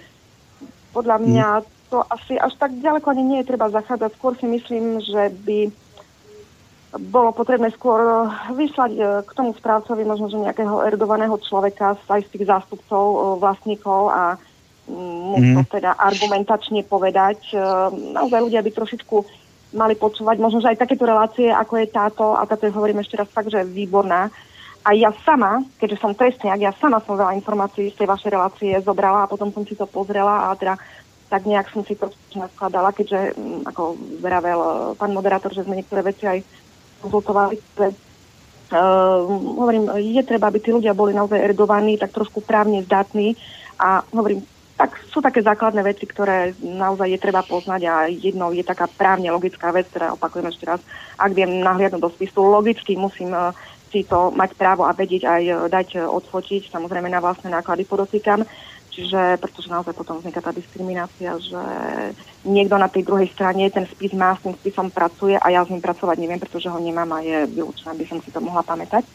podľa 0.94 1.18
hm. 1.18 1.24
mňa 1.26 1.48
to 1.90 1.98
asi 2.06 2.38
až 2.38 2.54
tak 2.60 2.78
ďaleko 2.78 3.06
ani 3.10 3.24
nie 3.26 3.38
je 3.42 3.48
treba 3.50 3.72
zachádzať. 3.74 4.10
Skôr 4.14 4.38
si 4.38 4.46
myslím, 4.46 5.02
že 5.02 5.34
by 5.42 5.58
bolo 6.94 7.34
potrebné 7.34 7.74
skôr 7.74 8.30
vyslať 8.54 8.92
e, 8.94 9.02
k 9.26 9.30
tomu 9.34 9.50
správcovi 9.58 10.06
možno 10.06 10.30
že 10.30 10.38
nejakého 10.38 10.78
erudovaného 10.86 11.34
človeka 11.42 11.98
aj 12.06 12.22
z 12.22 12.30
tých 12.38 12.46
zástupcov 12.46 13.02
e, 13.02 13.18
vlastníkov 13.42 14.14
a 14.14 14.38
mu 14.88 15.36
to 15.40 15.62
mm. 15.64 15.72
teda 15.72 15.96
argumentačne 15.96 16.84
povedať. 16.84 17.52
E, 17.52 17.58
naozaj 18.12 18.40
ľudia 18.44 18.60
by 18.60 18.70
trošičku 18.70 19.16
mali 19.74 19.98
počúvať 19.98 20.36
možno, 20.38 20.62
že 20.62 20.70
aj 20.70 20.82
takéto 20.86 21.04
relácie, 21.08 21.50
ako 21.50 21.82
je 21.82 21.86
táto, 21.90 22.24
a 22.38 22.46
táto 22.46 22.68
je, 22.68 22.74
hovorím 22.74 23.02
ešte 23.02 23.18
raz 23.18 23.28
fakt, 23.28 23.50
že 23.50 23.64
je 23.64 23.72
výborná. 23.72 24.30
A 24.84 24.92
ja 24.92 25.10
sama, 25.24 25.64
keďže 25.80 26.00
som 26.00 26.12
trestniak, 26.12 26.60
ja 26.60 26.72
sama 26.76 27.00
som 27.00 27.16
veľa 27.16 27.32
informácií 27.40 27.88
z 27.88 28.04
tej 28.04 28.08
vašej 28.08 28.30
relácie 28.30 28.72
zobrala 28.84 29.24
a 29.24 29.30
potom 29.30 29.48
som 29.48 29.64
si 29.64 29.72
to 29.72 29.88
pozrela 29.88 30.52
a 30.52 30.54
teda 30.54 30.76
tak 31.32 31.48
nejak 31.48 31.72
som 31.72 31.82
si 31.82 31.96
to 31.96 32.12
naskladala, 32.36 32.92
keďže, 32.92 33.32
mm, 33.32 33.64
ako 33.64 33.96
vravel 34.20 34.60
e, 34.60 34.70
pán 35.00 35.10
moderátor, 35.16 35.56
že 35.56 35.64
sme 35.64 35.80
niektoré 35.80 36.04
veci 36.04 36.28
aj 36.28 36.44
konzultovali, 37.00 37.58
Uh, 38.74 39.28
hovorím, 39.60 39.92
je 40.00 40.24
treba, 40.24 40.48
aby 40.48 40.56
tí 40.56 40.72
ľudia 40.72 40.96
boli 40.96 41.12
naozaj 41.12 41.36
erudovaní, 41.36 42.00
tak 42.00 42.16
trošku 42.16 42.40
právne 42.40 42.80
zdatní 42.80 43.36
a 43.76 44.00
hovorím, 44.08 44.40
tak 44.74 44.98
sú 45.06 45.22
také 45.22 45.38
základné 45.38 45.86
veci, 45.86 46.02
ktoré 46.02 46.50
naozaj 46.58 47.06
je 47.14 47.22
treba 47.22 47.46
poznať 47.46 47.82
a 47.86 47.94
jednou 48.10 48.50
je 48.50 48.66
taká 48.66 48.90
právne 48.90 49.30
logická 49.30 49.70
vec, 49.70 49.86
ktorá 49.86 50.18
opakujem 50.18 50.50
ešte 50.50 50.66
raz, 50.66 50.80
ak 51.14 51.30
viem 51.30 51.62
nahliadnúť 51.62 52.02
do 52.02 52.10
spisu, 52.10 52.42
logicky 52.42 52.98
musím 52.98 53.30
uh, 53.30 53.54
si 53.94 54.02
to 54.02 54.34
mať 54.34 54.58
právo 54.58 54.82
a 54.82 54.90
vedieť 54.90 55.30
aj 55.30 55.42
uh, 55.46 55.56
dať 55.70 55.88
uh, 56.02 56.10
odfotiť, 56.10 56.74
samozrejme 56.74 57.06
na 57.06 57.22
vlastné 57.22 57.54
náklady 57.54 57.86
podotýkam, 57.86 58.42
čiže 58.90 59.38
pretože 59.38 59.70
naozaj 59.70 59.94
potom 59.94 60.18
vzniká 60.18 60.42
tá 60.42 60.50
diskriminácia, 60.50 61.38
že 61.38 61.62
niekto 62.42 62.74
na 62.74 62.90
tej 62.90 63.06
druhej 63.06 63.30
strane 63.30 63.70
ten 63.70 63.86
spis 63.86 64.10
má, 64.10 64.34
s 64.34 64.42
tým 64.42 64.58
spisom 64.58 64.90
pracuje 64.90 65.38
a 65.38 65.46
ja 65.54 65.62
s 65.62 65.70
ním 65.70 65.82
pracovať 65.82 66.18
neviem, 66.18 66.42
pretože 66.42 66.66
ho 66.66 66.78
nemám 66.82 67.14
a 67.14 67.22
je 67.22 67.46
vylúčené, 67.46 67.94
aby 67.94 68.10
som 68.10 68.18
si 68.18 68.34
to 68.34 68.42
mohla 68.42 68.66
pamätať. 68.66 69.06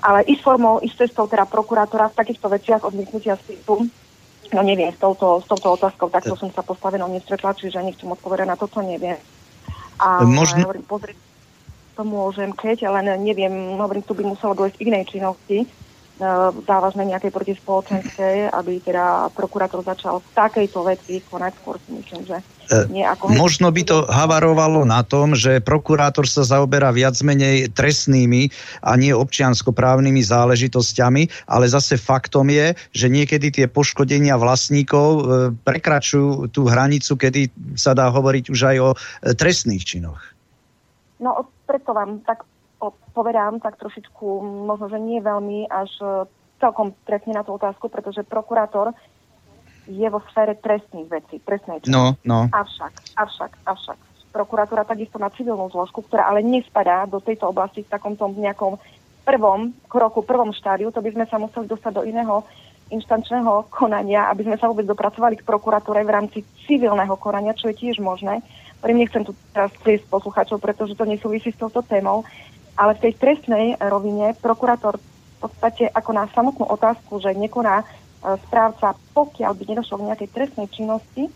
Ale 0.00 0.24
ísť 0.28 0.44
formou, 0.44 0.80
ísť 0.80 1.08
cestou 1.08 1.28
teda 1.28 1.44
prokurátora 1.44 2.08
v 2.12 2.18
takýchto 2.20 2.48
veciach 2.48 2.84
odmietnutia 2.84 3.36
spisu, 3.36 3.88
No 4.50 4.66
neviem, 4.66 4.90
s 4.90 4.98
touto, 4.98 5.38
s 5.38 5.46
touto 5.46 5.78
otázkou 5.78 6.10
takto 6.10 6.34
som 6.34 6.50
sa 6.50 6.66
postavenou 6.66 7.06
nestretla, 7.06 7.54
čiže 7.54 7.78
nechcem 7.86 8.10
odpovedať 8.10 8.46
na 8.50 8.58
toto, 8.58 8.82
neviem. 8.82 9.18
A 10.02 10.26
Možno... 10.26 10.66
hovorím, 10.66 10.84
pozri, 10.90 11.14
to 11.94 12.02
môžem, 12.02 12.50
keď, 12.50 12.90
ale 12.90 13.14
neviem, 13.20 13.78
hovorím, 13.78 14.02
tu 14.02 14.16
by 14.18 14.26
muselo 14.26 14.58
dôjsť 14.58 14.76
k 14.80 14.86
inej 14.90 15.04
činnosti, 15.06 15.58
e, 15.62 15.66
závažnej 16.68 17.16
nejakej 17.16 17.32
protispoločenskej, 17.32 18.52
aby 18.52 18.78
teda 18.84 19.32
prokurátor 19.32 19.80
začal 19.80 20.20
v 20.20 20.28
takejto 20.36 20.80
veci 20.84 21.24
konať, 21.24 21.52
skôr 21.58 21.76
si 21.80 21.90
myslím, 21.96 22.22
že 22.28 22.36
E, 22.70 22.86
možno 23.34 23.74
by 23.74 23.82
to 23.82 24.06
havarovalo 24.06 24.86
na 24.86 25.02
tom, 25.02 25.34
že 25.34 25.58
prokurátor 25.58 26.30
sa 26.30 26.46
zaoberá 26.46 26.94
viac 26.94 27.18
menej 27.18 27.74
trestnými 27.74 28.46
a 28.78 28.94
nie 28.94 29.10
občianskoprávnymi 29.10 30.22
záležitosťami, 30.22 31.50
ale 31.50 31.66
zase 31.66 31.98
faktom 31.98 32.46
je, 32.46 32.78
že 32.94 33.10
niekedy 33.10 33.50
tie 33.50 33.66
poškodenia 33.66 34.38
vlastníkov 34.38 35.08
e, 35.10 35.22
prekračujú 35.66 36.54
tú 36.54 36.70
hranicu, 36.70 37.18
kedy 37.18 37.50
sa 37.74 37.90
dá 37.90 38.06
hovoriť 38.06 38.54
už 38.54 38.60
aj 38.62 38.76
o 38.78 38.90
e, 38.94 38.96
trestných 39.34 39.82
činoch. 39.82 40.22
No, 41.18 41.50
preto 41.66 41.90
vám 41.90 42.22
tak 42.22 42.46
povedám, 43.12 43.60
tak 43.60 43.76
trošičku, 43.76 44.26
možno, 44.64 44.88
že 44.88 44.96
nie 44.96 45.20
veľmi, 45.20 45.68
až 45.68 45.92
celkom 46.60 46.92
presne 47.04 47.36
na 47.36 47.44
tú 47.44 47.56
otázku, 47.56 47.92
pretože 47.92 48.24
prokurátor 48.24 48.96
je 49.88 50.06
vo 50.06 50.20
sfére 50.30 50.54
trestných 50.60 51.08
vecí, 51.08 51.36
trestnej 51.40 51.82
činnosti. 51.82 52.20
No, 52.24 52.46
no. 52.46 52.48
Avšak, 52.52 53.16
avšak, 53.16 53.52
avšak. 53.64 53.98
Prokuratúra 54.30 54.86
takisto 54.86 55.18
má 55.18 55.32
civilnú 55.34 55.66
zložku, 55.72 56.06
ktorá 56.06 56.30
ale 56.30 56.46
nespadá 56.46 57.08
do 57.10 57.18
tejto 57.18 57.50
oblasti 57.50 57.82
v 57.82 57.90
takomto 57.90 58.30
nejakom 58.30 58.78
prvom 59.26 59.74
kroku, 59.90 60.22
prvom 60.22 60.54
štádiu. 60.54 60.94
To 60.94 61.02
by 61.02 61.10
sme 61.10 61.24
sa 61.26 61.42
museli 61.42 61.66
dostať 61.66 61.92
do 61.98 62.06
iného 62.06 62.46
inštančného 62.90 63.70
konania, 63.70 64.30
aby 64.30 64.46
sme 64.46 64.58
sa 64.58 64.66
vôbec 64.70 64.86
dopracovali 64.86 65.38
k 65.38 65.46
prokuratúre 65.46 66.02
v 66.02 66.14
rámci 66.14 66.38
civilného 66.66 67.14
konania, 67.18 67.54
čo 67.54 67.70
je 67.70 67.78
tiež 67.78 68.02
možné. 68.02 68.42
Ktorým 68.78 68.98
nechcem 69.02 69.22
tu 69.26 69.34
teraz 69.50 69.70
kliesť 69.82 70.06
poslucháčov, 70.10 70.58
pretože 70.62 70.98
to 70.98 71.06
nesúvisí 71.06 71.50
s 71.50 71.58
touto 71.58 71.82
témou. 71.82 72.22
Ale 72.78 72.98
v 72.98 73.02
tej 73.08 73.12
trestnej 73.18 73.78
rovine 73.80 74.36
prokurátor 74.38 74.98
v 75.00 75.36
podstate 75.40 75.88
ako 75.88 76.10
na 76.12 76.28
samotnú 76.30 76.68
otázku, 76.68 77.18
že 77.22 77.32
nekoná 77.32 77.86
E, 78.20 78.36
správca, 78.44 78.92
pokiaľ 79.16 79.52
by 79.56 79.64
nedošlo 79.64 79.96
k 79.96 80.06
nejakej 80.12 80.28
trestnej 80.28 80.68
činnosti, 80.68 81.32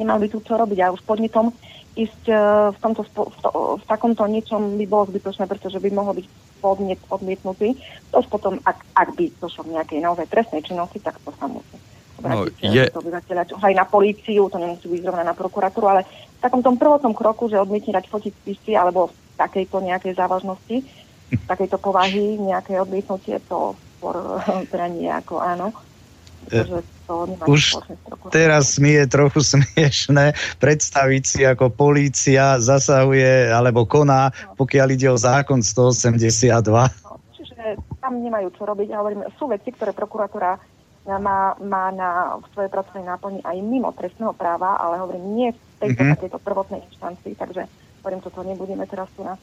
nemal 0.00 0.16
by 0.16 0.32
tu 0.32 0.40
čo 0.40 0.56
robiť. 0.56 0.78
A 0.80 0.94
už 0.96 1.04
podnetom 1.04 1.52
ísť 1.92 2.24
e, 2.24 2.36
v, 2.72 2.78
tomto, 2.80 3.04
v, 3.04 3.10
to, 3.12 3.48
v 3.76 3.84
takomto 3.84 4.24
niečom 4.24 4.80
by 4.80 4.86
bolo 4.88 5.12
zbytočné, 5.12 5.44
pretože 5.44 5.76
by 5.76 5.92
mohol 5.92 6.16
byť 6.16 6.26
podmiet, 6.64 7.00
odmietnutý. 7.12 7.76
To 8.16 8.24
už 8.24 8.32
potom, 8.32 8.56
ak, 8.64 8.80
ak 8.96 9.12
by 9.12 9.28
došlo 9.44 9.68
k 9.68 9.72
nejakej 9.76 10.00
naozaj 10.00 10.32
trestnej 10.32 10.64
činnosti, 10.64 11.04
tak 11.04 11.20
to 11.20 11.28
sa 11.36 11.44
musí 11.44 11.76
no, 12.24 12.48
je... 12.60 12.84
obyvateľa, 12.92 13.48
čo 13.48 13.56
aj 13.60 13.74
na 13.76 13.84
políciu, 13.84 14.48
to 14.48 14.56
nemusí 14.60 14.88
byť 14.88 15.00
zrovna 15.04 15.24
na 15.24 15.36
prokuratúru, 15.36 15.88
ale 15.88 16.04
v 16.08 16.40
takom 16.40 16.64
tom 16.64 16.80
prvotnom 16.80 17.12
kroku, 17.12 17.48
že 17.48 17.60
odmietne 17.60 17.96
dať 17.96 18.08
fotiť 18.08 18.32
spisy 18.44 18.72
alebo 18.76 19.12
takejto 19.40 19.80
nejakej 19.80 20.12
závažnosti, 20.12 20.84
takejto 21.48 21.80
povahy, 21.80 22.36
nejaké 22.36 22.76
odmietnutie, 22.76 23.40
to 23.48 23.72
teda 24.72 24.86
nie 24.92 25.08
ako 25.08 25.40
áno. 25.40 25.72
Už 27.44 27.62
teraz 28.32 28.80
mi 28.80 28.96
je 28.96 29.04
trochu 29.06 29.40
smiešné 29.56 30.32
predstaviť 30.56 31.22
si, 31.22 31.40
ako 31.44 31.68
polícia 31.68 32.56
zasahuje 32.56 33.52
alebo 33.52 33.84
koná, 33.84 34.32
pokiaľ 34.56 34.88
ide 34.96 35.08
o 35.12 35.20
zákon 35.20 35.60
182. 35.60 36.64
No, 36.64 37.20
čiže 37.36 37.76
tam 38.00 38.24
nemajú 38.24 38.48
čo 38.56 38.64
robiť. 38.64 38.88
Ja 38.88 39.04
hovorím, 39.04 39.28
sú 39.36 39.52
veci, 39.52 39.68
ktoré 39.68 39.92
prokuratúra 39.92 40.56
má, 41.06 41.56
má 41.60 41.90
na, 41.90 42.38
v 42.38 42.46
svojej 42.52 42.70
pracovnej 42.70 43.04
náplni 43.08 43.40
aj 43.42 43.56
mimo 43.64 43.90
trestného 43.96 44.36
práva, 44.36 44.76
ale 44.78 45.00
hovorím, 45.00 45.24
nie 45.32 45.48
v 45.50 45.58
tejto 45.80 45.96
mm-hmm. 45.96 46.14
takejto 46.16 46.38
prvotnej 46.44 46.80
inštancii, 46.92 47.32
takže 47.34 47.62
hovorím, 48.00 48.20
toto 48.24 48.40
nebudeme 48.42 48.84
teraz 48.88 49.08
tu 49.14 49.22
na 49.22 49.36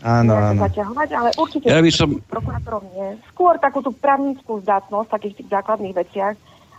áno, 0.00 0.32
áno. 0.34 0.62
zaťahovať, 0.64 1.08
ale 1.14 1.28
určite 1.36 1.66
ja 1.68 1.82
by 1.82 1.92
som... 1.92 2.18
prokurátorov 2.30 2.82
nie. 2.94 3.18
Skôr 3.34 3.58
takú 3.58 3.82
tú 3.82 3.90
právnickú 3.90 4.62
zdatnosť 4.62 5.06
v 5.10 5.14
takých 5.18 5.34
tých 5.42 5.48
základných 5.50 5.94
veciach 5.94 6.34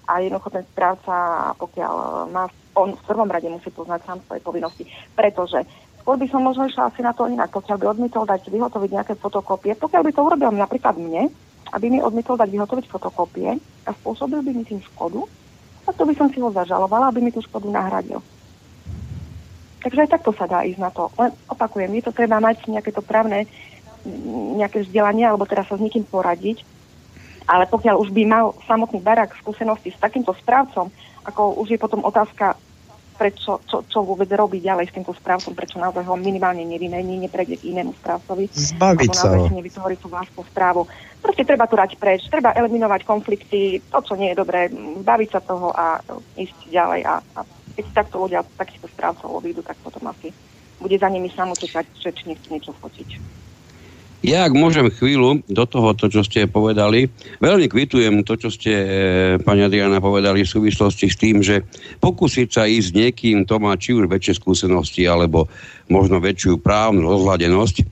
a 0.05 0.13
jednoducho 0.21 0.49
ten 0.53 0.63
správca, 0.69 1.15
pokiaľ 1.57 1.93
má, 2.29 2.45
on 2.77 2.93
v 2.93 3.03
prvom 3.03 3.29
rade 3.29 3.49
musí 3.49 3.69
poznať 3.73 4.05
sám 4.05 4.19
svoje 4.25 4.41
povinnosti, 4.45 4.83
pretože 5.17 5.65
skôr 6.01 6.15
by 6.21 6.27
som 6.29 6.45
možno 6.45 6.69
išla 6.69 6.93
asi 6.93 7.01
na 7.01 7.11
to 7.11 7.25
inak, 7.25 7.49
pokiaľ 7.49 7.77
by 7.81 7.85
odmietol 7.89 8.23
dať 8.29 8.47
vyhotoviť 8.53 8.89
nejaké 8.93 9.13
fotokópie, 9.17 9.73
pokiaľ 9.73 10.01
by 10.05 10.11
to 10.13 10.21
urobil 10.21 10.51
napríklad 10.53 10.95
mne, 11.01 11.33
aby 11.73 11.85
mi 11.89 11.99
odmietol 11.99 12.37
dať 12.37 12.49
vyhotoviť 12.53 12.85
fotokópie 12.85 13.57
a 13.57 13.89
spôsobil 13.97 14.45
by 14.45 14.51
mi 14.53 14.63
tým 14.63 14.79
škodu, 14.93 15.25
a 15.85 15.93
to 15.93 16.05
by 16.05 16.13
som 16.17 16.29
si 16.29 16.41
ho 16.41 16.49
zažalovala, 16.49 17.09
aby 17.09 17.21
mi 17.21 17.33
tú 17.33 17.41
škodu 17.41 17.69
nahradil. 17.69 18.21
Takže 19.85 20.01
aj 20.01 20.13
takto 20.17 20.33
sa 20.33 20.49
dá 20.49 20.65
ísť 20.65 20.81
na 20.81 20.89
to. 20.89 21.13
Len 21.21 21.29
opakujem, 21.45 21.93
je 21.93 22.03
to 22.09 22.13
treba 22.17 22.41
mať 22.41 22.65
nejaké 22.65 22.89
to 22.89 23.05
právne 23.05 23.45
nejaké 24.57 24.81
vzdelanie, 24.81 25.25
alebo 25.25 25.45
teraz 25.45 25.69
sa 25.69 25.77
s 25.77 25.85
nikým 25.85 26.05
poradiť. 26.09 26.65
Ale 27.45 27.69
pokiaľ 27.69 28.01
už 28.01 28.09
by 28.09 28.23
mal 28.25 28.57
samotný 28.65 29.05
barák 29.05 29.37
skúsenosti 29.37 29.93
s 29.93 30.01
takýmto 30.01 30.33
správcom, 30.41 30.89
ako 31.29 31.61
už 31.61 31.77
je 31.77 31.79
potom 31.81 32.01
otázka, 32.01 32.57
prečo, 33.15 33.61
čo, 33.69 33.85
čo 33.87 34.03
vôbec 34.03 34.27
robí 34.33 34.59
ďalej 34.59 34.91
s 34.91 34.95
týmto 34.97 35.13
správcom, 35.13 35.53
prečo 35.53 35.77
naozaj 35.77 36.03
ho 36.03 36.17
minimálne 36.19 36.65
nevymení, 36.67 37.21
neprejde 37.21 37.61
k 37.61 37.71
inému 37.71 37.93
správcovi. 38.01 38.49
Zbaviť 38.51 39.11
sa 39.13 39.37
ho. 39.37 39.47
nevytvorí 39.47 39.95
tú 40.01 40.11
vlastnú 40.11 40.43
správu. 40.49 40.89
Proste 41.21 41.47
treba 41.47 41.69
tu 41.69 41.79
dať 41.79 41.95
preč, 41.95 42.25
treba 42.27 42.57
eliminovať 42.57 43.01
konflikty, 43.07 43.79
to, 43.79 43.99
čo 44.01 44.13
nie 44.19 44.33
je 44.33 44.39
dobré, 44.41 44.67
zbaviť 44.73 45.29
sa 45.31 45.41
toho 45.41 45.69
a 45.71 46.01
ísť 46.35 46.73
ďalej. 46.73 47.01
A, 47.07 47.13
a 47.21 47.39
keď 47.75 47.85
takto 47.91 48.23
ľudia 48.23 48.41
takýchto 48.55 48.87
správcov 48.91 49.43
odídu, 49.43 49.61
tak 49.61 49.75
potom 49.83 50.07
asi 50.07 50.31
bude 50.79 50.95
za 50.95 51.07
nimi 51.11 51.27
samotečať, 51.31 51.85
že 51.99 52.09
či 52.11 52.23
nechce 52.31 52.47
niečo 52.47 52.71
fotiť. 52.79 53.43
Ja, 54.25 54.49
ak 54.49 54.57
môžem 54.57 54.89
chvíľu 54.89 55.45
do 55.45 55.65
toho, 55.69 55.93
to, 55.93 56.09
čo 56.09 56.25
ste 56.25 56.49
povedali, 56.49 57.13
veľmi 57.45 57.69
kvitujem 57.69 58.25
to, 58.25 58.33
čo 58.41 58.49
ste, 58.49 58.73
e, 58.73 58.87
pani 59.37 59.61
Adriana, 59.61 60.01
povedali 60.01 60.41
v 60.41 60.49
súvislosti 60.49 61.13
s 61.13 61.19
tým, 61.19 61.45
že 61.45 61.61
pokúsiť 62.01 62.47
sa 62.49 62.65
ísť 62.65 62.89
s 62.89 62.95
niekým, 62.97 63.45
to 63.45 63.61
má 63.61 63.77
či 63.77 63.93
už 63.93 64.09
väčšie 64.09 64.41
skúsenosti, 64.41 65.05
alebo 65.05 65.45
možno 65.93 66.17
väčšiu 66.17 66.57
právnu 66.57 67.05
rozhľadenosť 67.05 67.85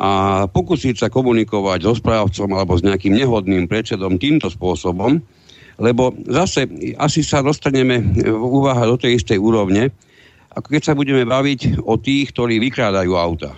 a 0.00 0.10
pokúsiť 0.48 0.96
sa 0.96 1.12
komunikovať 1.12 1.84
so 1.84 1.92
správcom 1.92 2.48
alebo 2.56 2.74
s 2.74 2.82
nejakým 2.82 3.14
nehodným 3.14 3.68
predsedom 3.68 4.16
týmto 4.16 4.48
spôsobom, 4.48 5.20
lebo 5.80 6.12
zase 6.28 6.68
asi 7.00 7.24
sa 7.24 7.40
dostaneme 7.40 8.04
v 8.20 8.36
úvaha 8.36 8.84
do 8.84 9.00
tej 9.00 9.16
istej 9.16 9.40
úrovne, 9.40 9.88
ako 10.52 10.68
keď 10.76 10.82
sa 10.84 10.94
budeme 10.94 11.24
baviť 11.24 11.80
o 11.80 11.96
tých, 11.96 12.36
ktorí 12.36 12.60
vykrádajú 12.60 13.16
auta. 13.16 13.56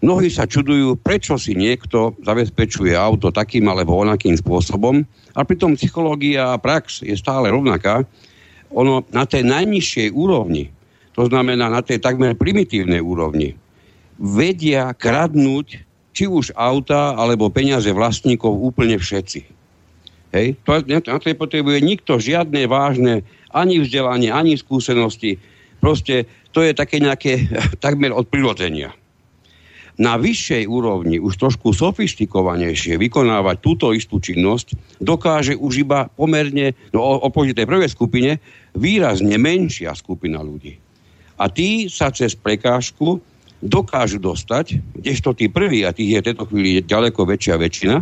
Mnohí 0.00 0.32
sa 0.32 0.48
čudujú, 0.48 0.96
prečo 0.96 1.36
si 1.36 1.52
niekto 1.52 2.16
zabezpečuje 2.24 2.96
auto 2.96 3.28
takým 3.28 3.68
alebo 3.68 4.00
onakým 4.00 4.32
spôsobom, 4.32 5.04
a 5.36 5.40
pritom 5.44 5.76
psychológia 5.76 6.56
a 6.56 6.60
prax 6.60 7.04
je 7.04 7.12
stále 7.12 7.52
rovnaká. 7.52 8.08
Ono 8.72 9.04
na 9.12 9.28
tej 9.28 9.44
najnižšej 9.44 10.08
úrovni, 10.16 10.72
to 11.12 11.28
znamená 11.28 11.68
na 11.68 11.84
tej 11.84 12.00
takmer 12.00 12.32
primitívnej 12.32 13.04
úrovni, 13.04 13.52
vedia 14.16 14.96
kradnúť 14.96 15.84
či 16.16 16.24
už 16.24 16.56
auta 16.56 17.14
alebo 17.14 17.52
peniaze 17.52 17.92
vlastníkov 17.92 18.56
úplne 18.56 18.96
všetci. 18.96 19.59
Hej? 20.30 20.58
To, 20.66 20.80
na 20.86 21.00
to 21.02 21.26
nepotrebuje 21.26 21.78
nikto 21.82 22.22
žiadne 22.22 22.66
vážne 22.70 23.26
ani 23.50 23.82
vzdelanie, 23.82 24.30
ani 24.30 24.54
skúsenosti. 24.54 25.42
Proste 25.82 26.30
to 26.54 26.62
je 26.62 26.74
také 26.74 27.02
nejaké 27.02 27.50
takmer 27.84 28.14
od 28.14 28.26
prirodzenia 28.30 28.94
na 30.00 30.16
vyššej 30.16 30.64
úrovni, 30.64 31.20
už 31.20 31.36
trošku 31.36 31.76
sofistikovanejšie 31.76 32.96
vykonávať 32.96 33.56
túto 33.60 33.92
istú 33.92 34.16
činnosť, 34.16 34.96
dokáže 34.96 35.52
už 35.52 35.84
iba 35.84 36.08
pomerne, 36.16 36.72
no 36.96 37.20
oproti 37.20 37.52
tej 37.52 37.68
prvej 37.68 37.92
skupine, 37.92 38.40
výrazne 38.72 39.36
menšia 39.36 39.92
skupina 39.92 40.40
ľudí. 40.40 40.80
A 41.36 41.52
tí 41.52 41.92
sa 41.92 42.08
cez 42.08 42.32
prekážku 42.32 43.20
dokážu 43.60 44.16
dostať, 44.16 44.80
kdežto 44.96 45.36
tí 45.36 45.52
prví, 45.52 45.84
a 45.84 45.92
tých 45.92 46.16
je 46.16 46.20
v 46.24 46.28
tejto 46.32 46.44
chvíli 46.48 46.80
ďaleko 46.80 47.20
väčšia 47.28 47.60
väčšina, 47.60 47.96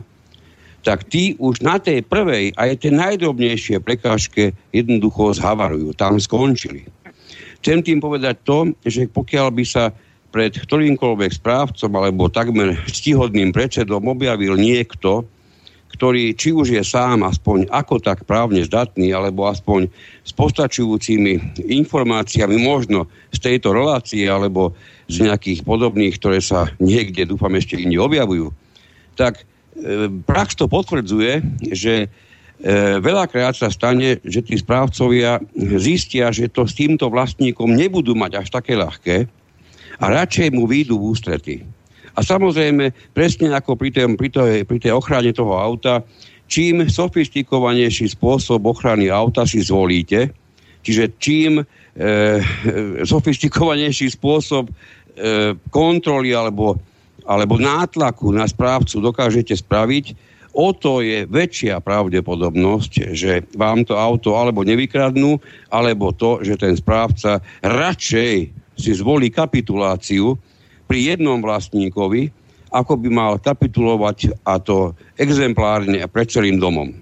tak 0.87 1.07
tí 1.11 1.35
už 1.37 1.61
na 1.61 1.83
tej 1.83 2.07
prvej 2.07 2.55
aj 2.55 2.85
tej 2.85 2.93
najdrobnejšie 2.95 3.83
prekážke 3.83 4.55
jednoducho 4.71 5.35
zhavarujú, 5.37 5.93
tam 5.99 6.17
skončili. 6.23 6.87
Chcem 7.59 7.83
tým 7.83 7.99
povedať 7.99 8.39
to, 8.47 8.71
že 8.87 9.11
pokiaľ 9.11 9.49
by 9.51 9.65
sa 9.67 9.91
pred 10.29 10.55
ktorýmkoľvek 10.55 11.41
správcom 11.41 11.91
alebo 11.99 12.31
takmer 12.31 12.79
stihodným 12.87 13.51
predsedom 13.51 14.05
objavil 14.07 14.55
niekto, 14.55 15.25
ktorý 15.89 16.37
či 16.37 16.53
už 16.53 16.79
je 16.79 16.85
sám 16.85 17.25
aspoň 17.25 17.67
ako 17.73 17.99
tak 17.99 18.29
právne 18.29 18.61
zdatný, 18.63 19.11
alebo 19.11 19.49
aspoň 19.49 19.89
s 20.23 20.31
postačujúcimi 20.37 21.59
informáciami 21.65 22.61
možno 22.61 23.09
z 23.33 23.39
tejto 23.41 23.73
relácie 23.73 24.29
alebo 24.29 24.77
z 25.09 25.27
nejakých 25.27 25.65
podobných, 25.65 26.15
ktoré 26.21 26.45
sa 26.45 26.69
niekde, 26.79 27.25
dúfam, 27.25 27.51
ešte 27.57 27.81
inde 27.81 27.97
objavujú, 27.99 28.53
tak 29.17 29.43
prax 30.27 30.59
to 30.59 30.67
potvrdzuje, 30.67 31.43
že 31.71 31.95
e, 32.05 32.07
veľakrát 32.99 33.55
sa 33.55 33.71
stane, 33.71 34.19
že 34.27 34.43
tí 34.43 34.59
správcovia 34.59 35.39
zistia, 35.79 36.35
že 36.35 36.51
to 36.51 36.67
s 36.67 36.75
týmto 36.75 37.07
vlastníkom 37.09 37.73
nebudú 37.73 38.19
mať 38.19 38.43
až 38.43 38.49
také 38.51 38.75
ľahké, 38.75 39.31
a 39.99 40.05
radšej 40.07 40.55
mu 40.55 40.71
výjdu 40.71 40.95
v 40.95 41.07
ústrety. 41.11 41.55
A 42.15 42.23
samozrejme, 42.23 42.91
presne 43.15 43.55
ako 43.55 43.79
pri, 43.79 43.95
tém, 43.95 44.11
pri, 44.19 44.31
tej, 44.31 44.67
pri 44.67 44.79
tej 44.83 44.93
ochrane 44.95 45.31
toho 45.31 45.55
auta, 45.55 46.03
čím 46.51 46.87
sofistikovanejší 46.87 48.11
spôsob 48.15 48.67
ochrany 48.67 49.11
auta 49.11 49.47
si 49.47 49.63
zvolíte, 49.63 50.35
čiže 50.83 51.15
čím 51.23 51.63
e, 51.63 51.65
sofistikovanejší 53.07 54.11
spôsob 54.19 54.67
e, 54.67 54.73
kontroly 55.71 56.35
alebo, 56.35 56.79
alebo 57.29 57.61
nátlaku 57.61 58.33
na 58.33 58.49
správcu 58.49 59.05
dokážete 59.05 59.53
spraviť, 59.53 60.17
o 60.57 60.73
to 60.73 61.05
je 61.05 61.29
väčšia 61.29 61.79
pravdepodobnosť, 61.85 63.13
že 63.13 63.45
vám 63.53 63.85
to 63.85 63.95
auto 64.01 64.35
alebo 64.41 64.65
nevykradnú, 64.65 65.37
alebo 65.69 66.17
to, 66.17 66.41
že 66.41 66.57
ten 66.57 66.73
správca 66.73 67.45
radšej 67.61 68.37
si 68.81 68.91
zvolí 68.97 69.29
kapituláciu 69.29 70.41
pri 70.89 71.15
jednom 71.15 71.45
vlastníkovi, 71.45 72.33
ako 72.73 72.97
by 72.97 73.09
mal 73.13 73.33
kapitulovať 73.37 74.41
a 74.49 74.57
to 74.57 74.97
exemplárne 75.21 76.01
pred 76.09 76.29
celým 76.33 76.57
domom. 76.57 76.97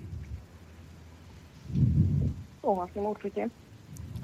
Súhlasím 2.62 3.05
určite. 3.07 3.43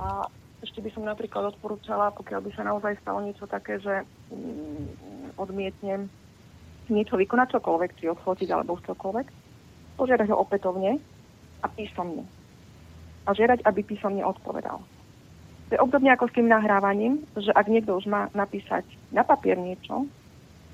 A 0.02 0.26
ešte 0.62 0.78
by 0.82 0.90
som 0.94 1.02
napríklad 1.06 1.54
odporúčala, 1.54 2.14
pokiaľ 2.14 2.40
by 2.46 2.50
sa 2.54 2.62
naozaj 2.66 2.94
stalo 3.02 3.22
niečo 3.22 3.46
také, 3.50 3.82
že 3.82 4.06
odmietnem 5.38 6.08
niečo 6.90 7.16
vykonať 7.16 7.56
čokoľvek, 7.58 7.90
či 7.96 8.10
odfotiť 8.12 8.48
alebo 8.52 8.80
čokoľvek, 8.80 9.26
požiadať 9.96 10.28
ho 10.28 10.36
opätovne 10.36 10.98
a 11.62 11.66
písomne. 11.70 12.26
A 13.24 13.30
žiadať, 13.32 13.62
aby 13.62 13.80
písomne 13.86 14.26
odpovedal. 14.26 14.82
To 15.70 15.72
je 15.72 15.80
obdobne 15.80 16.12
ako 16.12 16.28
s 16.28 16.36
tým 16.36 16.52
nahrávaním, 16.52 17.24
že 17.38 17.54
ak 17.54 17.70
niekto 17.70 17.96
už 17.96 18.04
má 18.10 18.28
napísať 18.36 18.84
na 19.08 19.24
papier 19.24 19.56
niečo, 19.56 20.04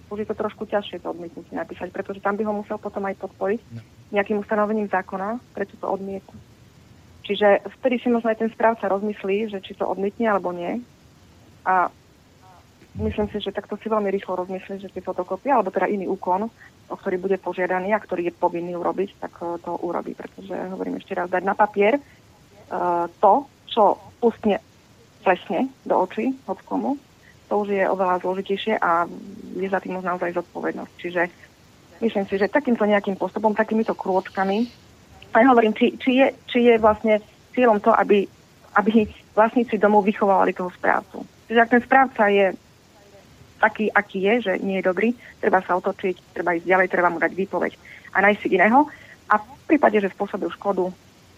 už 0.08 0.24
je 0.24 0.28
to 0.32 0.34
trošku 0.34 0.64
ťažšie 0.64 1.04
to 1.04 1.12
odmietnutie 1.12 1.52
napísať, 1.52 1.92
pretože 1.92 2.24
tam 2.24 2.34
by 2.34 2.42
ho 2.48 2.56
musel 2.56 2.80
potom 2.80 3.04
aj 3.04 3.20
podporiť 3.20 3.60
no. 3.76 3.80
nejakým 4.10 4.40
ustanovením 4.40 4.88
zákona, 4.88 5.36
prečo 5.52 5.76
to 5.76 5.86
odmietne. 5.86 6.34
Čiže 7.28 7.60
vtedy 7.78 8.00
si 8.00 8.08
možno 8.08 8.32
aj 8.32 8.40
ten 8.40 8.48
správca 8.48 8.88
rozmyslí, 8.88 9.52
že 9.52 9.60
či 9.60 9.76
to 9.76 9.84
odmietne 9.84 10.32
alebo 10.32 10.48
nie. 10.56 10.80
A 11.68 11.92
myslím 12.96 13.28
si, 13.28 13.44
že 13.44 13.52
takto 13.52 13.76
si 13.76 13.92
veľmi 13.92 14.08
rýchlo 14.08 14.40
rozmyslí, 14.40 14.80
že 14.80 14.92
tie 14.92 15.04
fotokopie, 15.04 15.52
alebo 15.52 15.68
teda 15.68 15.90
iný 15.90 16.08
úkon, 16.08 16.48
o 16.88 16.96
ktorý 16.96 17.20
bude 17.20 17.36
požiadaný 17.36 17.92
a 17.92 18.00
ktorý 18.00 18.32
je 18.32 18.38
povinný 18.38 18.72
urobiť, 18.76 19.20
tak 19.20 19.32
uh, 19.44 19.60
to 19.60 19.76
urobí. 19.84 20.16
Pretože, 20.16 20.56
hovorím 20.72 20.96
ešte 20.96 21.12
raz, 21.12 21.28
dať 21.28 21.44
na 21.44 21.52
papier 21.52 22.00
uh, 22.00 23.06
to, 23.20 23.44
čo 23.68 24.00
pustne 24.18 24.58
plesne 25.20 25.68
do 25.84 25.94
očí 26.00 26.32
od 26.48 26.58
komu, 26.64 26.96
to 27.48 27.64
už 27.64 27.68
je 27.72 27.84
oveľa 27.84 28.20
zložitejšie 28.20 28.76
a 28.76 29.08
je 29.56 29.68
za 29.68 29.80
tým 29.80 29.96
už 30.00 30.04
naozaj 30.04 30.36
zodpovednosť. 30.36 30.92
Čiže 31.00 31.22
myslím 32.04 32.24
si, 32.28 32.34
že 32.36 32.52
takýmto 32.52 32.84
nejakým 32.84 33.16
postupom, 33.16 33.56
takýmito 33.56 33.96
krôčkami, 33.96 34.68
aj 35.32 35.44
hovorím, 35.44 35.76
či, 35.76 35.96
či, 36.00 36.24
je, 36.24 36.26
či 36.48 36.58
je 36.72 36.74
vlastne 36.80 37.20
cieľom 37.52 37.80
to, 37.80 37.92
aby, 37.92 38.24
aby 38.76 39.04
vlastníci 39.36 39.76
domov 39.76 40.08
vychovávali 40.08 40.56
toho 40.56 40.72
správcu. 40.72 41.24
Čiže 41.48 41.60
ak 41.60 41.72
ten 41.72 41.82
správca 41.84 42.22
je 42.28 42.46
taký, 43.58 43.90
aký 43.90 44.18
je, 44.22 44.34
že 44.50 44.52
nie 44.62 44.78
je 44.78 44.88
dobrý, 44.88 45.12
treba 45.42 45.60
sa 45.66 45.74
otočiť, 45.76 46.34
treba 46.34 46.54
ísť 46.54 46.66
ďalej, 46.66 46.88
treba 46.88 47.10
mu 47.10 47.18
dať 47.18 47.32
výpoveď 47.34 47.72
a 48.14 48.22
nájsť 48.24 48.40
si 48.40 48.48
iného. 48.54 48.86
A 49.28 49.36
v 49.36 49.62
prípade, 49.68 50.00
že 50.00 50.08
spôsobil 50.08 50.48
škodu, 50.48 50.88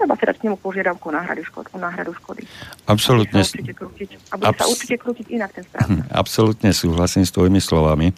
treba 0.00 0.16
si 0.16 0.24
dať 0.24 0.36
k 0.40 0.44
nemu 0.48 0.56
požiadavku 0.56 1.10
o 1.10 1.12
náhradu, 1.12 1.42
škod, 1.44 1.64
o 1.74 1.78
náhradu 1.78 2.16
škody. 2.16 2.48
Absolutne. 2.88 3.44
A 3.44 4.34
bude 4.40 4.48
Abs- 4.48 4.60
sa 4.64 4.66
určite 4.70 4.96
krútiť 4.96 5.26
inak 5.28 5.52
ten 5.52 5.66
správca. 5.68 5.92
Hm, 5.92 6.08
absolutne 6.08 6.70
súhlasím 6.72 7.28
s 7.28 7.34
tvojimi 7.36 7.60
slovami, 7.60 8.08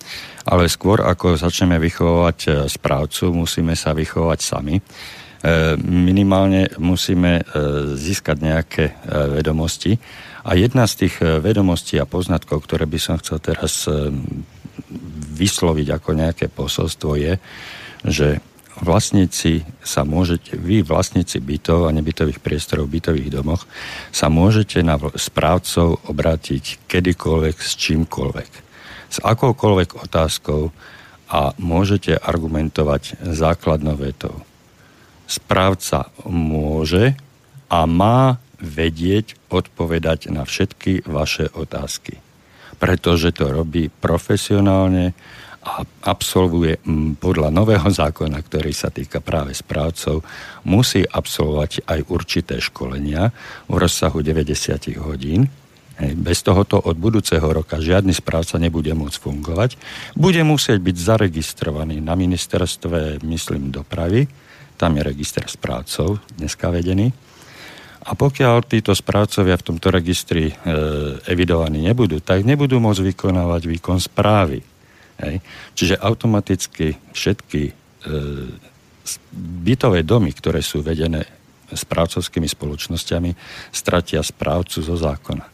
ale 0.46 0.70
skôr 0.70 1.02
ako 1.02 1.34
začneme 1.34 1.82
vychovávať 1.82 2.38
e, 2.46 2.48
správcu, 2.70 3.34
musíme 3.34 3.74
sa 3.74 3.90
vychovať 3.98 4.38
sami. 4.38 4.78
E, 4.78 4.82
minimálne 5.82 6.70
musíme 6.78 7.42
e, 7.42 7.42
získať 7.98 8.36
nejaké 8.38 8.84
vedomosti. 9.34 9.98
A 10.42 10.58
jedna 10.58 10.90
z 10.90 11.06
tých 11.06 11.22
vedomostí 11.22 11.96
a 12.02 12.08
poznatkov, 12.08 12.66
ktoré 12.66 12.82
by 12.86 12.98
som 12.98 13.16
chcel 13.22 13.38
teraz 13.38 13.86
vysloviť 15.32 15.88
ako 15.94 16.10
nejaké 16.18 16.46
posolstvo 16.50 17.14
je, 17.14 17.38
že 18.02 18.42
vlastníci 18.82 19.62
sa 19.84 20.02
môžete, 20.02 20.58
vy 20.58 20.82
vlastníci 20.82 21.38
bytov 21.38 21.86
a 21.86 21.94
nebytových 21.94 22.42
priestorov 22.42 22.90
v 22.90 22.98
bytových 22.98 23.30
domoch, 23.30 23.62
sa 24.10 24.26
môžete 24.26 24.82
na 24.82 24.98
správcov 24.98 26.02
obrátiť 26.10 26.82
kedykoľvek 26.90 27.56
s 27.62 27.72
čímkoľvek. 27.78 28.50
S 29.12 29.18
akoukoľvek 29.20 30.02
otázkou 30.08 30.72
a 31.32 31.54
môžete 31.56 32.16
argumentovať 32.16 33.22
základnou 33.22 33.96
vetou. 33.96 34.42
Správca 35.28 36.12
môže 36.28 37.16
a 37.72 37.88
má 37.88 38.36
vedieť 38.62 39.50
odpovedať 39.50 40.30
na 40.30 40.46
všetky 40.46 41.04
vaše 41.04 41.50
otázky. 41.50 42.22
Pretože 42.78 43.34
to 43.34 43.50
robí 43.50 43.90
profesionálne, 43.90 45.12
a 45.62 45.86
absolvuje 46.10 46.82
podľa 47.22 47.54
nového 47.54 47.86
zákona, 47.86 48.42
ktorý 48.42 48.74
sa 48.74 48.90
týka 48.90 49.22
práve 49.22 49.54
správcov, 49.54 50.26
musí 50.66 51.06
absolvovať 51.06 51.86
aj 51.86 52.00
určité 52.10 52.58
školenia 52.58 53.30
v 53.70 53.74
rozsahu 53.78 54.26
90 54.26 54.98
hodín. 54.98 55.46
Bez 56.02 56.42
tohoto 56.42 56.82
od 56.82 56.98
budúceho 56.98 57.46
roka 57.46 57.78
žiadny 57.78 58.10
správca 58.10 58.58
nebude 58.58 58.90
môcť 58.90 59.22
fungovať. 59.22 59.78
Bude 60.18 60.42
musieť 60.42 60.82
byť 60.82 60.96
zaregistrovaný 60.98 62.02
na 62.02 62.18
ministerstve, 62.18 63.22
myslím, 63.22 63.70
dopravy. 63.70 64.26
Tam 64.74 64.98
je 64.98 65.02
register 65.06 65.46
správcov 65.46 66.18
dneska 66.42 66.74
vedený. 66.74 67.14
A 68.02 68.18
pokiaľ 68.18 68.66
títo 68.66 68.90
správcovia 68.98 69.54
v 69.54 69.66
tomto 69.66 69.88
registri 69.94 70.50
e, 70.50 70.54
evidovaní 71.30 71.86
nebudú, 71.86 72.18
tak 72.18 72.42
nebudú 72.42 72.82
môcť 72.82 73.14
vykonávať 73.14 73.62
výkon 73.70 74.02
správy. 74.02 74.58
Hej. 75.22 75.38
Čiže 75.78 76.02
automaticky 76.02 76.98
všetky 77.14 77.62
e, 77.70 77.72
bytové 79.62 80.02
domy, 80.02 80.34
ktoré 80.34 80.58
sú 80.66 80.82
vedené 80.82 81.30
správcovskými 81.70 82.50
spoločnosťami, 82.50 83.30
stratia 83.70 84.20
správcu 84.20 84.82
zo 84.82 84.98
zákona. 84.98 85.46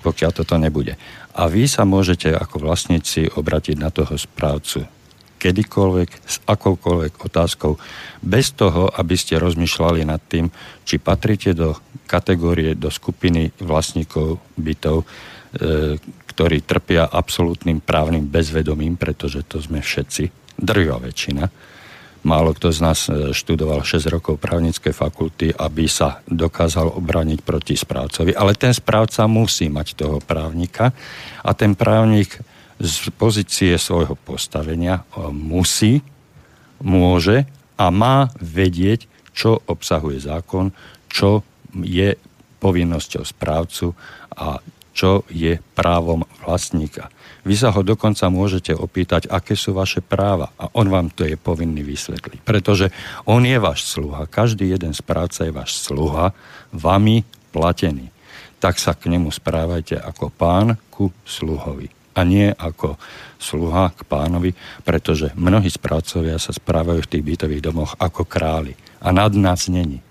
Pokiaľ 0.00 0.30
toto 0.32 0.56
nebude. 0.56 0.96
A 1.36 1.44
vy 1.46 1.68
sa 1.68 1.84
môžete 1.84 2.32
ako 2.32 2.64
vlastníci 2.64 3.28
obratiť 3.28 3.76
na 3.76 3.92
toho 3.92 4.16
správcu 4.16 4.88
kedykoľvek, 5.40 6.10
s 6.28 6.36
akoukoľvek 6.44 7.12
otázkou, 7.24 7.80
bez 8.20 8.52
toho, 8.52 8.92
aby 8.92 9.16
ste 9.16 9.40
rozmýšľali 9.40 10.04
nad 10.04 10.20
tým, 10.20 10.52
či 10.84 11.00
patríte 11.00 11.56
do 11.56 11.80
kategórie, 12.04 12.76
do 12.76 12.92
skupiny 12.92 13.56
vlastníkov 13.64 14.36
bytov, 14.60 15.02
e, 15.02 15.06
ktorí 16.28 16.60
trpia 16.60 17.08
absolútnym 17.08 17.80
právnym 17.80 18.28
bezvedomím, 18.28 19.00
pretože 19.00 19.40
to 19.48 19.64
sme 19.64 19.80
všetci, 19.80 20.28
drvia 20.60 21.00
väčšina. 21.00 21.48
Málo 22.20 22.52
kto 22.52 22.68
z 22.68 22.80
nás 22.84 23.08
e, 23.08 23.32
študoval 23.32 23.80
6 23.80 24.12
rokov 24.12 24.36
právnickej 24.36 24.92
fakulty, 24.92 25.56
aby 25.56 25.88
sa 25.88 26.20
dokázal 26.28 26.92
obraniť 27.00 27.40
proti 27.40 27.72
správcovi. 27.80 28.36
Ale 28.36 28.52
ten 28.60 28.76
správca 28.76 29.24
musí 29.24 29.72
mať 29.72 29.96
toho 29.96 30.20
právnika 30.20 30.92
a 31.40 31.50
ten 31.56 31.72
právnik 31.72 32.36
z 32.80 33.12
pozície 33.12 33.76
svojho 33.76 34.16
postavenia 34.16 35.04
e, 35.04 35.28
musí, 35.28 36.00
môže 36.80 37.44
a 37.76 37.92
má 37.92 38.32
vedieť, 38.40 39.04
čo 39.36 39.60
obsahuje 39.68 40.20
zákon, 40.24 40.72
čo 41.12 41.44
je 41.76 42.16
povinnosťou 42.60 43.24
správcu 43.24 43.92
a 44.32 44.60
čo 44.90 45.24
je 45.30 45.60
právom 45.76 46.26
vlastníka. 46.42 47.08
Vy 47.40 47.56
sa 47.56 47.72
ho 47.72 47.80
dokonca 47.80 48.28
môžete 48.28 48.76
opýtať, 48.76 49.32
aké 49.32 49.56
sú 49.56 49.72
vaše 49.72 50.04
práva 50.04 50.52
a 50.60 50.68
on 50.76 50.92
vám 50.92 51.08
to 51.08 51.24
je 51.24 51.40
povinný 51.40 51.80
vysvetliť. 51.80 52.44
Pretože 52.44 52.92
on 53.24 53.40
je 53.48 53.56
váš 53.56 53.88
sluha, 53.88 54.28
každý 54.28 54.68
jeden 54.68 54.92
správca 54.92 55.48
je 55.48 55.52
váš 55.54 55.80
sluha, 55.80 56.36
vami 56.74 57.24
platený. 57.48 58.12
Tak 58.60 58.76
sa 58.76 58.92
k 58.92 59.08
nemu 59.08 59.32
správajte 59.32 59.96
ako 59.96 60.28
pán 60.28 60.76
ku 60.92 61.08
sluhovi 61.24 61.99
a 62.14 62.20
nie 62.26 62.50
ako 62.50 62.98
sluha 63.40 63.94
k 63.94 64.04
pánovi, 64.04 64.50
pretože 64.84 65.32
mnohí 65.38 65.70
správcovia 65.70 66.36
sa 66.36 66.52
správajú 66.52 67.00
v 67.06 67.10
tých 67.16 67.26
bytových 67.26 67.62
domoch 67.64 67.92
ako 67.96 68.26
králi. 68.28 68.76
A 69.00 69.14
nad 69.14 69.32
nás 69.32 69.70
není. 69.70 70.02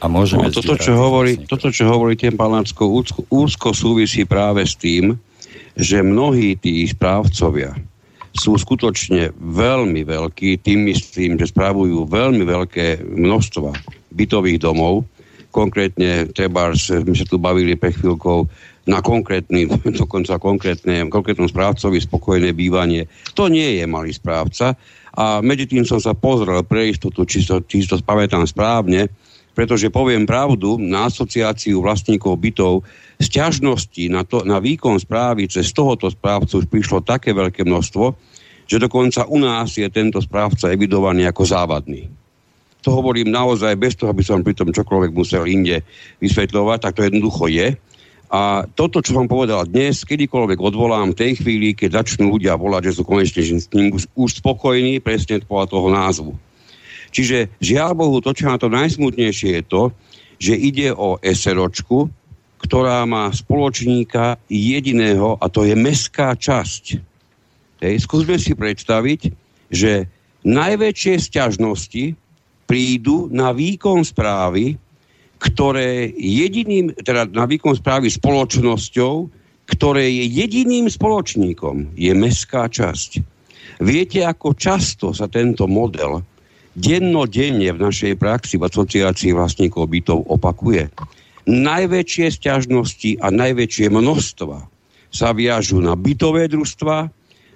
A 0.00 0.08
môžeme 0.08 0.48
no, 0.48 0.54
toto, 0.54 0.80
čo 0.80 0.96
hovorí, 0.96 1.44
toto, 1.44 1.68
čo 1.68 1.84
hovorí 1.84 2.16
ten 2.16 2.32
pán 2.32 2.56
Lacko, 2.56 2.88
úzko, 2.88 3.20
úzko 3.28 3.76
súvisí 3.76 4.24
práve 4.24 4.64
s 4.64 4.72
tým, 4.72 5.12
že 5.76 6.00
mnohí 6.00 6.56
tí 6.56 6.88
správcovia 6.88 7.76
sú 8.32 8.56
skutočne 8.56 9.36
veľmi 9.36 10.06
veľkí, 10.06 10.64
tým 10.64 10.88
myslím, 10.88 11.36
že 11.36 11.52
správujú 11.52 12.08
veľmi 12.08 12.46
veľké 12.46 13.04
množstva 13.04 13.76
bytových 14.14 14.62
domov. 14.62 15.04
Konkrétne, 15.50 16.30
treba, 16.30 16.70
sme 16.72 17.12
sa 17.12 17.26
tu 17.26 17.36
bavili 17.36 17.74
pre 17.74 17.90
chvíľkou 17.90 18.46
na 18.88 19.04
konkrétny, 19.04 19.68
dokonca 20.00 20.40
konkrétne, 20.40 21.08
konkrétnom 21.12 21.48
správcovi 21.48 22.00
spokojné 22.00 22.56
bývanie. 22.56 23.08
To 23.36 23.50
nie 23.50 23.80
je 23.80 23.84
malý 23.84 24.14
správca. 24.14 24.78
A 25.10 25.42
medzi 25.42 25.66
tým 25.66 25.82
som 25.82 25.98
sa 25.98 26.14
pozrel 26.14 26.62
pre 26.62 26.94
istotu, 26.94 27.26
či, 27.26 27.42
to, 27.42 27.60
či 27.66 27.84
to 27.84 27.98
pamätám 28.00 28.46
správne, 28.46 29.10
pretože 29.50 29.90
poviem 29.90 30.24
pravdu, 30.24 30.78
na 30.78 31.10
asociáciu 31.10 31.82
vlastníkov 31.82 32.38
bytov 32.38 32.86
sťažnosti 33.20 34.04
na, 34.08 34.22
to, 34.24 34.46
na 34.46 34.62
výkon 34.62 34.96
správy 34.96 35.50
cez 35.50 35.74
tohoto 35.74 36.08
správcu 36.08 36.64
už 36.64 36.66
prišlo 36.70 37.04
také 37.04 37.34
veľké 37.34 37.66
množstvo, 37.66 38.14
že 38.70 38.78
dokonca 38.78 39.26
u 39.26 39.42
nás 39.42 39.74
je 39.74 39.84
tento 39.90 40.22
správca 40.22 40.70
evidovaný 40.70 41.26
ako 41.26 41.42
závadný. 41.42 42.06
To 42.80 42.96
hovorím 42.96 43.28
naozaj 43.28 43.76
bez 43.76 43.92
toho, 43.92 44.08
aby 44.08 44.24
som 44.24 44.40
pri 44.40 44.56
tom 44.56 44.72
čokoľvek 44.72 45.12
musel 45.12 45.44
inde 45.44 45.84
vysvetľovať, 46.22 46.78
tak 46.80 46.96
to 46.96 47.04
jednoducho 47.04 47.52
je. 47.52 47.76
A 48.30 48.62
toto, 48.78 49.02
čo 49.02 49.18
som 49.18 49.26
povedal 49.26 49.66
dnes, 49.66 50.06
kedykoľvek 50.06 50.62
odvolám 50.62 51.10
v 51.10 51.18
tej 51.18 51.32
chvíli, 51.42 51.74
keď 51.74 52.06
začnú 52.06 52.30
ľudia 52.30 52.54
volať, 52.54 52.90
že 52.90 52.96
sú 52.96 53.02
konečne 53.02 53.42
s 53.42 53.66
ním 53.74 53.90
už, 53.90 54.30
spokojní, 54.38 55.02
presne 55.02 55.42
podľa 55.42 55.66
toho 55.66 55.88
názvu. 55.90 56.32
Čiže 57.10 57.50
žiaľ 57.58 57.98
Bohu, 57.98 58.22
to, 58.22 58.30
čo 58.30 58.46
na 58.46 58.54
to 58.54 58.70
najsmutnejšie 58.70 59.58
je 59.58 59.62
to, 59.66 59.82
že 60.38 60.54
ide 60.54 60.94
o 60.94 61.18
SROčku, 61.18 62.06
ktorá 62.62 63.02
má 63.02 63.34
spoločníka 63.34 64.38
jediného 64.46 65.34
a 65.42 65.50
to 65.50 65.66
je 65.66 65.74
mestská 65.74 66.38
časť. 66.38 67.02
Hej, 67.82 68.06
skúsme 68.06 68.38
si 68.38 68.54
predstaviť, 68.54 69.20
že 69.74 70.06
najväčšie 70.46 71.14
sťažnosti 71.18 72.14
prídu 72.70 73.26
na 73.32 73.50
výkon 73.50 74.06
správy, 74.06 74.78
ktoré 75.40 76.12
jediným, 76.12 76.92
teda 76.92 77.24
na 77.32 77.48
výkon 77.48 77.72
správy 77.72 78.12
spoločnosťou, 78.12 79.14
ktoré 79.64 80.04
je 80.12 80.24
jediným 80.28 80.92
spoločníkom, 80.92 81.96
je 81.96 82.12
mestská 82.12 82.68
časť. 82.68 83.24
Viete, 83.80 84.20
ako 84.20 84.52
často 84.52 85.16
sa 85.16 85.32
tento 85.32 85.64
model 85.64 86.20
dennodenne 86.76 87.72
v 87.72 87.82
našej 87.82 88.20
praxi 88.20 88.60
v 88.60 88.68
asociácii 88.68 89.32
vlastníkov 89.32 89.88
bytov 89.88 90.28
opakuje. 90.28 90.92
Najväčšie 91.48 92.26
sťažnosti 92.36 93.24
a 93.24 93.32
najväčšie 93.32 93.88
množstva 93.88 94.56
sa 95.10 95.28
viažú 95.32 95.80
na 95.80 95.96
bytové 95.96 96.46
družstva, 96.46 97.10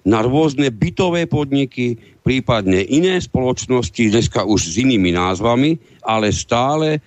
na 0.05 0.21
rôzne 0.21 0.69
bytové 0.69 1.25
podniky, 1.25 1.97
prípadne 2.21 2.85
iné 2.85 3.17
spoločnosti, 3.21 4.13
dneska 4.13 4.45
už 4.45 4.61
s 4.61 4.75
inými 4.81 5.17
názvami, 5.17 5.81
ale 6.05 6.29
stále, 6.33 7.01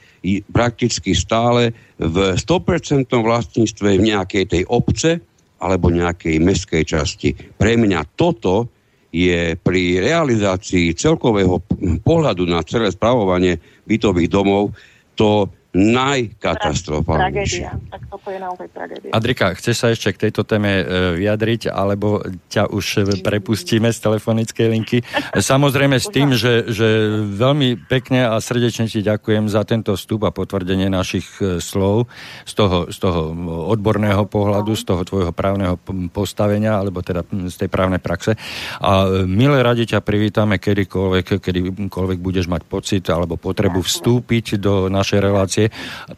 prakticky 0.49 1.13
stále 1.13 1.73
v 2.01 2.33
100% 2.33 3.05
vlastníctve 3.09 3.89
v 4.01 4.07
nejakej 4.13 4.45
tej 4.49 4.63
obce 4.65 5.21
alebo 5.61 5.93
nejakej 5.93 6.41
mestskej 6.41 6.83
časti. 6.85 7.33
Pre 7.33 7.73
mňa 7.77 8.17
toto 8.17 8.69
je 9.13 9.55
pri 9.57 10.03
realizácii 10.03 10.93
celkového 10.93 11.63
pohľadu 12.01 12.43
na 12.45 12.61
celé 12.65 12.91
spravovanie 12.91 13.57
bytových 13.87 14.29
domov 14.29 14.75
to 15.17 15.49
najkatastrofálnejšie. 15.77 17.69
Tak 17.93 18.01
toto 18.09 18.27
je 18.33 18.39
naozaj 18.41 18.67
tragédia. 18.73 19.11
Adrika, 19.13 19.53
chceš 19.53 19.75
sa 19.77 19.87
ešte 19.93 20.09
k 20.17 20.21
tejto 20.27 20.41
téme 20.41 20.81
e, 20.81 20.83
vyjadriť, 21.21 21.69
alebo 21.69 22.25
ťa 22.49 22.73
už 22.73 23.13
prepustíme 23.21 23.93
z 23.93 23.99
telefonickej 24.01 24.67
linky? 24.73 24.97
Samozrejme 25.53 26.01
s 26.01 26.09
tým, 26.09 26.33
že, 26.33 26.65
že 26.73 27.21
veľmi 27.29 27.85
pekne 27.85 28.25
a 28.25 28.41
srdečne 28.41 28.89
ti 28.89 29.05
ďakujem 29.05 29.45
za 29.45 29.61
tento 29.69 29.93
vstup 29.93 30.25
a 30.25 30.33
potvrdenie 30.33 30.89
našich 30.89 31.29
e, 31.37 31.61
slov 31.61 32.09
z 32.49 32.53
toho, 32.57 32.89
z 32.89 32.97
toho 32.97 33.37
odborného 33.69 34.25
pohľadu, 34.25 34.73
z 34.73 34.83
toho 34.83 35.05
tvojho 35.05 35.31
právneho 35.31 35.77
postavenia, 36.09 36.81
alebo 36.81 37.05
teda 37.05 37.21
z 37.29 37.55
tej 37.55 37.69
právnej 37.69 38.01
praxe. 38.01 38.33
A 38.81 39.05
e, 39.05 39.29
milé 39.29 39.61
radi 39.61 39.85
ťa 39.85 40.01
privítame 40.01 40.57
kedykoľvek, 40.57 41.37
kedykoľvek 41.37 42.17
budeš 42.17 42.49
mať 42.49 42.65
pocit 42.65 43.05
alebo 43.13 43.37
potrebu 43.37 43.85
vstúpiť 43.85 44.57
do 44.57 44.89
našej 44.89 45.19
relácie 45.21 45.66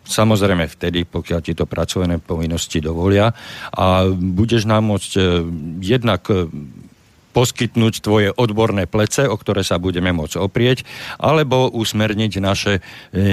Samozrejme 0.06 0.66
vtedy, 0.70 1.06
pokiaľ 1.06 1.40
ti 1.44 1.54
to 1.54 1.70
pracovné 1.70 2.22
povinnosti 2.22 2.80
dovolia. 2.80 3.32
A 3.74 4.10
budeš 4.10 4.66
nám 4.70 4.86
môcť 4.90 5.12
e, 5.18 5.22
jednak 5.82 6.26
e, 6.30 6.50
poskytnúť 7.30 8.02
tvoje 8.02 8.30
odborné 8.34 8.90
plece, 8.90 9.30
o 9.30 9.38
ktoré 9.38 9.62
sa 9.62 9.78
budeme 9.78 10.10
môcť 10.10 10.42
oprieť, 10.42 10.82
alebo 11.22 11.70
usmerniť 11.70 12.34
naše 12.42 12.74
e, 12.78 12.82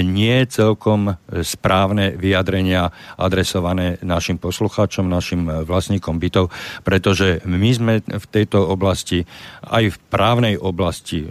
nie 0.05 0.45
celkom 0.47 1.17
správne 1.41 2.13
vyjadrenia 2.15 2.93
adresované 3.17 3.97
našim 4.05 4.37
poslucháčom, 4.37 5.09
našim 5.09 5.49
vlastníkom 5.65 6.21
bytov, 6.21 6.53
pretože 6.85 7.41
my 7.49 7.71
sme 7.73 7.95
v 8.05 8.27
tejto 8.29 8.63
oblasti, 8.69 9.25
aj 9.65 9.93
v 9.93 9.97
právnej 10.13 10.55
oblasti, 10.61 11.25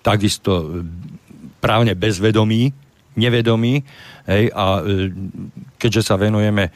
takisto 0.00 0.82
právne 1.60 1.92
bezvedomí, 1.92 2.72
nevedomí 3.20 3.84
hej, 4.30 4.44
a 4.54 4.80
e, 4.80 5.10
keďže 5.76 6.12
sa 6.12 6.14
venujeme 6.14 6.68
e, 6.68 6.70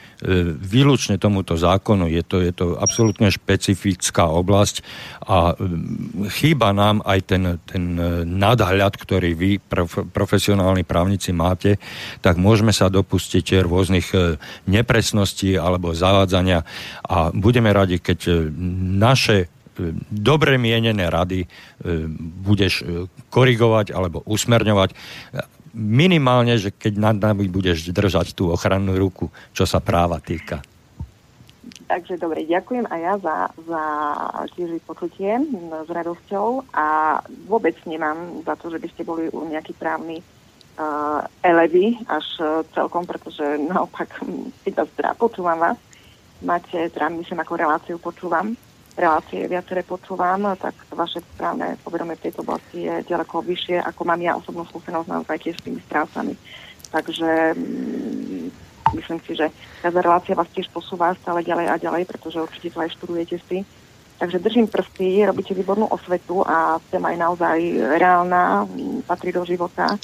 výlučne 0.59 1.17
tomuto 1.23 1.55
zákonu, 1.55 2.11
je 2.11 2.23
to, 2.27 2.43
je 2.43 2.53
to 2.53 2.75
absolútne 2.77 3.31
špecifická 3.31 4.27
oblasť 4.27 4.83
a 5.25 5.53
e, 5.53 6.29
chýba 6.35 6.75
nám 6.75 7.01
aj 7.07 7.19
ten, 7.25 7.43
ten 7.65 7.85
nadhľad, 8.27 8.95
ktorý 8.99 9.31
vy, 9.39 9.51
prof, 9.63 10.11
profesionálni 10.11 10.83
právnici, 10.83 11.31
máte, 11.31 11.79
tak 12.19 12.41
môžeme 12.41 12.75
sa 12.75 12.91
dopustiť 12.91 13.63
rôznych 13.65 14.11
nepresností 14.67 15.55
alebo 15.55 15.95
zavádzania 15.95 16.65
a 17.07 17.31
budeme 17.31 17.71
radi, 17.71 18.03
keď 18.03 18.51
naše 18.99 19.53
dobre 20.11 20.55
mienené 20.55 21.11
rady 21.11 21.51
budeš 22.47 22.87
korigovať 23.27 23.91
alebo 23.91 24.23
usmerňovať 24.23 24.95
minimálne, 25.75 26.55
že 26.57 26.71
keď 26.71 26.93
nad 26.97 27.17
nami 27.19 27.51
budeš 27.51 27.91
držať 27.91 28.33
tú 28.33 28.55
ochrannú 28.55 28.95
ruku, 28.95 29.29
čo 29.51 29.67
sa 29.67 29.83
práva 29.83 30.23
týka. 30.23 30.63
Takže 31.85 32.17
dobre, 32.17 32.49
ďakujem 32.49 32.89
aj 32.89 33.01
ja 33.01 33.15
za, 33.21 33.37
za 33.69 33.83
tiež 34.57 34.81
vypočutie 34.81 35.37
s 35.85 35.89
radosťou 35.91 36.65
a 36.73 37.19
vôbec 37.45 37.77
nemám 37.85 38.41
za 38.47 38.57
to, 38.57 38.73
že 38.73 38.81
by 38.81 38.89
ste 38.89 39.03
boli 39.05 39.29
u 39.29 39.45
nejaký 39.45 39.77
právny 39.77 40.25
uh, 40.81 41.21
elevy 41.45 42.01
až 42.09 42.25
uh, 42.41 42.49
celkom, 42.73 43.05
pretože 43.05 43.45
naopak 43.69 44.09
si 44.65 44.73
to 44.73 44.89
teda 44.97 45.13
počúvam 45.19 45.61
vás. 45.61 45.79
Máte, 46.45 46.89
teda 46.93 47.09
myslím, 47.13 47.41
ako 47.41 47.53
reláciu 47.57 47.97
počúvam 47.97 48.57
relácie 48.95 49.51
viaceré 49.51 49.83
počúvam, 49.83 50.55
tak 50.55 50.75
vaše 50.95 51.19
správne 51.35 51.75
povedomie 51.83 52.15
v 52.15 52.31
tejto 52.31 52.47
oblasti 52.47 52.87
je 52.87 52.95
ďaleko 53.11 53.43
vyššie, 53.43 53.83
ako 53.83 54.03
mám 54.07 54.21
ja 54.23 54.39
osobnú 54.39 54.63
skúsenosť 54.71 55.09
naozaj 55.11 55.37
tiež 55.43 55.57
s 55.59 55.65
tými 55.67 55.81
správcami. 55.83 56.35
Takže 56.95 57.31
mm, 57.59 58.47
myslím 58.95 59.19
si, 59.27 59.35
že 59.35 59.51
každá 59.83 60.01
relácia 60.01 60.39
vás 60.39 60.47
tiež 60.55 60.71
posúva 60.71 61.19
stále 61.19 61.43
ďalej 61.43 61.67
a 61.67 61.83
ďalej, 61.83 62.03
pretože 62.07 62.43
určite 62.43 62.71
to 62.71 62.79
aj 62.87 62.95
študujete 62.95 63.37
si. 63.51 63.59
Takže 64.15 64.39
držím 64.39 64.71
prsty, 64.71 65.27
robíte 65.27 65.59
výbornú 65.59 65.91
osvetu 65.91 66.47
a 66.47 66.79
téma 66.87 67.11
je 67.11 67.19
naozaj 67.19 67.59
reálna, 67.99 68.63
patrí 69.11 69.35
do 69.35 69.43
života. 69.43 69.99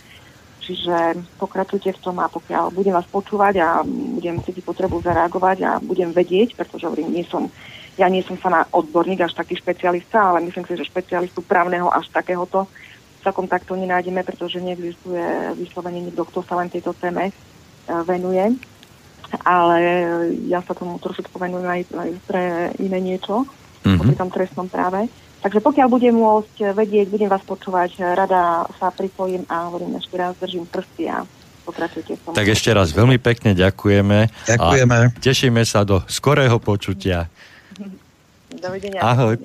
Čiže 0.60 1.14
pokračujte 1.38 1.94
v 1.94 2.02
tom 2.02 2.18
a 2.18 2.26
pokiaľ 2.26 2.74
budem 2.74 2.92
vás 2.92 3.06
počúvať 3.06 3.54
a 3.62 3.68
budem 3.86 4.42
cítiť 4.42 4.66
potrebu 4.66 4.98
zareagovať 5.00 5.58
a 5.62 5.70
budem 5.78 6.10
vedieť, 6.10 6.58
pretože 6.58 6.90
hovorím, 6.90 7.14
nie 7.14 7.24
som 7.24 7.48
ja 8.00 8.08
nie 8.08 8.24
som 8.24 8.40
sama 8.40 8.64
odborník, 8.72 9.20
až 9.20 9.36
taký 9.36 9.60
špecialista, 9.60 10.32
ale 10.32 10.40
myslím 10.48 10.64
si, 10.64 10.72
že 10.80 10.88
špecialistu 10.88 11.44
právneho 11.44 11.92
až 11.92 12.08
takéhoto 12.08 12.64
celkom 13.20 13.44
takto 13.44 13.76
nenájdeme, 13.76 14.24
pretože 14.24 14.64
neexistuje 14.64 15.52
vyslovene 15.60 16.00
nikto, 16.00 16.24
kto 16.24 16.40
sa 16.40 16.56
len 16.56 16.72
tejto 16.72 16.96
téme 16.96 17.28
e, 17.28 17.32
venuje. 18.08 18.56
Ale 19.44 19.78
ja 20.50 20.64
sa 20.64 20.74
tomu 20.74 20.96
trošičku 20.98 21.36
venujem 21.36 21.68
aj, 21.68 21.82
aj 21.92 22.10
pre 22.26 22.42
iné 22.82 22.98
niečo, 22.98 23.46
mm-hmm. 23.84 24.00
pri 24.00 24.14
tom 24.16 24.30
trestnom 24.32 24.66
práve. 24.66 25.06
Takže 25.40 25.60
pokiaľ 25.62 25.88
budem 25.88 26.16
môcť 26.16 26.74
vedieť, 26.74 27.06
budem 27.08 27.30
vás 27.30 27.44
počúvať, 27.46 28.00
rada 28.16 28.66
sa 28.76 28.90
pripojím 28.90 29.46
a 29.48 29.70
hovorím 29.70 29.96
ešte 29.96 30.16
raz, 30.18 30.34
držím 30.36 30.66
prsty 30.66 31.08
a 31.08 31.24
pokračujte 31.64 32.12
som. 32.20 32.34
Tak 32.34 32.48
ešte 32.50 32.74
raz 32.74 32.92
veľmi 32.92 33.16
pekne 33.22 33.54
ďakujeme. 33.54 34.28
Ďakujeme. 34.50 34.96
A 34.96 35.14
tešíme 35.16 35.62
sa 35.62 35.86
do 35.86 36.02
skorého 36.10 36.58
počutia. 36.58 37.30
Dovidenia. 38.50 39.00
Ahoj. 39.02 39.38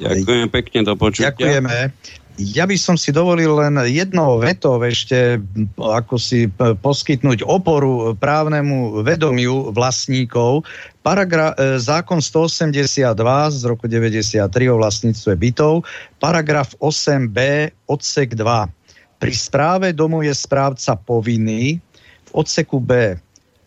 Ďakujem 0.00 0.48
pekne, 0.52 0.78
do 0.84 0.94
počutia. 0.96 1.32
Ďakujeme. 1.32 1.92
Ja 2.40 2.64
by 2.64 2.76
som 2.80 2.96
si 2.96 3.12
dovolil 3.12 3.52
len 3.52 3.76
jedno 3.92 4.40
veto 4.40 4.80
ešte, 4.80 5.36
ako 5.76 6.16
si 6.16 6.48
poskytnúť 6.56 7.44
oporu 7.44 8.16
právnemu 8.16 9.04
vedomiu 9.04 9.68
vlastníkov. 9.76 10.64
Paragra- 11.04 11.52
e, 11.60 11.76
zákon 11.76 12.24
182 12.24 13.12
z 13.52 13.60
roku 13.68 13.84
93 13.84 14.48
o 14.72 14.80
vlastníctve 14.80 15.32
bytov, 15.36 15.84
paragraf 16.16 16.72
8b, 16.80 17.68
odsek 17.84 18.32
2. 18.32 19.20
Pri 19.20 19.32
správe 19.36 19.92
domu 19.92 20.24
je 20.24 20.32
správca 20.32 20.96
povinný 20.96 21.84
v 22.26 22.30
odseku 22.32 22.80
B 22.80 23.20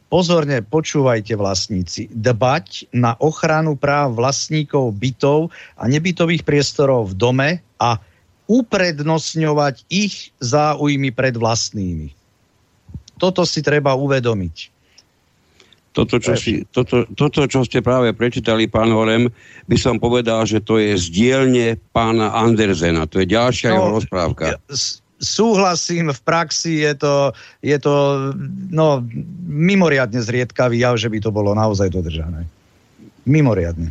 pozorne 0.07 0.61
počúvajte 0.61 1.33
vlastníci, 1.35 2.07
dbať 2.13 2.93
na 2.95 3.17
ochranu 3.17 3.75
práv 3.75 4.15
vlastníkov 4.15 4.95
bytov 4.95 5.49
a 5.75 5.83
nebytových 5.89 6.45
priestorov 6.45 7.11
v 7.11 7.17
dome 7.17 7.49
a 7.81 7.97
uprednostňovať 8.45 9.89
ich 9.89 10.29
záujmy 10.37 11.09
pred 11.09 11.33
vlastnými. 11.33 12.13
Toto 13.17 13.47
si 13.47 13.65
treba 13.65 13.97
uvedomiť. 13.97 14.75
Toto 15.95 16.19
čo, 16.19 16.35
si, 16.35 16.67
toto, 16.75 17.07
toto, 17.15 17.47
čo 17.47 17.63
ste 17.63 17.79
práve 17.79 18.11
prečítali, 18.11 18.67
pán 18.67 18.91
Horem, 18.91 19.31
by 19.63 19.77
som 19.79 19.95
povedal, 19.95 20.43
že 20.43 20.59
to 20.59 20.75
je 20.75 20.91
zdielne 20.99 21.79
pána 21.95 22.35
Andersena. 22.35 23.07
To 23.07 23.23
je 23.23 23.31
ďalšia 23.31 23.71
no, 23.71 23.75
jeho 23.79 23.89
rozprávka 24.03 24.59
súhlasím, 25.25 26.13
v 26.13 26.21
praxi 26.21 26.85
je 26.85 26.93
to, 26.93 27.15
je 27.65 27.77
to 27.81 27.93
no, 28.69 29.01
mimoriadne 29.49 30.21
zriedkavý 30.21 30.85
jav, 30.85 31.01
že 31.01 31.09
by 31.09 31.17
to 31.17 31.33
bolo 31.33 31.57
naozaj 31.57 31.89
dodržané. 31.89 32.45
Mimoriadne. 33.25 33.89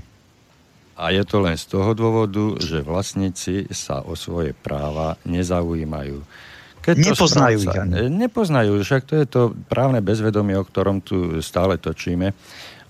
A 0.94 1.10
je 1.10 1.26
to 1.26 1.42
len 1.42 1.58
z 1.58 1.66
toho 1.66 1.90
dôvodu, 1.90 2.54
že 2.62 2.86
vlastníci 2.86 3.66
sa 3.74 3.98
o 3.98 4.14
svoje 4.14 4.54
práva 4.54 5.18
nezaujímajú. 5.26 6.22
Keď 6.84 6.94
nepoznajú 7.00 7.58
správca, 7.64 7.96
ich. 7.98 8.12
Nepoznajú, 8.12 8.72
však 8.78 9.02
to 9.08 9.14
je 9.18 9.26
to 9.26 9.42
právne 9.66 9.98
bezvedomie, 10.04 10.54
o 10.54 10.62
ktorom 10.62 11.02
tu 11.02 11.42
stále 11.42 11.80
točíme 11.80 12.30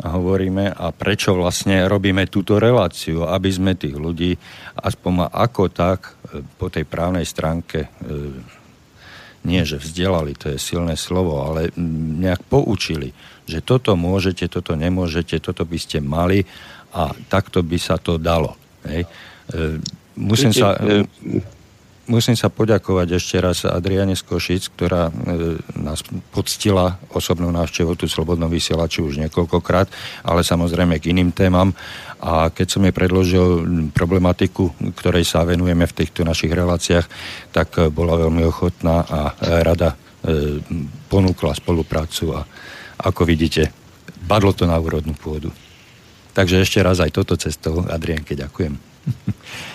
hovoríme 0.03 0.75
a 0.75 0.91
prečo 0.91 1.39
vlastne 1.39 1.87
robíme 1.87 2.27
túto 2.27 2.59
reláciu, 2.59 3.23
aby 3.31 3.51
sme 3.53 3.79
tých 3.79 3.95
ľudí 3.95 4.35
aspoň 4.83 5.31
ako 5.31 5.63
tak 5.71 6.19
e, 6.35 6.43
po 6.59 6.67
tej 6.67 6.83
právnej 6.83 7.23
stránke 7.23 7.87
e, 7.87 7.89
nie, 9.45 9.61
že 9.63 9.77
vzdelali, 9.77 10.35
to 10.35 10.57
je 10.57 10.59
silné 10.59 10.97
slovo, 10.97 11.45
ale 11.45 11.69
nejak 12.19 12.49
poučili, 12.49 13.13
že 13.45 13.61
toto 13.61 13.93
môžete, 13.93 14.49
toto 14.49 14.73
nemôžete, 14.73 15.37
toto 15.39 15.69
by 15.69 15.79
ste 15.79 16.01
mali 16.01 16.49
a 16.97 17.13
takto 17.29 17.61
by 17.61 17.77
sa 17.77 18.01
to 18.01 18.17
dalo. 18.17 18.57
Hej. 18.89 19.05
E, 19.53 19.79
musím 20.17 20.51
Viete, 20.51 20.65
sa... 20.65 20.75
musím 22.07 22.37
sa 22.37 22.53
poďakovať 22.53 23.09
ešte 23.17 23.37
raz 23.41 23.65
Adriane 23.65 24.17
Skošic, 24.17 24.73
ktorá 24.77 25.09
e, 25.09 25.13
nás 25.81 26.05
poctila 26.33 27.01
osobnou 27.13 27.49
návštevou 27.53 27.97
tu 27.97 28.05
Slobodnom 28.09 28.49
vysielači 28.49 29.01
už 29.01 29.21
niekoľkokrát, 29.27 29.89
ale 30.25 30.45
samozrejme 30.45 31.01
k 31.01 31.13
iným 31.17 31.33
témam. 31.33 31.73
A 32.25 32.49
keď 32.49 32.67
som 32.69 32.85
jej 32.85 32.95
predložil 32.97 33.47
problematiku, 33.93 34.73
ktorej 34.97 35.29
sa 35.29 35.45
venujeme 35.45 35.85
v 35.85 35.97
týchto 35.97 36.25
našich 36.25 36.53
reláciách, 36.53 37.07
tak 37.53 37.77
e, 37.81 37.89
bola 37.89 38.21
veľmi 38.21 38.45
ochotná 38.45 39.05
a 39.05 39.21
rada 39.65 39.97
e, 40.25 40.61
ponúkla 41.09 41.57
spoluprácu 41.57 42.37
a 42.37 42.41
ako 43.01 43.27
vidíte, 43.27 43.73
padlo 44.29 44.55
to 44.55 44.65
na 44.69 44.77
úrodnú 44.79 45.13
pôdu. 45.17 45.51
Takže 46.35 46.63
ešte 46.63 46.83
raz 46.83 46.99
aj 46.99 47.15
toto 47.15 47.39
cestou, 47.39 47.87
Adrienke, 47.87 48.35
ďakujem. 48.35 48.75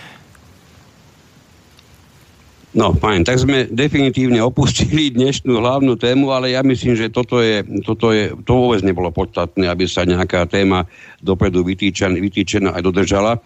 No, 2.70 2.94
fajn. 2.94 3.26
Tak 3.26 3.42
sme 3.42 3.66
definitívne 3.66 4.38
opustili 4.46 5.10
dnešnú 5.10 5.58
hlavnú 5.58 5.98
tému, 5.98 6.30
ale 6.30 6.54
ja 6.54 6.62
myslím, 6.62 6.94
že 6.94 7.10
toto 7.10 7.42
je, 7.42 7.66
toto 7.82 8.14
je, 8.14 8.30
to 8.46 8.52
vôbec 8.54 8.86
nebolo 8.86 9.10
podstatné, 9.10 9.66
aby 9.66 9.90
sa 9.90 10.06
nejaká 10.06 10.46
téma 10.46 10.86
dopredu 11.18 11.66
vytýčená, 11.66 12.78
aj 12.78 12.86
dodržala, 12.86 13.42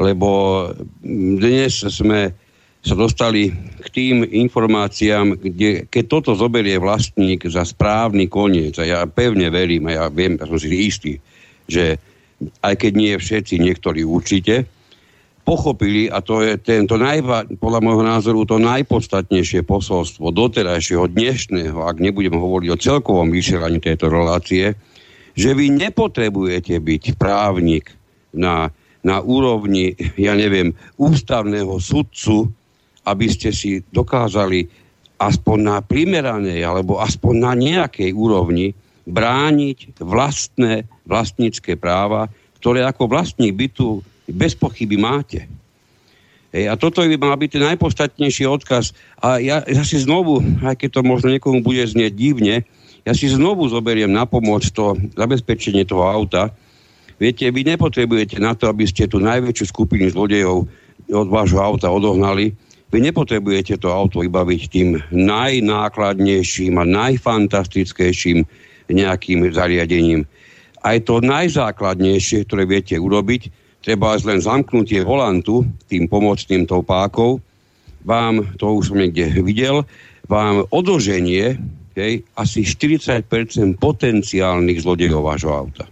lebo 0.00 0.72
dnes 1.04 1.84
sme 1.92 2.32
sa 2.84 2.96
dostali 2.96 3.52
k 3.84 3.86
tým 3.92 4.16
informáciám, 4.24 5.36
kde 5.40 5.84
keď 5.88 6.04
toto 6.08 6.32
zoberie 6.32 6.80
vlastník 6.80 7.44
za 7.48 7.68
správny 7.68 8.32
koniec, 8.32 8.80
a 8.80 8.84
ja 8.84 9.00
pevne 9.04 9.48
verím, 9.52 9.92
a 9.92 9.92
ja 9.92 10.04
viem, 10.08 10.40
ja 10.40 10.48
som 10.48 10.56
si 10.56 10.68
istý, 10.72 11.20
že 11.68 12.00
aj 12.64 12.80
keď 12.80 12.92
nie 12.96 13.12
všetci, 13.16 13.60
niektorí 13.60 14.04
určite, 14.04 14.68
pochopili, 15.44 16.08
a 16.08 16.24
to 16.24 16.40
je 16.40 16.56
tento 16.56 16.96
najva, 16.96 17.44
podľa 17.60 17.80
môjho 17.84 18.04
názoru 18.04 18.48
to 18.48 18.56
najpodstatnejšie 18.56 19.60
posolstvo 19.62 20.32
doterajšieho 20.32 21.04
dnešného, 21.12 21.84
ak 21.84 22.00
nebudem 22.00 22.40
hovoriť 22.40 22.68
o 22.72 22.80
celkovom 22.80 23.28
vysielaní 23.28 23.78
tejto 23.78 24.08
relácie, 24.08 24.72
že 25.36 25.52
vy 25.52 25.68
nepotrebujete 25.68 26.80
byť 26.80 27.20
právnik 27.20 27.92
na, 28.32 28.72
na 29.04 29.20
úrovni, 29.20 29.92
ja 30.16 30.32
neviem, 30.32 30.72
ústavného 30.96 31.76
sudcu, 31.76 32.48
aby 33.04 33.26
ste 33.28 33.52
si 33.52 33.84
dokázali 33.92 34.64
aspoň 35.20 35.58
na 35.60 35.76
primeranej 35.84 36.64
alebo 36.64 36.98
aspoň 36.98 37.34
na 37.36 37.52
nejakej 37.52 38.16
úrovni 38.16 38.72
brániť 39.04 40.00
vlastné 40.00 40.88
vlastnícke 41.04 41.76
práva, 41.76 42.32
ktoré 42.56 42.88
ako 42.88 43.12
vlastník 43.12 43.52
bytu 43.52 44.00
bez 44.28 44.56
pochyby 44.56 44.96
máte. 44.96 45.44
Hej, 46.54 46.70
a 46.70 46.78
toto 46.78 47.02
by 47.02 47.18
mal 47.18 47.34
byť 47.34 47.50
ten 47.50 47.64
najpodstatnejší 47.74 48.46
odkaz. 48.46 48.94
A 49.18 49.42
ja, 49.42 49.66
ja 49.66 49.82
si 49.82 49.98
znovu, 49.98 50.38
aj 50.62 50.78
keď 50.78 50.88
to 50.96 51.00
možno 51.02 51.34
niekomu 51.34 51.66
bude 51.66 51.82
znieť 51.82 52.12
divne, 52.14 52.62
ja 53.04 53.12
si 53.12 53.28
znovu 53.28 53.68
zoberiem 53.68 54.08
na 54.08 54.24
pomoc 54.24 54.64
to 54.72 54.96
zabezpečenie 55.12 55.84
toho 55.84 56.08
auta. 56.08 56.56
Viete, 57.20 57.44
vy 57.52 57.60
nepotrebujete 57.76 58.40
na 58.40 58.56
to, 58.56 58.70
aby 58.72 58.88
ste 58.88 59.04
tu 59.04 59.20
najväčšiu 59.20 59.64
skupinu 59.68 60.08
zlodejov 60.08 60.64
od 61.12 61.28
vášho 61.28 61.60
auta 61.60 61.92
odohnali. 61.92 62.56
Vy 62.88 62.98
nepotrebujete 63.04 63.76
to 63.76 63.92
auto 63.92 64.24
vybaviť 64.24 64.60
tým 64.72 64.88
najnákladnejším 65.12 66.80
a 66.80 66.84
najfantastickejším 66.88 68.48
nejakým 68.88 69.52
zariadením. 69.52 70.24
Aj 70.80 70.96
to 71.04 71.20
najzákladnejšie, 71.20 72.48
ktoré 72.48 72.64
viete 72.64 72.96
urobiť, 72.96 73.63
treba 73.84 74.16
len 74.16 74.40
zamknutie 74.40 75.04
volantu 75.04 75.68
tým 75.92 76.08
pomocným 76.08 76.64
tou 76.64 76.80
pákou, 76.80 77.38
vám, 78.04 78.56
to 78.56 78.68
už 78.68 78.92
som 78.92 78.98
niekde 79.00 79.44
videl, 79.44 79.84
vám 80.28 80.64
odoženie 80.72 81.60
hej, 81.96 82.24
asi 82.36 82.64
40% 82.64 83.28
potenciálnych 83.76 84.80
zlodejov 84.80 85.28
vášho 85.28 85.52
auta. 85.52 85.84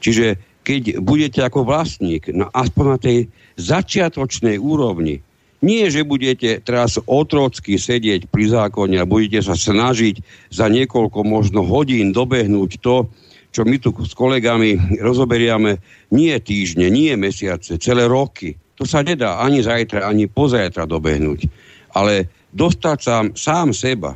Čiže 0.00 0.40
keď 0.66 0.98
budete 0.98 1.40
ako 1.46 1.62
vlastník 1.62 2.32
na, 2.32 2.50
aspoň 2.50 2.84
na 2.84 2.98
tej 2.98 3.18
začiatočnej 3.60 4.58
úrovni, 4.58 5.22
nie, 5.64 5.88
že 5.88 6.04
budete 6.04 6.60
teraz 6.60 7.00
otrocky 7.08 7.80
sedieť 7.80 8.28
pri 8.28 8.44
zákone 8.52 9.00
a 9.00 9.08
budete 9.08 9.40
sa 9.40 9.56
snažiť 9.56 10.20
za 10.52 10.68
niekoľko 10.68 11.24
možno 11.24 11.64
hodín 11.64 12.12
dobehnúť 12.12 12.82
to, 12.84 13.08
čo 13.56 13.64
my 13.64 13.80
tu 13.80 13.88
s 14.04 14.12
kolegami 14.12 15.00
rozoberiame 15.00 15.80
nie 16.12 16.36
týždne, 16.36 16.92
nie 16.92 17.16
mesiace, 17.16 17.80
celé 17.80 18.04
roky. 18.04 18.52
To 18.76 18.84
sa 18.84 19.00
nedá 19.00 19.40
ani 19.40 19.64
zajtra, 19.64 20.04
ani 20.04 20.28
pozajtra 20.28 20.84
dobehnúť. 20.84 21.48
Ale 21.96 22.28
dostať 22.52 22.98
sa 23.00 23.24
sám 23.32 23.72
seba 23.72 24.12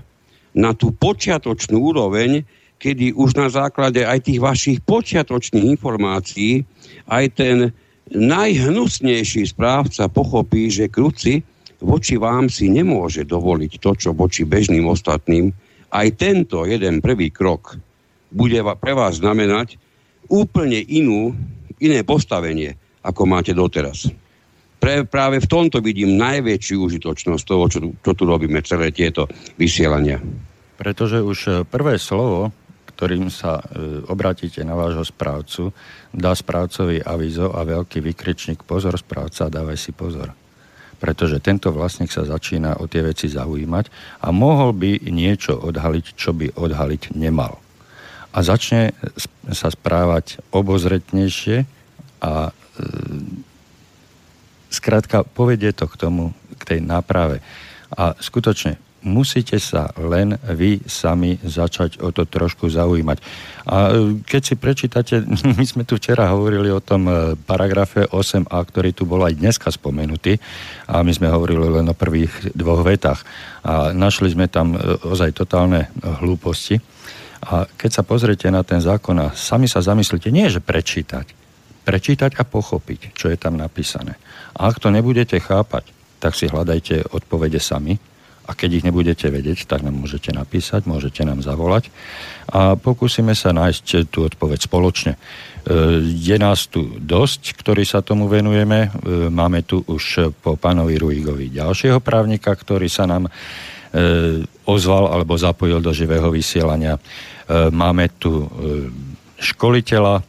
na 0.53 0.77
tú 0.77 0.93
počiatočnú 0.93 1.81
úroveň, 1.81 2.45
kedy 2.77 3.17
už 3.17 3.41
na 3.41 3.49
základe 3.49 4.05
aj 4.05 4.29
tých 4.29 4.45
vašich 4.45 4.79
počiatočných 4.85 5.73
informácií 5.73 6.61
aj 7.09 7.25
ten 7.33 7.57
najhnusnejší 8.13 9.49
správca 9.57 10.13
pochopí, 10.13 10.69
že 10.69 10.93
kruci 10.93 11.41
voči 11.81 12.21
vám 12.21 12.53
si 12.53 12.69
nemôže 12.69 13.25
dovoliť 13.25 13.73
to, 13.81 13.97
čo 13.97 14.11
voči 14.13 14.45
bežným 14.45 14.85
ostatným. 14.85 15.49
Aj 15.89 16.05
tento 16.13 16.69
jeden 16.69 17.01
prvý 17.01 17.33
krok 17.33 17.81
bude 18.31 18.59
pre 18.79 18.95
vás 18.95 19.19
znamenať 19.19 19.77
úplne 20.31 20.79
inú, 20.79 21.35
iné 21.83 22.07
postavenie, 22.07 22.79
ako 23.03 23.27
máte 23.27 23.51
doteraz. 23.51 24.09
Pre, 24.81 25.05
práve 25.05 25.45
v 25.45 25.51
tomto 25.51 25.85
vidím 25.85 26.17
najväčšiu 26.17 26.77
užitočnosť 26.81 27.45
toho, 27.45 27.65
čo, 27.69 27.79
čo 28.01 28.13
tu 28.17 28.23
robíme, 28.25 28.65
celé 28.65 28.95
tieto 28.95 29.29
vysielania. 29.61 30.17
Pretože 30.81 31.21
už 31.21 31.39
e, 31.45 31.51
prvé 31.69 32.01
slovo, 32.01 32.49
ktorým 32.97 33.29
sa 33.29 33.61
e, 33.61 34.01
obratíte 34.09 34.65
na 34.65 34.73
vášho 34.73 35.05
správcu, 35.05 35.77
dá 36.17 36.33
správcovi 36.33 37.05
avizo 37.05 37.53
a 37.53 37.61
veľký 37.61 38.01
vykričník 38.01 38.65
pozor 38.65 38.97
správca, 38.97 39.53
dávaj 39.53 39.77
si 39.77 39.93
pozor. 39.93 40.33
Pretože 40.97 41.45
tento 41.45 41.69
vlastník 41.77 42.09
sa 42.09 42.25
začína 42.25 42.81
o 42.81 42.89
tie 42.89 43.05
veci 43.05 43.29
zaujímať 43.29 44.17
a 44.25 44.33
mohol 44.33 44.73
by 44.73 45.13
niečo 45.13 45.61
odhaliť, 45.61 46.07
čo 46.17 46.33
by 46.33 46.57
odhaliť 46.57 47.13
nemal 47.21 47.61
a 48.31 48.39
začne 48.47 48.95
sa 49.51 49.69
správať 49.71 50.39
obozretnejšie 50.55 51.67
a 52.23 52.33
e, 52.49 52.53
skrátka 54.71 55.27
povedie 55.27 55.75
to 55.75 55.91
k 55.91 55.99
tomu, 55.99 56.31
k 56.61 56.63
tej 56.77 56.81
náprave. 56.85 57.43
A 57.91 58.15
skutočne 58.23 58.79
musíte 59.03 59.57
sa 59.57 59.89
len 59.97 60.37
vy 60.45 60.85
sami 60.85 61.41
začať 61.41 62.05
o 62.05 62.13
to 62.13 62.29
trošku 62.29 62.69
zaujímať. 62.69 63.19
A 63.67 63.77
e, 63.91 64.21
keď 64.23 64.43
si 64.45 64.55
prečítate, 64.55 65.15
my 65.59 65.65
sme 65.65 65.83
tu 65.89 65.97
včera 65.97 66.31
hovorili 66.31 66.69
o 66.71 66.85
tom 66.85 67.09
e, 67.09 67.13
paragrafe 67.35 68.07
8a, 68.07 68.47
ktorý 68.47 68.93
tu 68.93 69.09
bol 69.09 69.25
aj 69.25 69.41
dneska 69.41 69.73
spomenutý 69.73 70.37
a 70.87 71.01
my 71.01 71.13
sme 71.13 71.33
hovorili 71.33 71.81
len 71.81 71.89
o 71.89 71.97
prvých 71.97 72.53
dvoch 72.53 72.85
vetách 72.85 73.25
a 73.65 73.91
našli 73.97 74.33
sme 74.33 74.47
tam 74.47 74.77
e, 74.77 74.79
ozaj 75.03 75.35
totálne 75.35 75.89
hlúposti 76.23 76.79
a 77.41 77.65
keď 77.65 77.91
sa 77.91 78.03
pozriete 78.05 78.53
na 78.53 78.61
ten 78.61 78.85
zákon 78.85 79.17
a 79.17 79.33
sami 79.33 79.65
sa 79.65 79.81
zamyslíte, 79.81 80.29
nie 80.29 80.53
že 80.53 80.61
prečítať, 80.61 81.33
prečítať 81.89 82.37
a 82.37 82.45
pochopiť, 82.45 83.17
čo 83.17 83.33
je 83.33 83.37
tam 83.41 83.57
napísané. 83.57 84.21
A 84.53 84.69
ak 84.69 84.77
to 84.77 84.93
nebudete 84.93 85.41
chápať, 85.41 85.89
tak 86.21 86.37
si 86.37 86.53
hľadajte 86.53 87.17
odpovede 87.17 87.57
sami 87.57 87.97
a 88.45 88.53
keď 88.53 88.71
ich 88.83 88.85
nebudete 88.85 89.33
vedieť, 89.33 89.65
tak 89.65 89.81
nám 89.81 89.97
môžete 89.97 90.37
napísať, 90.37 90.85
môžete 90.85 91.25
nám 91.25 91.41
zavolať 91.41 91.89
a 92.53 92.77
pokúsime 92.77 93.33
sa 93.33 93.57
nájsť 93.57 94.13
tú 94.13 94.29
odpoveď 94.29 94.69
spoločne. 94.69 95.17
E, 95.17 95.19
je 96.05 96.37
nás 96.37 96.69
tu 96.69 97.01
dosť, 97.01 97.57
ktorí 97.57 97.89
sa 97.89 98.05
tomu 98.05 98.29
venujeme. 98.29 98.81
E, 98.85 98.89
máme 99.33 99.65
tu 99.65 99.81
už 99.81 100.37
po 100.45 100.61
pánovi 100.61 101.01
Ruigovi 101.01 101.49
ďalšieho 101.49 102.05
právnika, 102.05 102.53
ktorý 102.53 102.91
sa 102.93 103.09
nám 103.09 103.33
E, 103.91 104.47
ozval 104.67 105.13
alebo 105.13 105.39
zapojil 105.39 105.81
do 105.81 105.93
živého 105.95 106.29
vysielania. 106.29 106.97
E, 106.97 107.01
máme 107.73 108.11
tu 108.21 108.45
e, 108.45 108.47
školiteľa 109.41 110.25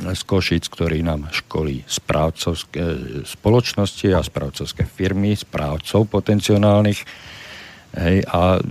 z 0.00 0.22
Košic, 0.24 0.64
ktorý 0.70 1.04
nám 1.04 1.28
školí 1.28 1.84
správcovské 1.84 2.82
spoločnosti 3.26 4.08
a 4.14 4.24
správcovské 4.24 4.88
firmy, 4.88 5.36
správcov 5.36 6.08
potenciálnych. 6.08 7.04
Hej, 7.90 8.22
a 8.30 8.62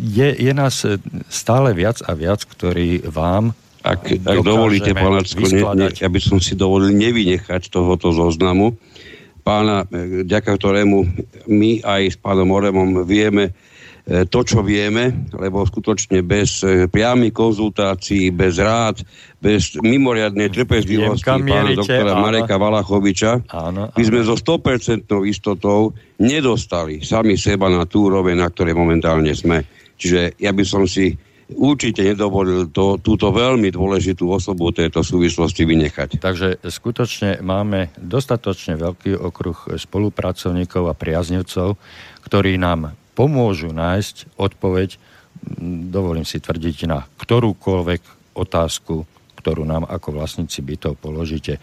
je, 0.00 0.28
je 0.38 0.52
nás 0.54 0.86
stále 1.26 1.74
viac 1.74 1.98
a 2.06 2.14
viac, 2.14 2.46
ktorí 2.46 3.02
vám 3.10 3.52
ak, 3.86 4.02
ak 4.26 4.38
dovolíte, 4.42 4.98
pán 4.98 5.14
Lacko, 5.14 5.46
ne, 5.46 5.62
ne, 5.78 5.88
ja 5.94 6.10
by 6.10 6.18
som 6.18 6.42
si 6.42 6.58
dovolil 6.58 6.90
nevynechať 6.90 7.70
tohoto 7.70 8.10
zoznamu 8.10 8.74
pána, 9.46 9.86
vďaka 10.26 10.58
ktorému 10.58 11.06
my 11.46 11.86
aj 11.86 12.02
s 12.10 12.16
pánom 12.18 12.50
Oremom 12.50 13.06
vieme 13.06 13.54
to, 14.06 14.40
čo 14.46 14.62
vieme, 14.62 15.26
lebo 15.34 15.66
skutočne 15.66 16.22
bez 16.22 16.62
e, 16.62 16.86
priamých 16.86 17.34
konzultácií, 17.34 18.30
bez 18.30 18.62
rád, 18.62 19.02
bez 19.42 19.74
mimoriadnej 19.82 20.46
trpezlivosti 20.46 21.26
pána 21.42 21.74
doktora 21.74 22.14
áno. 22.14 22.22
Mareka 22.22 22.54
Valachoviča, 22.54 23.42
áno, 23.50 23.90
áno. 23.90 23.98
by 23.98 24.02
sme 24.06 24.22
so 24.22 24.38
100% 24.38 25.10
istotou 25.26 25.90
nedostali 26.22 27.02
sami 27.02 27.34
seba 27.34 27.66
na 27.66 27.82
tú 27.82 28.06
úroveň, 28.06 28.38
na 28.38 28.46
ktorej 28.46 28.78
momentálne 28.78 29.34
sme. 29.34 29.66
Čiže 29.98 30.38
ja 30.38 30.54
by 30.54 30.62
som 30.62 30.86
si 30.86 31.10
určite 31.58 32.06
nedovolil 32.06 32.70
to, 32.70 33.02
túto 33.02 33.34
veľmi 33.34 33.74
dôležitú 33.74 34.30
osobu 34.30 34.70
tejto 34.70 35.02
súvislosti 35.02 35.66
vynechať. 35.66 36.22
Takže 36.22 36.62
skutočne 36.62 37.42
máme 37.42 37.90
dostatočne 37.98 38.78
veľký 38.78 39.18
okruh 39.18 39.74
spolupracovníkov 39.74 40.90
a 40.90 40.94
priaznivcov, 40.94 41.74
ktorí 42.22 42.54
nám 42.54 42.94
pomôžu 43.16 43.72
nájsť 43.72 44.36
odpoveď, 44.36 45.00
dovolím 45.90 46.28
si 46.28 46.36
tvrdiť, 46.36 46.84
na 46.84 47.08
ktorúkoľvek 47.16 48.02
otázku, 48.36 49.08
ktorú 49.40 49.62
nám 49.62 49.86
ako 49.86 50.18
vlastníci 50.18 50.58
bytov 50.58 50.98
položíte. 50.98 51.62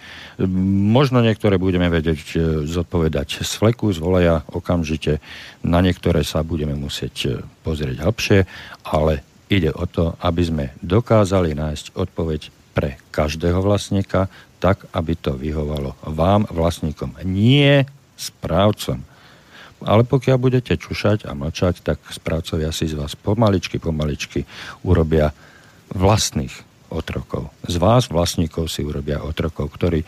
Možno 0.96 1.20
niektoré 1.20 1.60
budeme 1.60 1.92
vedieť 1.92 2.22
e, 2.32 2.38
zodpovedať 2.64 3.44
z 3.44 3.52
fleku, 3.60 3.92
z 3.92 4.00
voleja 4.00 4.40
okamžite, 4.56 5.20
na 5.68 5.84
niektoré 5.84 6.24
sa 6.24 6.48
budeme 6.48 6.80
musieť 6.80 7.16
e, 7.28 7.30
pozrieť 7.68 8.08
hlbšie, 8.08 8.40
ale 8.88 9.20
ide 9.52 9.76
o 9.76 9.84
to, 9.84 10.16
aby 10.24 10.42
sme 10.48 10.66
dokázali 10.80 11.52
nájsť 11.54 11.92
odpoveď 11.92 12.42
pre 12.72 12.96
každého 13.12 13.60
vlastníka, 13.60 14.32
tak, 14.64 14.88
aby 14.96 15.20
to 15.20 15.36
vyhovalo 15.36 16.00
vám, 16.08 16.48
vlastníkom, 16.48 17.20
nie 17.28 17.84
správcom. 18.16 19.04
Ale 19.84 20.08
pokiaľ 20.08 20.38
budete 20.40 20.80
čušať 20.80 21.28
a 21.28 21.36
mlčať, 21.36 21.84
tak 21.84 22.00
správcovia 22.08 22.72
si 22.72 22.88
z 22.88 22.96
vás 22.96 23.14
pomaličky, 23.20 23.78
pomaličky 23.78 24.48
urobia 24.88 25.36
vlastných 25.92 26.54
otrokov. 26.94 27.52
Z 27.68 27.78
vás, 27.82 28.08
vlastníkov, 28.08 28.72
si 28.72 28.86
urobia 28.86 29.22
otrokov, 29.26 29.74
ktorí 29.76 30.06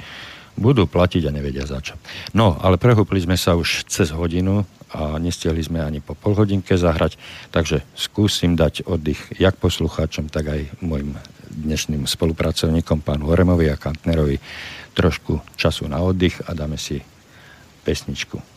budú 0.55 0.87
platiť 0.87 1.27
a 1.27 1.35
nevedia 1.35 1.67
za 1.67 1.83
čo. 1.83 1.99
No, 2.31 2.55
ale 2.63 2.79
prehúpli 2.79 3.19
sme 3.19 3.35
sa 3.35 3.59
už 3.59 3.83
cez 3.91 4.15
hodinu 4.15 4.63
a 4.95 5.19
nestihli 5.19 5.59
sme 5.59 5.83
ani 5.83 5.99
po 5.99 6.15
pol 6.15 6.31
hodinke 6.39 6.79
zahrať, 6.79 7.19
takže 7.51 7.83
skúsim 7.91 8.55
dať 8.55 8.87
oddych 8.87 9.19
jak 9.35 9.59
poslucháčom, 9.59 10.31
tak 10.31 10.47
aj 10.47 10.61
môjim 10.79 11.19
dnešným 11.51 12.07
spolupracovníkom, 12.07 13.03
pánu 13.03 13.27
Horemovi 13.27 13.67
a 13.67 13.75
Kantnerovi, 13.75 14.39
trošku 14.95 15.43
času 15.59 15.91
na 15.91 15.99
oddych 15.99 16.39
a 16.47 16.55
dáme 16.55 16.79
si 16.79 17.03
pesničku. 17.83 18.54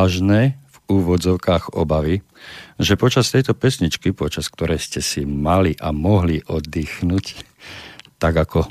Vážne 0.00 0.56
v 0.72 0.76
úvodzovkách 0.96 1.76
obavy, 1.76 2.24
že 2.80 2.96
počas 2.96 3.28
tejto 3.28 3.52
pesničky, 3.52 4.16
počas 4.16 4.48
ktorej 4.48 4.80
ste 4.80 5.04
si 5.04 5.28
mali 5.28 5.76
a 5.76 5.92
mohli 5.92 6.40
oddychnúť, 6.40 7.36
tak 8.16 8.32
ako 8.40 8.64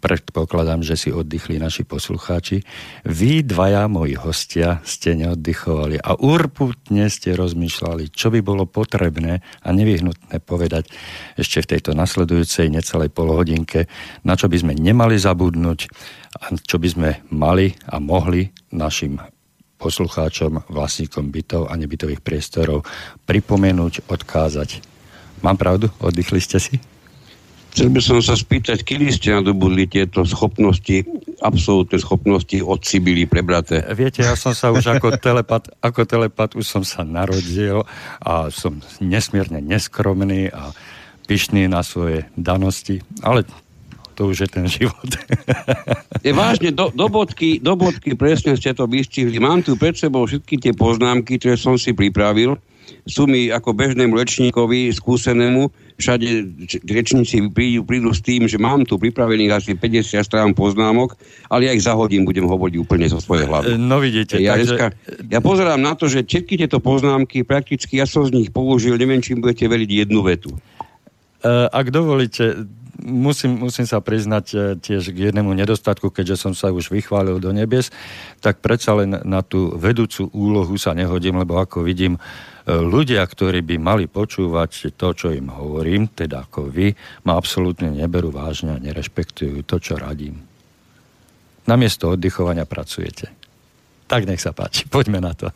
predpokladám, 0.00 0.80
že 0.80 0.96
si 0.96 1.08
oddychli 1.12 1.60
naši 1.60 1.84
poslucháči. 1.84 2.64
Vy 3.04 3.44
dvaja, 3.44 3.92
moji 3.92 4.16
hostia, 4.16 4.80
ste 4.88 5.12
neoddychovali 5.20 6.00
a 6.00 6.16
urputne 6.16 7.12
ste 7.12 7.36
rozmýšľali, 7.36 8.08
čo 8.08 8.32
by 8.32 8.40
bolo 8.40 8.64
potrebné 8.64 9.44
a 9.60 9.68
nevyhnutné 9.76 10.40
povedať 10.40 10.88
ešte 11.36 11.60
v 11.60 11.76
tejto 11.76 11.92
nasledujúcej 11.92 12.72
necelej 12.72 13.12
polhodinke, 13.12 13.84
na 14.24 14.32
čo 14.32 14.48
by 14.48 14.56
sme 14.56 14.72
nemali 14.72 15.20
zabudnúť 15.20 15.92
a 16.40 16.56
čo 16.56 16.80
by 16.80 16.88
sme 16.88 17.10
mali 17.28 17.76
a 17.84 18.00
mohli 18.00 18.48
našim 18.72 19.20
poslucháčom, 19.80 20.68
vlastníkom 20.68 21.32
bytov 21.32 21.72
a 21.72 21.74
nebytových 21.80 22.20
priestorov 22.20 22.84
pripomenúť, 23.24 24.04
odkázať. 24.12 24.84
Mám 25.40 25.56
pravdu? 25.56 25.88
Oddychli 26.04 26.38
ste 26.44 26.60
si? 26.60 26.76
Chcel 27.70 27.86
by 27.94 28.00
som 28.02 28.18
sa 28.18 28.34
spýtať, 28.34 28.82
kedy 28.82 29.14
ste 29.14 29.30
nadobudli 29.30 29.86
tieto 29.86 30.26
schopnosti, 30.26 31.06
absolútne 31.38 32.02
schopnosti 32.02 32.58
od 32.58 32.82
Sibily 32.82 33.30
prebraté? 33.30 33.86
Viete, 33.94 34.26
ja 34.26 34.34
som 34.34 34.50
sa 34.50 34.74
už 34.74 34.98
ako 34.98 35.14
telepat, 35.22 35.70
ako 35.78 36.02
telepat 36.02 36.58
už 36.58 36.66
som 36.66 36.82
sa 36.82 37.06
narodil 37.06 37.86
a 38.26 38.50
som 38.50 38.82
nesmierne 38.98 39.62
neskromný 39.62 40.50
a 40.50 40.74
pyšný 41.30 41.70
na 41.70 41.86
svoje 41.86 42.26
danosti, 42.34 43.06
ale 43.22 43.46
to 44.20 44.28
už 44.28 44.44
je 44.44 44.48
ten 44.52 44.68
život. 44.68 45.08
Je 46.26 46.36
vážne, 46.36 46.68
do, 46.76 46.92
do, 46.92 47.08
bodky, 47.08 47.56
do 47.56 47.72
bodky 47.72 48.12
presne 48.12 48.52
ste 48.52 48.76
to 48.76 48.84
vystihli. 48.84 49.40
Mám 49.40 49.64
tu 49.64 49.80
pred 49.80 49.96
sebou 49.96 50.28
všetky 50.28 50.60
tie 50.60 50.76
poznámky, 50.76 51.40
ktoré 51.40 51.56
som 51.56 51.80
si 51.80 51.96
pripravil. 51.96 52.60
Sú 53.08 53.24
mi 53.24 53.48
ako 53.48 53.72
bežnému 53.72 54.12
rečníkovi, 54.12 54.92
skúsenému, 54.92 55.72
všade 55.96 56.28
rečníci 56.84 57.48
prídu, 57.48 57.88
prídu 57.88 58.12
s 58.12 58.20
tým, 58.20 58.44
že 58.44 58.60
mám 58.60 58.84
tu 58.84 59.00
pripravených 59.00 59.56
asi 59.56 59.70
50 59.72 60.20
strán 60.20 60.52
poznámok, 60.52 61.16
ale 61.48 61.70
ja 61.70 61.72
ich 61.72 61.86
zahodím, 61.88 62.28
budem 62.28 62.44
hovoriť 62.44 62.76
úplne 62.76 63.08
zo 63.08 63.24
svojej 63.24 63.48
hlavy. 63.48 63.80
No 63.80 64.04
vidíte. 64.04 64.36
Ja, 64.36 64.60
takže... 64.60 64.76
dneska, 64.76 64.86
ja 65.32 65.40
pozerám 65.40 65.80
na 65.80 65.96
to, 65.96 66.12
že 66.12 66.28
všetky 66.28 66.60
tieto 66.60 66.84
poznámky, 66.84 67.40
prakticky 67.48 67.96
ja 67.96 68.04
som 68.04 68.28
z 68.28 68.36
nich 68.36 68.52
použil, 68.52 69.00
neviem, 69.00 69.24
či 69.24 69.32
budete 69.32 69.64
veriť 69.64 70.04
jednu 70.04 70.20
vetu. 70.20 70.52
Uh, 71.40 71.72
ak 71.72 71.88
dovolíte, 71.88 72.68
musím, 73.04 73.66
musím 73.66 73.86
sa 73.88 73.98
priznať 73.98 74.46
e, 74.52 74.56
tiež 74.78 75.12
k 75.12 75.32
jednému 75.32 75.52
nedostatku, 75.56 76.12
keďže 76.12 76.36
som 76.48 76.52
sa 76.52 76.72
už 76.72 76.92
vychválil 76.92 77.40
do 77.40 77.50
nebies, 77.50 77.92
tak 78.44 78.60
predsa 78.60 78.96
len 78.96 79.20
na 79.24 79.40
tú 79.40 79.74
vedúcu 79.76 80.28
úlohu 80.32 80.76
sa 80.76 80.94
nehodím, 80.94 81.40
lebo 81.40 81.58
ako 81.58 81.84
vidím, 81.84 82.20
ľudia, 82.78 83.24
ktorí 83.24 83.64
by 83.64 83.76
mali 83.80 84.04
počúvať 84.06 84.94
to, 84.94 85.08
čo 85.16 85.28
im 85.34 85.50
hovorím, 85.50 86.12
teda 86.12 86.46
ako 86.46 86.70
vy, 86.70 86.92
ma 87.26 87.34
absolútne 87.34 87.90
neberú 87.90 88.30
vážne 88.30 88.76
a 88.76 88.82
nerešpektujú 88.82 89.64
to, 89.66 89.76
čo 89.80 89.98
radím. 89.98 90.44
Namiesto 91.66 92.14
oddychovania 92.14 92.68
pracujete. 92.68 93.32
Tak 94.10 94.26
nech 94.26 94.42
sa 94.42 94.54
páči, 94.54 94.86
poďme 94.90 95.22
na 95.22 95.32
to. 95.34 95.48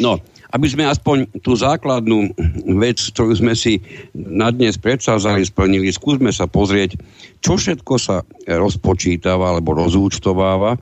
No, 0.00 0.20
aby 0.50 0.66
sme 0.66 0.84
aspoň 0.86 1.42
tú 1.46 1.54
základnú 1.54 2.34
vec, 2.78 2.98
ktorú 3.14 3.38
sme 3.38 3.54
si 3.54 3.78
na 4.14 4.50
dnes 4.50 4.74
predsázali, 4.78 5.46
splnili, 5.46 5.90
skúsme 5.94 6.34
sa 6.34 6.50
pozrieť, 6.50 6.98
čo 7.38 7.54
všetko 7.54 7.94
sa 7.98 8.26
rozpočítava 8.46 9.54
alebo 9.54 9.78
rozúčtováva 9.78 10.78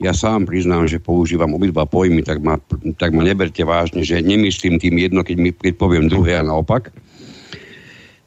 ja 0.00 0.16
sám 0.16 0.48
priznám, 0.48 0.88
že 0.88 0.96
používam 0.96 1.52
obidva 1.52 1.84
pojmy, 1.84 2.24
tak 2.24 2.40
ma, 2.40 2.56
tak 2.96 3.12
ma 3.12 3.20
neberte 3.20 3.60
vážne, 3.68 4.00
že 4.00 4.24
nemyslím 4.24 4.80
tým 4.80 4.96
jedno, 4.96 5.20
keď 5.20 5.36
mi 5.36 5.52
keď 5.52 5.76
poviem 5.76 6.08
druhé 6.08 6.40
a 6.40 6.46
naopak. 6.46 6.88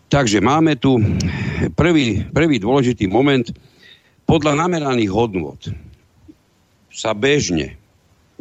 Takže 0.05 0.37
máme 0.37 0.77
tu 0.77 1.01
prvý, 1.73 2.21
prvý 2.29 2.61
dôležitý 2.61 3.09
moment. 3.09 3.49
Podľa 4.29 4.53
nameraných 4.53 5.09
hodnôt 5.09 5.57
sa 6.93 7.17
bežne, 7.17 7.73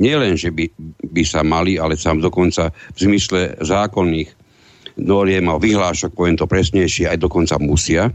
nielen, 0.03 0.35
že 0.35 0.51
by, 0.51 0.67
by 1.07 1.23
sa 1.23 1.47
mali, 1.47 1.79
ale 1.79 1.95
sám 1.95 2.19
dokonca 2.19 2.75
v 2.75 2.99
zmysle 2.99 3.63
zákonných 3.63 4.35
noriem 4.99 5.47
a 5.47 5.63
vyhlášok, 5.63 6.13
poviem 6.13 6.37
to 6.37 6.51
presnejšie, 6.51 7.07
aj 7.07 7.23
dokonca 7.23 7.57
musia, 7.63 8.11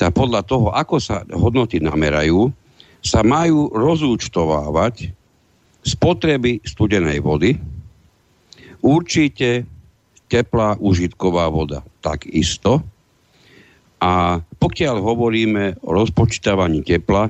tak 0.00 0.16
podľa 0.16 0.42
toho, 0.48 0.72
ako 0.72 0.96
sa 0.96 1.22
hodnoty 1.28 1.76
namerajú, 1.76 2.48
sa 3.04 3.20
majú 3.20 3.68
rozúčtovávať 3.68 5.12
spotreby 5.84 6.64
studenej 6.64 7.20
vody, 7.20 7.56
určite 8.80 9.68
teplá 10.28 10.76
užitková 10.80 11.48
voda 11.52 11.84
takisto. 12.00 12.80
A 14.00 14.40
pokiaľ 14.40 14.96
hovoríme 15.04 15.84
o 15.84 15.92
rozpočítavaní 15.92 16.80
tepla, 16.80 17.28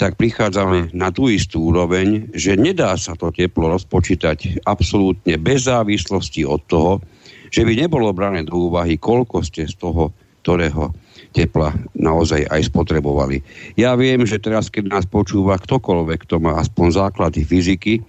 tak 0.00 0.16
prichádzame 0.16 0.96
na 0.96 1.12
tú 1.12 1.28
istú 1.28 1.68
úroveň, 1.68 2.32
že 2.32 2.56
nedá 2.56 2.96
sa 2.96 3.12
to 3.12 3.28
teplo 3.28 3.68
rozpočítať 3.68 4.64
absolútne 4.64 5.36
bez 5.36 5.68
závislosti 5.68 6.48
od 6.48 6.64
toho, 6.64 7.04
že 7.52 7.68
by 7.68 7.84
nebolo 7.84 8.08
brané 8.16 8.48
do 8.48 8.72
úvahy, 8.72 8.96
koľko 8.96 9.44
ste 9.44 9.68
z 9.68 9.76
toho, 9.76 10.16
ktorého 10.40 10.96
tepla 11.36 11.76
naozaj 11.92 12.48
aj 12.48 12.72
spotrebovali. 12.72 13.44
Ja 13.76 13.92
viem, 13.92 14.24
že 14.24 14.40
teraz, 14.40 14.72
keď 14.72 14.88
nás 14.88 15.04
počúva 15.04 15.60
ktokoľvek, 15.60 16.24
kto 16.24 16.40
má 16.40 16.56
aspoň 16.56 16.86
základy 16.96 17.44
fyziky, 17.44 18.00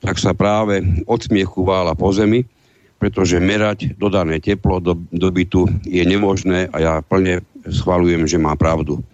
tak 0.00 0.16
sa 0.16 0.32
práve 0.32 0.80
od 1.04 1.20
smiechu 1.20 1.60
vála 1.60 1.92
po 1.92 2.08
zemi, 2.08 2.48
pretože 2.96 3.36
merať 3.36 4.00
dodané 4.00 4.40
teplo 4.40 4.80
do, 4.80 4.96
do 5.12 5.28
bytu 5.28 5.68
je 5.84 6.08
nemožné 6.08 6.72
a 6.72 6.76
ja 6.80 6.92
plne 7.04 7.44
schvalujem, 7.68 8.24
že 8.24 8.40
má 8.40 8.56
pravdu. 8.56 9.04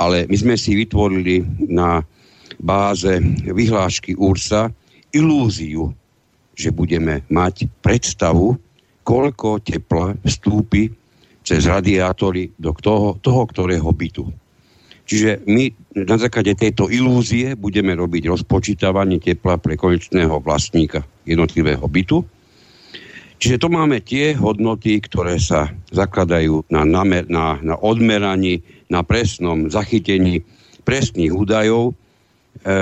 Ale 0.00 0.24
my 0.24 0.36
sme 0.36 0.56
si 0.56 0.72
vytvorili 0.72 1.44
na 1.68 2.00
báze 2.56 3.20
vyhlášky 3.44 4.16
URSA 4.16 4.72
ilúziu, 5.12 5.92
že 6.56 6.72
budeme 6.72 7.24
mať 7.28 7.68
predstavu, 7.84 8.56
koľko 9.04 9.60
tepla 9.60 10.16
vstúpi 10.24 10.88
cez 11.44 11.68
radiátory 11.68 12.52
do 12.56 12.72
toho, 12.76 13.16
toho 13.20 13.42
ktorého 13.48 13.88
bytu. 13.92 14.28
Čiže 15.10 15.42
my 15.50 15.74
na 16.06 16.16
základe 16.20 16.54
tejto 16.54 16.86
ilúzie 16.86 17.58
budeme 17.58 17.90
robiť 17.98 18.30
rozpočítavanie 18.30 19.18
tepla 19.18 19.58
pre 19.58 19.74
konečného 19.74 20.38
vlastníka 20.38 21.02
jednotlivého 21.26 21.82
bytu. 21.90 22.22
Čiže 23.40 23.56
to 23.58 23.68
máme 23.72 24.04
tie 24.04 24.36
hodnoty, 24.38 25.00
ktoré 25.02 25.40
sa 25.42 25.72
zakladajú 25.90 26.68
na, 26.70 26.86
namer, 26.86 27.26
na, 27.26 27.58
na 27.58 27.74
odmeraní, 27.74 28.62
na 28.90 29.06
presnom 29.06 29.70
zachytení 29.70 30.42
presných 30.82 31.30
údajov. 31.30 31.94
E, 32.60 32.72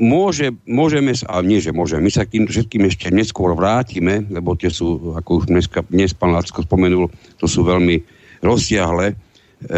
môže, 0.00 0.56
môžeme, 0.64 1.12
a 1.28 1.44
nie, 1.44 1.60
že 1.60 1.76
môžeme, 1.76 2.08
my 2.08 2.12
sa 2.12 2.24
k 2.24 2.40
týmto 2.40 2.56
všetkým 2.56 2.88
ešte 2.88 3.12
neskôr 3.12 3.52
vrátime, 3.52 4.24
lebo 4.32 4.56
tie 4.56 4.72
sú, 4.72 5.12
ako 5.12 5.44
už 5.44 5.52
dneska, 5.52 5.84
dnes 5.92 6.16
pán 6.16 6.32
Lacko 6.32 6.64
spomenul, 6.64 7.12
to 7.36 7.44
sú 7.44 7.62
veľmi 7.68 8.00
rozsiahle 8.40 9.12
e, 9.12 9.14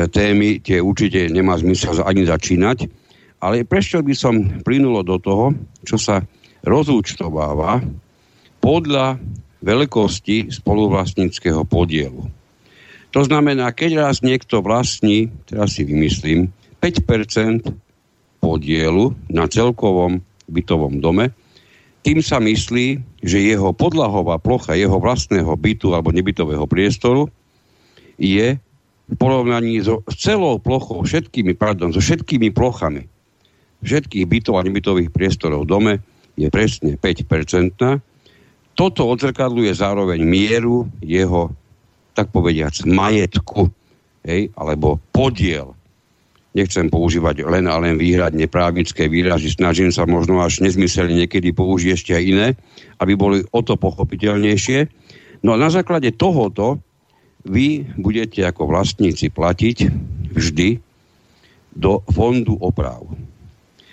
témy, 0.07 0.63
tie 0.63 0.79
určite 0.79 1.27
nemá 1.27 1.59
zmysel 1.59 1.99
ani 2.07 2.25
začínať, 2.25 2.87
ale 3.43 3.67
prečo 3.67 4.05
by 4.05 4.15
som 4.15 4.63
plynulo 4.63 5.03
do 5.03 5.17
toho, 5.19 5.57
čo 5.83 5.97
sa 5.97 6.23
rozúčtováva 6.63 7.81
podľa 8.61 9.17
veľkosti 9.65 10.53
spoluvlastníckého 10.53 11.65
podielu. 11.65 12.40
To 13.11 13.21
znamená, 13.27 13.75
keď 13.75 14.07
raz 14.07 14.23
niekto 14.23 14.63
vlastní, 14.63 15.31
teraz 15.49 15.75
si 15.75 15.83
vymyslím, 15.83 16.51
5% 16.79 17.67
podielu 18.39 19.13
na 19.29 19.51
celkovom 19.51 20.23
bytovom 20.47 21.03
dome, 21.03 21.35
tým 22.01 22.25
sa 22.25 22.41
myslí, 22.41 23.21
že 23.21 23.45
jeho 23.45 23.77
podlahová 23.77 24.41
plocha 24.41 24.73
jeho 24.73 24.97
vlastného 24.97 25.53
bytu 25.53 25.93
alebo 25.93 26.15
nebytového 26.15 26.65
priestoru 26.65 27.29
je 28.17 28.57
v 29.11 29.15
porovnaní 29.19 29.85
so 29.85 30.01
celou 30.17 30.57
plochou, 30.57 31.05
všetkými, 31.05 31.53
pardon, 31.59 31.93
so 31.93 32.01
všetkými 32.01 32.55
plochami 32.55 33.11
všetkých 33.81 34.25
bytov 34.29 34.61
a 34.61 34.67
nebytových 34.67 35.11
priestorov 35.13 35.65
v 35.65 35.71
dome 35.71 35.95
je 36.37 36.49
presne 36.53 36.97
5%. 36.97 37.77
Toto 38.77 39.03
odzrkadluje 39.09 39.73
zároveň 39.77 40.21
mieru 40.25 40.89
jeho, 41.05 41.53
tak 42.21 42.29
povediac, 42.37 42.77
majetku, 42.85 43.73
hej, 44.29 44.53
alebo 44.53 45.01
podiel 45.17 45.73
nechcem 46.51 46.91
používať 46.91 47.47
len 47.47 47.71
a 47.71 47.79
len 47.79 47.95
výhradne 47.95 48.51
právnické 48.51 49.07
výrazy, 49.07 49.55
snažím 49.55 49.95
sa 49.95 50.03
možno 50.03 50.43
až 50.43 50.59
nezmyselne 50.67 51.15
niekedy 51.15 51.55
použiť 51.55 51.91
ešte 51.95 52.13
aj 52.19 52.25
iné, 52.27 52.49
aby 52.99 53.15
boli 53.15 53.39
o 53.55 53.61
to 53.63 53.79
pochopiteľnejšie. 53.79 54.91
No 55.47 55.55
a 55.55 55.57
na 55.57 55.71
základe 55.71 56.11
tohoto 56.11 56.83
vy 57.47 57.87
budete 57.97 58.43
ako 58.45 58.67
vlastníci 58.67 59.31
platiť 59.31 59.77
vždy 60.35 60.83
do 61.71 62.03
fondu 62.11 62.59
oprav. 62.59 63.07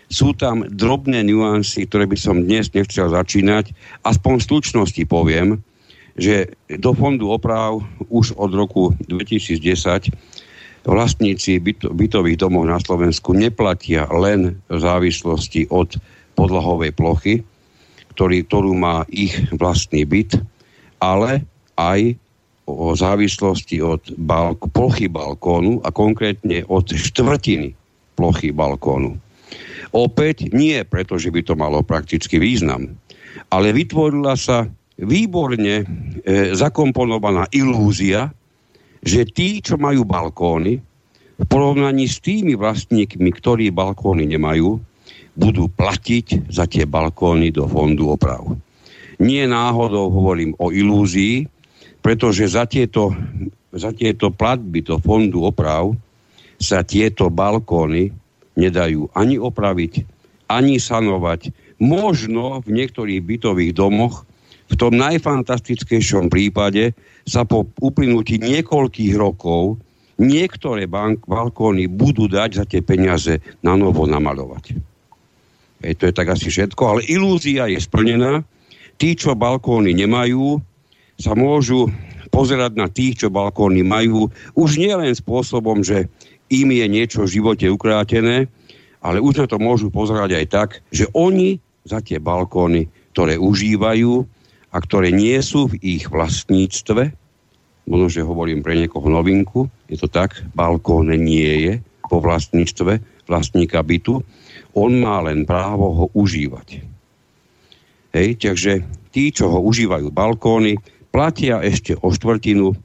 sú 0.07 0.33
tam 0.33 0.63
drobné 0.65 1.21
nuancy, 1.27 1.83
ktoré 1.85 2.07
by 2.07 2.17
som 2.17 2.41
dnes 2.41 2.71
nechcel 2.71 3.11
začínať. 3.11 3.75
Aspoň 4.07 4.33
v 4.39 4.47
slučnosti 4.47 5.03
poviem, 5.05 5.61
že 6.17 6.51
do 6.81 6.91
fondu 6.97 7.29
oprav 7.29 7.79
už 8.09 8.33
od 8.35 8.51
roku 8.57 8.91
2010 9.05 9.61
vlastníci 10.87 11.61
bytových 11.93 12.41
domov 12.41 12.65
na 12.65 12.81
Slovensku 12.81 13.37
neplatia 13.37 14.09
len 14.09 14.57
v 14.71 14.79
závislosti 14.81 15.69
od 15.69 15.93
podlahovej 16.33 16.91
plochy, 16.97 17.35
ktorý, 18.17 18.45
ktorú 18.49 18.73
má 18.73 19.05
ich 19.13 19.35
vlastný 19.53 20.05
byt, 20.09 20.41
ale 20.97 21.45
aj 21.77 22.17
o 22.67 22.91
závislosti 22.97 23.79
od 23.79 24.01
balk- 24.19 24.67
plochy 24.75 25.07
balkónu 25.07 25.79
a 25.85 25.89
konkrétne 25.93 26.67
od 26.67 26.91
štvrtiny 26.91 27.71
plochy 28.17 28.51
balkónu. 28.51 29.15
Opäť 29.95 30.51
nie 30.51 30.83
preto, 30.83 31.15
že 31.15 31.31
by 31.31 31.41
to 31.47 31.55
malo 31.55 31.79
praktický 31.79 32.43
význam, 32.43 32.99
ale 33.47 33.71
vytvorila 33.71 34.35
sa 34.35 34.67
výborne 34.97 35.75
e, 35.81 35.85
zakomponovaná 36.57 37.45
ilúzia, 37.53 38.33
že 39.01 39.29
tí, 39.29 39.61
čo 39.61 39.77
majú 39.77 40.03
balkóny, 40.03 40.81
v 41.37 41.45
porovnaní 41.45 42.09
s 42.09 42.17
tými 42.17 42.57
vlastníkmi, 42.57 43.29
ktorí 43.29 43.69
balkóny 43.69 44.25
nemajú, 44.25 44.81
budú 45.37 45.69
platiť 45.69 46.49
za 46.49 46.65
tie 46.65 46.89
balkóny 46.89 47.53
do 47.53 47.69
fondu 47.69 48.09
oprav. 48.09 48.57
Nie 49.21 49.45
náhodou 49.45 50.09
hovorím 50.09 50.57
o 50.57 50.73
ilúzii, 50.73 51.45
pretože 52.01 52.49
za 52.49 52.65
tieto, 52.65 53.13
za 53.69 53.93
tieto 53.93 54.33
platby 54.33 54.81
do 54.81 54.97
fondu 54.97 55.45
oprav 55.45 55.93
sa 56.57 56.81
tieto 56.81 57.29
balkóny 57.29 58.09
nedajú 58.57 59.13
ani 59.13 59.37
opraviť, 59.37 60.05
ani 60.49 60.81
sanovať. 60.81 61.53
Možno 61.77 62.65
v 62.65 62.69
niektorých 62.73 63.21
bytových 63.21 63.73
domoch, 63.77 64.25
v 64.67 64.75
tom 64.75 64.99
najfantastickejšom 64.99 66.27
prípade 66.27 66.91
sa 67.23 67.47
po 67.47 67.67
uplynutí 67.79 68.39
niekoľkých 68.39 69.13
rokov 69.15 69.79
niektoré 70.19 70.89
bank, 70.89 71.23
balkóny 71.29 71.87
budú 71.87 72.27
dať 72.27 72.49
za 72.63 72.65
tie 72.67 72.81
peniaze 72.83 73.39
na 73.63 73.77
novo 73.79 74.03
namalovať. 74.09 74.75
Ej, 75.85 75.93
to 76.01 76.03
je 76.09 76.13
tak 76.13 76.33
asi 76.33 76.49
všetko, 76.49 76.81
ale 76.83 77.01
ilúzia 77.05 77.69
je 77.69 77.77
splnená. 77.77 78.41
Tí, 78.97 79.13
čo 79.13 79.37
balkóny 79.37 79.93
nemajú, 79.93 80.57
sa 81.21 81.37
môžu 81.37 81.85
pozerať 82.33 82.71
na 82.73 82.89
tých, 82.89 83.21
čo 83.25 83.27
balkóny 83.29 83.85
majú, 83.85 84.33
už 84.57 84.81
nie 84.81 84.91
len 84.91 85.13
spôsobom, 85.13 85.85
že 85.85 86.09
im 86.49 86.73
je 86.73 86.85
niečo 86.89 87.29
v 87.29 87.33
živote 87.39 87.69
ukrátené, 87.69 88.49
ale 89.05 89.21
už 89.21 89.45
na 89.45 89.47
to 89.47 89.61
môžu 89.61 89.93
pozerať 89.93 90.33
aj 90.33 90.45
tak, 90.49 90.69
že 90.89 91.05
oni 91.13 91.61
za 91.85 92.01
tie 92.01 92.17
balkóny, 92.17 92.89
ktoré 93.13 93.37
užívajú 93.37 94.25
a 94.71 94.77
ktoré 94.83 95.15
nie 95.15 95.37
sú 95.39 95.71
v 95.71 95.79
ich 95.79 96.11
vlastníctve, 96.11 97.13
možno, 97.87 98.07
že 98.11 98.27
hovorím 98.27 98.61
pre 98.61 98.75
niekoho 98.75 99.07
novinku, 99.07 99.71
je 99.87 99.95
to 99.95 100.11
tak, 100.11 100.43
balkón 100.51 101.11
nie 101.15 101.51
je 101.63 101.73
po 102.07 102.19
vlastníctve 102.19 102.99
vlastníka 103.27 103.79
bytu, 103.83 104.23
on 104.75 104.91
má 104.99 105.23
len 105.23 105.43
právo 105.43 105.87
ho 105.91 106.05
užívať. 106.15 106.83
Hej, 108.15 108.29
takže 108.39 108.83
tí, 109.11 109.31
čo 109.31 109.51
ho 109.51 109.59
užívajú 109.63 110.11
balkóny, 110.11 110.79
platia 111.11 111.59
ešte 111.63 111.97
o 111.99 112.13
štvrtinu 112.13 112.75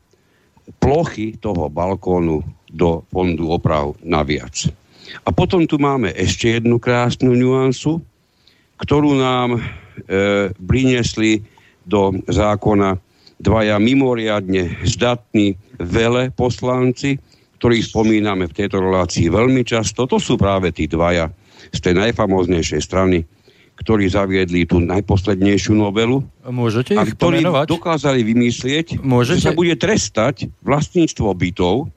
plochy 0.82 1.38
toho 1.38 1.70
balkónu 1.70 2.42
do 2.72 3.04
fondu 3.12 3.52
oprav 3.52 3.94
naviac. 4.02 4.70
A 5.26 5.30
potom 5.30 5.68
tu 5.68 5.76
máme 5.76 6.08
ešte 6.16 6.56
jednu 6.56 6.80
krásnu 6.80 7.36
nuansu, 7.36 8.00
ktorú 8.80 9.14
nám 9.18 9.58
e, 9.58 9.60
priniesli 10.56 11.44
do 11.84 12.14
zákona 12.26 12.98
dvaja 13.42 13.76
mimoriadne 13.82 14.86
zdatní 14.86 15.58
vele 15.76 16.30
poslanci, 16.30 17.18
ktorých 17.58 17.84
spomíname 17.90 18.46
v 18.46 18.56
tejto 18.58 18.78
relácii 18.82 19.30
veľmi 19.30 19.62
často. 19.66 20.06
To 20.06 20.18
sú 20.18 20.38
práve 20.38 20.70
tí 20.70 20.86
dvaja 20.86 21.30
z 21.70 21.78
tej 21.78 21.94
najfamoznejšej 21.98 22.80
strany, 22.82 23.22
ktorí 23.78 24.06
zaviedli 24.06 24.66
tú 24.66 24.78
najposlednejšiu 24.78 25.74
novelu. 25.74 26.22
Môžete 26.46 26.94
a 26.94 27.02
ktorí 27.02 27.42
pomenovať? 27.42 27.66
dokázali 27.66 28.20
vymyslieť, 28.22 29.02
Môžete? 29.02 29.42
že 29.42 29.46
sa 29.46 29.52
bude 29.54 29.74
trestať 29.74 30.50
vlastníctvo 30.62 31.30
bytov 31.34 31.90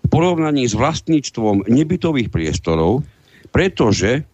v 0.00 0.08
porovnaní 0.08 0.64
s 0.64 0.72
vlastníctvom 0.72 1.68
nebytových 1.68 2.32
priestorov, 2.32 3.04
pretože 3.52 4.24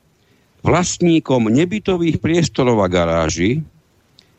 vlastníkom 0.62 1.46
nebytových 1.46 2.18
priestorov 2.18 2.82
a 2.82 2.90
garáži 2.90 3.62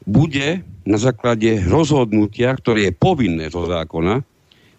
bude 0.08 0.64
na 0.88 0.98
základe 0.98 1.68
rozhodnutia, 1.68 2.56
ktoré 2.56 2.90
je 2.90 2.94
povinné 2.96 3.52
zo 3.52 3.68
zákona, 3.68 4.24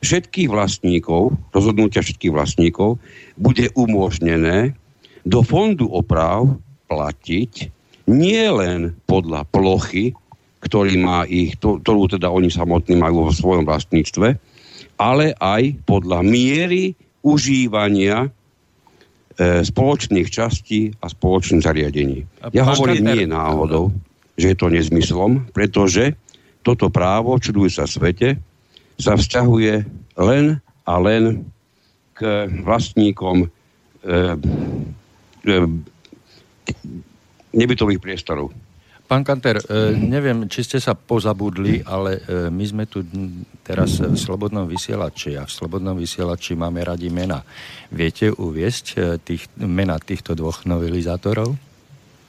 všetkých 0.00 0.48
vlastníkov, 0.48 1.36
rozhodnutia 1.52 2.00
všetkých 2.00 2.32
vlastníkov, 2.32 2.96
bude 3.36 3.68
umožnené 3.76 4.72
do 5.28 5.44
fondu 5.44 5.92
oprav 5.92 6.48
platiť 6.88 7.68
nie 8.08 8.40
len 8.48 8.96
podľa 9.04 9.44
plochy, 9.52 10.16
ktorý 10.64 10.96
má 10.96 11.28
ich, 11.28 11.60
to, 11.60 11.76
ktorú 11.84 12.08
teda 12.08 12.32
oni 12.32 12.48
samotní 12.48 12.96
majú 12.96 13.28
vo 13.28 13.32
svojom 13.36 13.68
vlastníctve, 13.68 14.40
ale 14.96 15.36
aj 15.36 15.76
podľa 15.84 16.24
miery 16.24 16.96
užívania 17.20 18.26
e, 18.26 18.28
spoločných 19.60 20.28
častí 20.32 20.90
a 21.04 21.12
spoločných 21.12 21.62
zariadení. 21.62 22.24
A 22.42 22.50
ja 22.50 22.64
hovorím 22.64 23.12
nie 23.12 23.28
náhodou, 23.28 23.92
že 24.38 24.54
je 24.54 24.56
to 24.56 24.70
nezmyslom, 24.70 25.50
pretože 25.50 26.14
toto 26.62 26.88
právo, 26.88 27.34
čuduj 27.42 27.74
sa 27.74 27.90
svete, 27.90 28.38
sa 28.94 29.18
vzťahuje 29.18 29.74
len 30.18 30.62
a 30.86 30.94
len 31.02 31.42
k 32.14 32.46
vlastníkom 32.62 33.46
e, 33.46 33.48
e, 35.42 35.56
nebytových 37.54 38.02
priestorov. 38.02 38.54
Pán 39.08 39.24
Kanter, 39.24 39.56
e, 39.56 39.96
neviem, 39.96 40.44
či 40.52 40.60
ste 40.60 40.76
sa 40.76 40.92
pozabudli, 40.92 41.80
ale 41.80 42.20
e, 42.20 42.52
my 42.52 42.64
sme 42.68 42.84
tu 42.84 43.00
teraz 43.64 44.04
v 44.04 44.12
Slobodnom 44.12 44.68
vysielači 44.68 45.32
a 45.40 45.48
v 45.48 45.52
Slobodnom 45.52 45.96
vysielači 45.96 46.52
máme 46.52 46.84
radi 46.84 47.08
mena. 47.08 47.40
Viete 47.88 48.28
uviesť 48.28 48.86
e, 48.92 48.96
tých, 49.16 49.48
mena 49.64 49.96
týchto 49.96 50.36
dvoch 50.36 50.68
novelizátorov? 50.68 51.67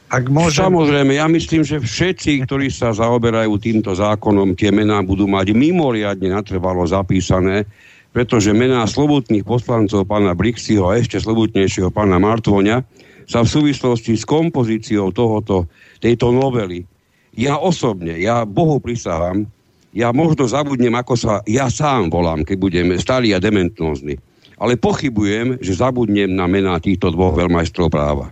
Ak 0.09 0.25
môžem... 0.25 0.65
Samozrejme, 0.65 1.21
ja 1.21 1.29
myslím, 1.29 1.61
že 1.61 1.77
všetci, 1.77 2.41
ktorí 2.49 2.73
sa 2.73 2.89
zaoberajú 2.89 3.61
týmto 3.61 3.93
zákonom, 3.93 4.57
tie 4.57 4.73
mená 4.73 5.05
budú 5.05 5.29
mať 5.29 5.53
mimoriadne 5.53 6.33
natrvalo 6.33 6.81
zapísané, 6.89 7.69
pretože 8.09 8.49
mená 8.49 8.89
slobodných 8.89 9.45
poslancov 9.45 10.09
pána 10.09 10.33
Brixiho 10.33 10.89
a 10.89 10.97
ešte 10.97 11.21
slobodnejšieho 11.21 11.93
pána 11.93 12.17
Martvoňa 12.17 12.81
sa 13.29 13.45
v 13.45 13.53
súvislosti 13.53 14.17
s 14.17 14.25
kompozíciou 14.25 15.13
tohoto, 15.13 15.69
tejto 16.01 16.33
novely, 16.33 16.89
ja 17.37 17.61
osobne, 17.61 18.17
ja 18.17 18.41
Bohu 18.41 18.81
prisahám, 18.81 19.45
ja 19.93 20.09
možno 20.09 20.49
zabudnem, 20.49 20.93
ako 20.97 21.13
sa 21.13 21.33
ja 21.45 21.69
sám 21.69 22.09
volám, 22.09 22.41
keď 22.41 22.57
budem 22.57 22.87
stály 22.97 23.33
a 23.33 23.41
dementnózny. 23.41 24.17
Ale 24.59 24.75
pochybujem, 24.75 25.61
že 25.61 25.77
zabudnem 25.77 26.33
na 26.33 26.49
mená 26.49 26.81
týchto 26.81 27.13
dvoch 27.13 27.37
veľmajstrov 27.37 27.87
práva. 27.87 28.27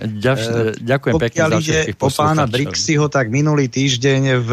Ďaž, 0.00 0.38
e, 0.40 0.52
ďakujem 0.80 1.14
Pokiaľ 1.20 1.50
pekne 1.52 1.60
za 1.60 1.60
ide 1.60 1.80
o 1.92 2.08
pána 2.08 2.44
Brixiho, 2.48 3.06
tak 3.12 3.28
minulý 3.28 3.68
týždeň 3.68 4.22
v 4.40 4.50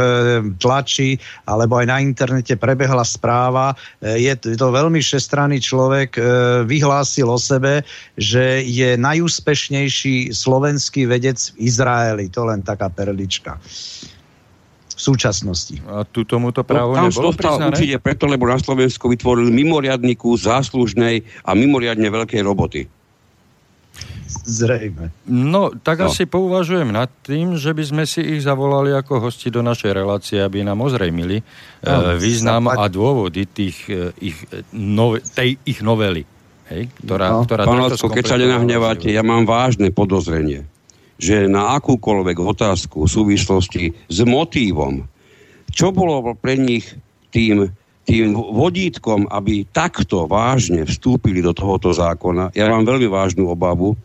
tlači 0.60 1.16
alebo 1.48 1.80
aj 1.80 1.86
na 1.88 1.98
internete 2.04 2.60
prebehla 2.60 3.08
správa. 3.08 3.72
E, 4.04 4.28
je 4.28 4.34
to 4.60 4.68
veľmi 4.76 5.00
šestranný 5.00 5.64
človek, 5.64 6.20
e, 6.20 6.22
vyhlásil 6.68 7.32
o 7.32 7.40
sebe, 7.40 7.88
že 8.20 8.62
je 8.68 9.00
najúspešnejší 9.00 10.36
slovenský 10.36 11.08
vedec 11.08 11.40
v 11.56 11.72
Izraeli. 11.72 12.28
To 12.36 12.44
len 12.52 12.60
taká 12.60 12.92
perlička 12.92 13.56
v 14.98 15.02
súčasnosti. 15.14 15.78
A 15.86 16.02
tu 16.04 16.26
tomuto 16.26 16.66
právo 16.66 16.98
no, 16.98 17.06
nebolo 17.06 17.30
priznané? 17.30 17.70
určite 17.70 17.98
preto, 18.02 18.26
lebo 18.26 18.50
na 18.50 18.58
Slovensku 18.58 19.06
vytvoril 19.06 19.54
mimoriadný 19.54 20.18
kus 20.18 20.50
záslužnej 20.50 21.22
a 21.46 21.54
mimoriadne 21.54 22.10
veľkej 22.10 22.42
roboty. 22.42 22.90
Zrejme. 24.48 25.12
No, 25.28 25.76
tak 25.76 26.00
no. 26.00 26.08
asi 26.08 26.24
pouvažujem 26.24 26.88
nad 26.88 27.12
tým, 27.28 27.60
že 27.60 27.76
by 27.76 27.84
sme 27.84 28.04
si 28.08 28.24
ich 28.24 28.48
zavolali 28.48 28.96
ako 28.96 29.28
hosti 29.28 29.52
do 29.52 29.60
našej 29.60 29.92
relácie, 29.92 30.40
aby 30.40 30.64
nám 30.64 30.80
ozrejmili 30.88 31.44
no, 31.84 32.16
e, 32.16 32.16
význam 32.16 32.72
zapad... 32.72 32.80
a 32.80 32.86
dôvody 32.88 33.44
tých, 33.44 33.78
e, 33.92 34.16
ich, 34.24 34.40
nove, 34.72 35.20
tej 35.36 35.60
ich 35.68 35.84
novely. 35.84 36.24
Hej, 36.72 36.88
ktorá, 37.04 37.28
no. 37.36 37.44
ktorá 37.44 37.68
Pán 37.68 37.92
Lacko, 37.92 38.08
keď 38.08 38.24
sa 38.24 38.40
nenahnevate, 38.40 39.12
ja 39.12 39.20
mám 39.20 39.44
vážne 39.44 39.92
podozrenie, 39.92 40.64
že 41.20 41.52
na 41.52 41.76
akúkoľvek 41.76 42.40
otázku 42.40 43.04
v 43.04 43.12
súvislosti 43.12 43.84
s 44.08 44.20
motívom, 44.24 45.04
čo 45.76 45.92
bolo 45.92 46.24
pre 46.40 46.56
nich 46.56 46.88
tým 47.36 47.68
tým 48.08 48.40
vodítkom, 48.40 49.28
aby 49.28 49.68
takto 49.68 50.32
vážne 50.32 50.88
vstúpili 50.88 51.44
do 51.44 51.52
tohoto 51.52 51.92
zákona, 51.92 52.56
ja 52.56 52.72
mám 52.72 52.88
veľmi 52.88 53.04
vážnu 53.12 53.52
obavu, 53.52 54.00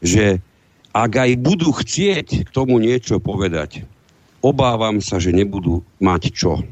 že 0.00 0.40
ak 0.96 1.12
aj 1.12 1.30
budú 1.36 1.76
chcieť 1.76 2.48
k 2.48 2.50
tomu 2.50 2.80
niečo 2.80 3.20
povedať, 3.20 3.84
obávam 4.40 5.04
sa, 5.04 5.20
že 5.20 5.36
nebudú 5.36 5.84
mať 6.00 6.32
čo. 6.32 6.64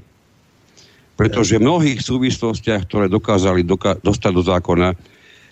Pretože 1.14 1.60
v 1.60 1.66
mnohých 1.68 2.00
súvislostiach, 2.00 2.88
ktoré 2.88 3.06
dokázali 3.06 3.62
doka- 3.62 4.00
dostať 4.00 4.32
do 4.34 4.42
zákona, 4.42 4.88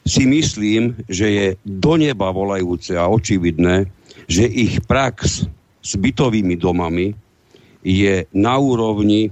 si 0.02 0.26
myslím, 0.26 0.98
že 1.06 1.26
je 1.30 1.46
do 1.62 1.94
neba 1.94 2.34
volajúce 2.34 2.98
a 2.98 3.06
očividné, 3.06 3.86
že 4.26 4.48
ich 4.48 4.82
prax 4.88 5.46
s 5.82 5.92
bytovými 5.94 6.58
domami 6.58 7.14
je 7.86 8.26
na 8.34 8.58
úrovni, 8.58 9.30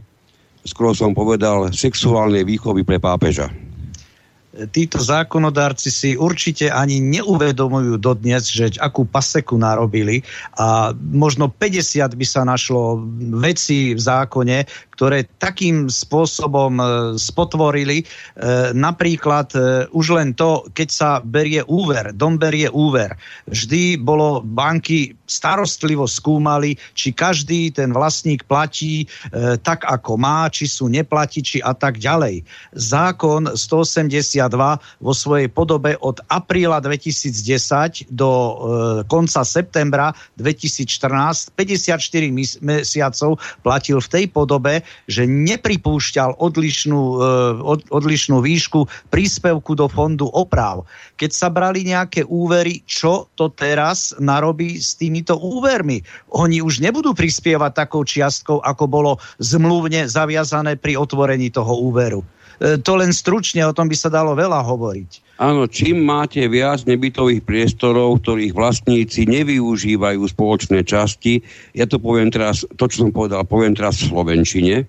skoro 0.62 0.94
som 0.94 1.10
povedal, 1.10 1.74
sexuálnej 1.74 2.46
výchovy 2.46 2.86
pre 2.86 3.02
pápeža 3.02 3.50
títo 4.50 4.98
zákonodárci 4.98 5.88
si 5.90 6.10
určite 6.18 6.66
ani 6.74 6.98
neuvedomujú 6.98 8.02
dodnes, 8.02 8.50
že 8.50 8.74
akú 8.82 9.06
paseku 9.06 9.54
narobili 9.54 10.26
a 10.58 10.90
možno 10.98 11.46
50 11.54 12.18
by 12.18 12.26
sa 12.26 12.42
našlo 12.42 12.98
veci 13.38 13.94
v 13.94 14.00
zákone, 14.00 14.66
ktoré 15.00 15.24
takým 15.40 15.88
spôsobom 15.88 16.76
e, 16.76 16.84
spotvorili. 17.16 18.04
E, 18.04 18.76
napríklad 18.76 19.48
e, 19.56 19.60
už 19.96 20.12
len 20.12 20.36
to, 20.36 20.68
keď 20.76 20.88
sa 20.92 21.10
berie 21.24 21.64
úver, 21.64 22.12
dom 22.12 22.36
berie 22.36 22.68
úver, 22.68 23.16
vždy 23.48 23.96
bolo 23.96 24.44
banky 24.44 25.16
starostlivo 25.24 26.04
skúmali, 26.04 26.76
či 26.92 27.16
každý 27.16 27.72
ten 27.72 27.96
vlastník 27.96 28.44
platí 28.50 29.06
tak, 29.62 29.86
ako 29.86 30.18
má, 30.18 30.50
či 30.50 30.66
sú 30.66 30.90
neplatiči 30.90 31.62
a 31.62 31.70
tak 31.70 32.02
ďalej. 32.02 32.42
Zákon 32.74 33.54
182 33.54 34.42
vo 34.98 35.12
svojej 35.14 35.46
podobe 35.46 35.94
od 36.02 36.18
apríla 36.26 36.82
2010 36.82 38.10
do 38.10 38.30
konca 39.06 39.46
septembra 39.46 40.10
2014 40.34 41.54
54 41.54 42.58
mesiacov 42.58 43.38
platil 43.62 44.02
v 44.02 44.08
tej 44.10 44.24
podobe, 44.34 44.82
že 45.06 45.26
nepripúšťal 45.26 46.38
odlišnú, 46.38 47.02
eh, 47.16 47.86
odlišnú 47.90 48.40
výšku 48.40 48.86
príspevku 49.10 49.74
do 49.74 49.86
fondu 49.90 50.28
oprav. 50.30 50.86
Keď 51.16 51.30
sa 51.30 51.48
brali 51.52 51.84
nejaké 51.84 52.24
úvery, 52.26 52.80
čo 52.86 53.28
to 53.36 53.50
teraz 53.52 54.14
narobí 54.16 54.80
s 54.80 54.96
týmito 54.96 55.36
úvermi? 55.36 56.00
Oni 56.34 56.62
už 56.64 56.80
nebudú 56.80 57.12
prispievať 57.12 57.86
takou 57.86 58.02
čiastkou, 58.06 58.62
ako 58.62 58.84
bolo 58.86 59.12
zmluvne 59.42 60.06
zaviazané 60.06 60.76
pri 60.80 60.96
otvorení 60.96 61.52
toho 61.52 61.76
úveru. 61.80 62.24
E, 62.60 62.76
to 62.80 62.92
len 62.96 63.10
stručne, 63.10 63.64
o 63.64 63.72
tom 63.72 63.88
by 63.88 63.96
sa 63.96 64.12
dalo 64.12 64.36
veľa 64.36 64.60
hovoriť. 64.60 65.29
Áno, 65.40 65.64
čím 65.64 66.04
máte 66.04 66.44
viac 66.52 66.84
nebytových 66.84 67.40
priestorov, 67.48 68.20
ktorých 68.20 68.52
vlastníci 68.52 69.24
nevyužívajú 69.24 70.20
spoločné 70.28 70.84
časti, 70.84 71.40
ja 71.72 71.88
to 71.88 71.96
poviem 71.96 72.28
teraz, 72.28 72.68
to 72.76 72.84
čo 72.84 73.08
som 73.08 73.10
povedal, 73.10 73.48
poviem 73.48 73.72
teraz 73.72 74.04
v 74.04 74.12
Slovenčine, 74.12 74.84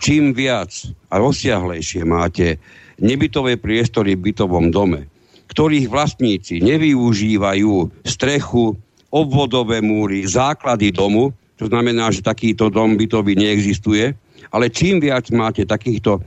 čím 0.00 0.32
viac 0.32 0.72
a 1.12 1.20
rozsiahlejšie 1.20 2.08
máte 2.08 2.56
nebytové 2.96 3.60
priestory 3.60 4.16
v 4.16 4.32
bytovom 4.32 4.72
dome, 4.72 5.04
ktorých 5.52 5.92
vlastníci 5.92 6.64
nevyužívajú 6.64 8.00
strechu, 8.08 8.80
obvodové 9.12 9.84
múry, 9.84 10.24
základy 10.24 10.96
domu, 10.96 11.36
to 11.60 11.68
znamená, 11.68 12.08
že 12.08 12.24
takýto 12.24 12.72
dom 12.72 12.96
bytový 12.96 13.36
neexistuje, 13.36 14.16
ale 14.48 14.72
čím 14.72 15.04
viac 15.04 15.28
máte 15.28 15.68
takýchto 15.68 16.24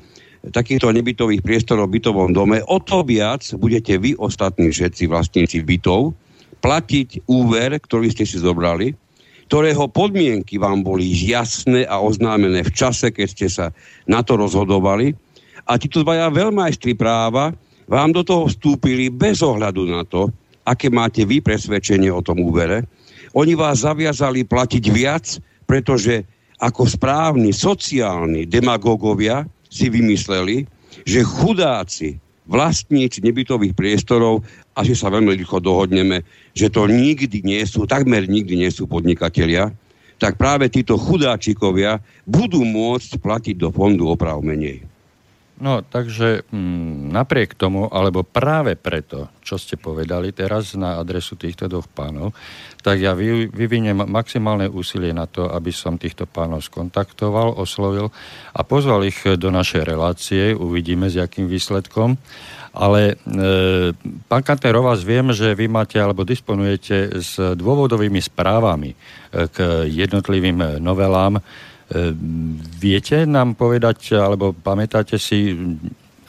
takýchto 0.51 0.91
nebytových 0.91 1.39
priestorov 1.39 1.87
v 1.87 2.03
bytovom 2.03 2.35
dome, 2.35 2.59
o 2.67 2.77
to 2.83 3.05
viac 3.07 3.47
budete 3.55 3.95
vy 3.95 4.19
ostatní 4.19 4.75
všetci 4.75 5.07
vlastníci 5.07 5.63
bytov 5.63 6.11
platiť 6.59 7.27
úver, 7.31 7.79
ktorý 7.79 8.11
ste 8.11 8.27
si 8.27 8.39
zobrali, 8.39 8.95
ktorého 9.47 9.87
podmienky 9.87 10.59
vám 10.59 10.83
boli 10.83 11.07
jasné 11.07 11.87
a 11.87 11.99
oznámené 11.99 12.63
v 12.63 12.71
čase, 12.71 13.11
keď 13.11 13.27
ste 13.27 13.47
sa 13.47 13.65
na 14.07 14.23
to 14.23 14.35
rozhodovali. 14.39 15.15
A 15.63 15.79
títo 15.79 16.03
dvaja 16.03 16.27
veľmajstri 16.27 16.95
práva 16.95 17.55
vám 17.87 18.11
do 18.11 18.23
toho 18.23 18.47
vstúpili 18.47 19.11
bez 19.11 19.39
ohľadu 19.43 19.87
na 19.87 20.03
to, 20.03 20.31
aké 20.63 20.87
máte 20.87 21.27
vy 21.27 21.43
presvedčenie 21.43 22.11
o 22.11 22.23
tom 22.23 22.39
úvere. 22.43 22.87
Oni 23.35 23.55
vás 23.55 23.83
zaviazali 23.83 24.47
platiť 24.47 24.83
viac, 24.91 25.39
pretože 25.67 26.23
ako 26.63 26.87
správni 26.87 27.51
sociálni 27.51 28.47
demagógovia 28.47 29.43
si 29.73 29.89
vymysleli, 29.89 30.69
že 31.09 31.25
chudáci 31.25 32.21
vlastníci 32.45 33.23
nebytových 33.25 33.73
priestorov, 33.73 34.45
a 34.73 34.81
že 34.81 34.97
sa 34.97 35.09
veľmi 35.09 35.33
rýchlo 35.37 35.61
dohodneme, 35.61 36.25
že 36.53 36.69
to 36.69 36.89
nikdy 36.89 37.41
nie 37.45 37.61
sú, 37.65 37.85
takmer 37.85 38.25
nikdy 38.25 38.57
nie 38.57 38.71
sú 38.73 38.89
podnikatelia, 38.89 39.73
tak 40.17 40.37
práve 40.37 40.69
títo 40.69 40.97
chudáčikovia 40.97 42.01
budú 42.25 42.61
môcť 42.65 43.21
platiť 43.21 43.55
do 43.57 43.69
fondu 43.73 44.09
oprav 44.09 44.41
menej. 44.41 44.85
No, 45.61 45.85
takže 45.85 46.49
m, 46.49 46.57
mm, 46.57 47.13
napriek 47.13 47.53
tomu, 47.53 47.85
alebo 47.85 48.25
práve 48.25 48.73
preto, 48.73 49.29
čo 49.45 49.61
ste 49.61 49.77
povedali 49.77 50.33
teraz 50.33 50.73
na 50.73 50.97
adresu 50.97 51.37
týchto 51.37 51.69
dvoch 51.69 51.85
pánov, 51.85 52.33
tak 52.81 52.97
ja 52.97 53.13
vy, 53.13 53.53
vyviniem 53.53 54.01
maximálne 54.09 54.65
úsilie 54.65 55.13
na 55.13 55.29
to, 55.29 55.45
aby 55.45 55.69
som 55.69 56.01
týchto 56.01 56.25
pánov 56.25 56.65
skontaktoval, 56.65 57.53
oslovil 57.53 58.09
a 58.49 58.65
pozval 58.65 59.05
ich 59.05 59.21
do 59.37 59.53
našej 59.53 59.85
relácie. 59.85 60.57
Uvidíme, 60.57 61.05
s 61.05 61.21
akým 61.21 61.45
výsledkom. 61.45 62.17
Ale 62.73 63.13
e, 63.13 63.93
pán 64.25 64.41
Kanter, 64.41 64.73
vás 64.81 65.05
viem, 65.05 65.29
že 65.29 65.53
vy 65.53 65.69
máte 65.69 66.01
alebo 66.01 66.25
disponujete 66.25 67.21
s 67.21 67.37
dôvodovými 67.37 68.17
správami 68.17 68.89
e, 68.89 68.97
k 69.53 69.85
jednotlivým 69.85 70.81
novelám 70.81 71.37
viete 72.79 73.27
nám 73.27 73.55
povedať, 73.59 74.15
alebo 74.15 74.55
pamätáte 74.55 75.19
si, 75.19 75.53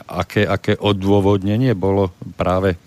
aké, 0.05 0.45
aké 0.45 0.75
odôvodnenie 0.77 1.73
bolo 1.73 2.11
práve 2.37 2.75
e, 2.75 2.77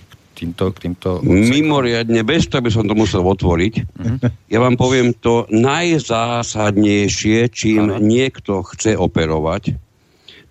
k 0.00 0.32
týmto, 0.34 0.74
k 0.74 0.78
týmto 0.88 1.22
Mimoriadne, 1.22 2.26
bez 2.26 2.50
toho 2.50 2.64
by 2.64 2.70
som 2.72 2.86
to 2.90 2.94
musel 2.98 3.22
otvoriť. 3.22 3.74
Uh-huh. 3.82 4.18
Ja 4.50 4.58
vám 4.62 4.74
poviem 4.74 5.14
to 5.14 5.46
najzásadnejšie, 5.52 7.50
čím 7.54 7.94
ano. 7.94 8.02
niekto 8.02 8.66
chce 8.66 8.98
operovať. 8.98 9.78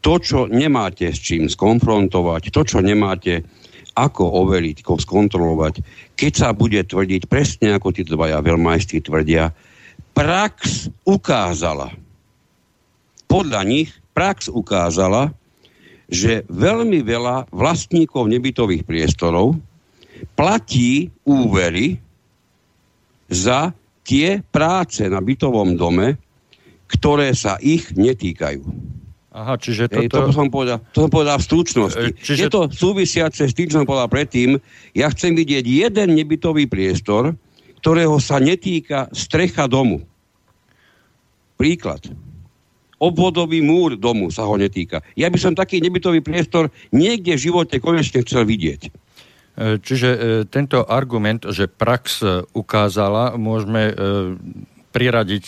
To, 0.03 0.19
čo 0.19 0.52
nemáte 0.52 1.15
s 1.15 1.19
čím 1.23 1.48
skonfrontovať, 1.48 2.52
to, 2.52 2.61
čo 2.68 2.84
nemáte 2.84 3.48
ako 3.94 4.23
overiť, 4.44 4.81
ako 4.84 4.99
skontrolovať, 4.99 5.73
keď 6.18 6.31
sa 6.34 6.49
bude 6.52 6.81
tvrdiť 6.81 7.30
presne 7.30 7.77
ako 7.77 7.94
tí 7.94 8.02
dvaja 8.03 8.41
veľmajstri 8.41 8.99
tvrdia, 9.06 9.53
prax 10.14 10.88
ukázala, 11.03 11.94
podľa 13.26 13.61
nich 13.65 13.90
prax 14.14 14.48
ukázala, 14.48 15.34
že 16.07 16.45
veľmi 16.48 17.02
veľa 17.02 17.49
vlastníkov 17.49 18.30
nebytových 18.30 18.85
priestorov 18.85 19.57
platí 20.38 21.10
úvery 21.26 21.98
za 23.34 23.73
tie 24.06 24.45
práce 24.53 25.02
na 25.10 25.18
bytovom 25.18 25.73
dome, 25.73 26.22
ktoré 26.85 27.34
sa 27.34 27.57
ich 27.57 27.90
netýkajú. 27.98 28.61
Aha, 29.34 29.57
čiže 29.57 29.90
toto... 29.90 30.06
Ej, 30.06 30.07
to, 30.14 30.30
som 30.30 30.48
povedal, 30.53 30.77
to 30.94 31.10
som 31.10 31.11
povedal 31.11 31.41
v 31.41 31.45
stručnosti. 31.49 32.10
E, 32.14 32.14
čiže... 32.14 32.45
Je 32.45 32.53
to 32.53 32.69
súvisiace 32.69 33.49
s 33.49 33.57
tým, 33.57 33.65
čo 33.65 33.81
som 33.81 33.90
povedal 33.90 34.06
predtým. 34.06 34.61
Ja 34.94 35.10
chcem 35.10 35.34
vidieť 35.34 35.65
jeden 35.65 36.14
nebytový 36.14 36.69
priestor, 36.69 37.34
ktorého 37.84 38.15
sa 38.23 38.39
netýka 38.39 39.11
strecha 39.11 39.68
domu. 39.68 40.07
Príklad. 41.60 41.99
Obvodový 42.95 43.60
múr 43.60 43.99
domu 43.99 44.31
sa 44.31 44.47
ho 44.47 44.55
netýka. 44.55 45.03
Ja 45.19 45.27
by 45.27 45.35
som 45.35 45.51
taký 45.51 45.84
nebytový 45.84 46.23
priestor 46.23 46.72
niekde 46.95 47.35
v 47.35 47.43
živote 47.51 47.84
konečne 47.84 48.23
chcel 48.23 48.47
vidieť. 48.47 48.88
E, 48.88 48.91
čiže 49.84 50.10
e, 50.15 50.19
tento 50.47 50.88
argument, 50.88 51.43
že 51.51 51.68
prax 51.68 52.23
e, 52.23 52.47
ukázala, 52.55 53.35
môžeme 53.35 53.91
priradiť 54.93 55.45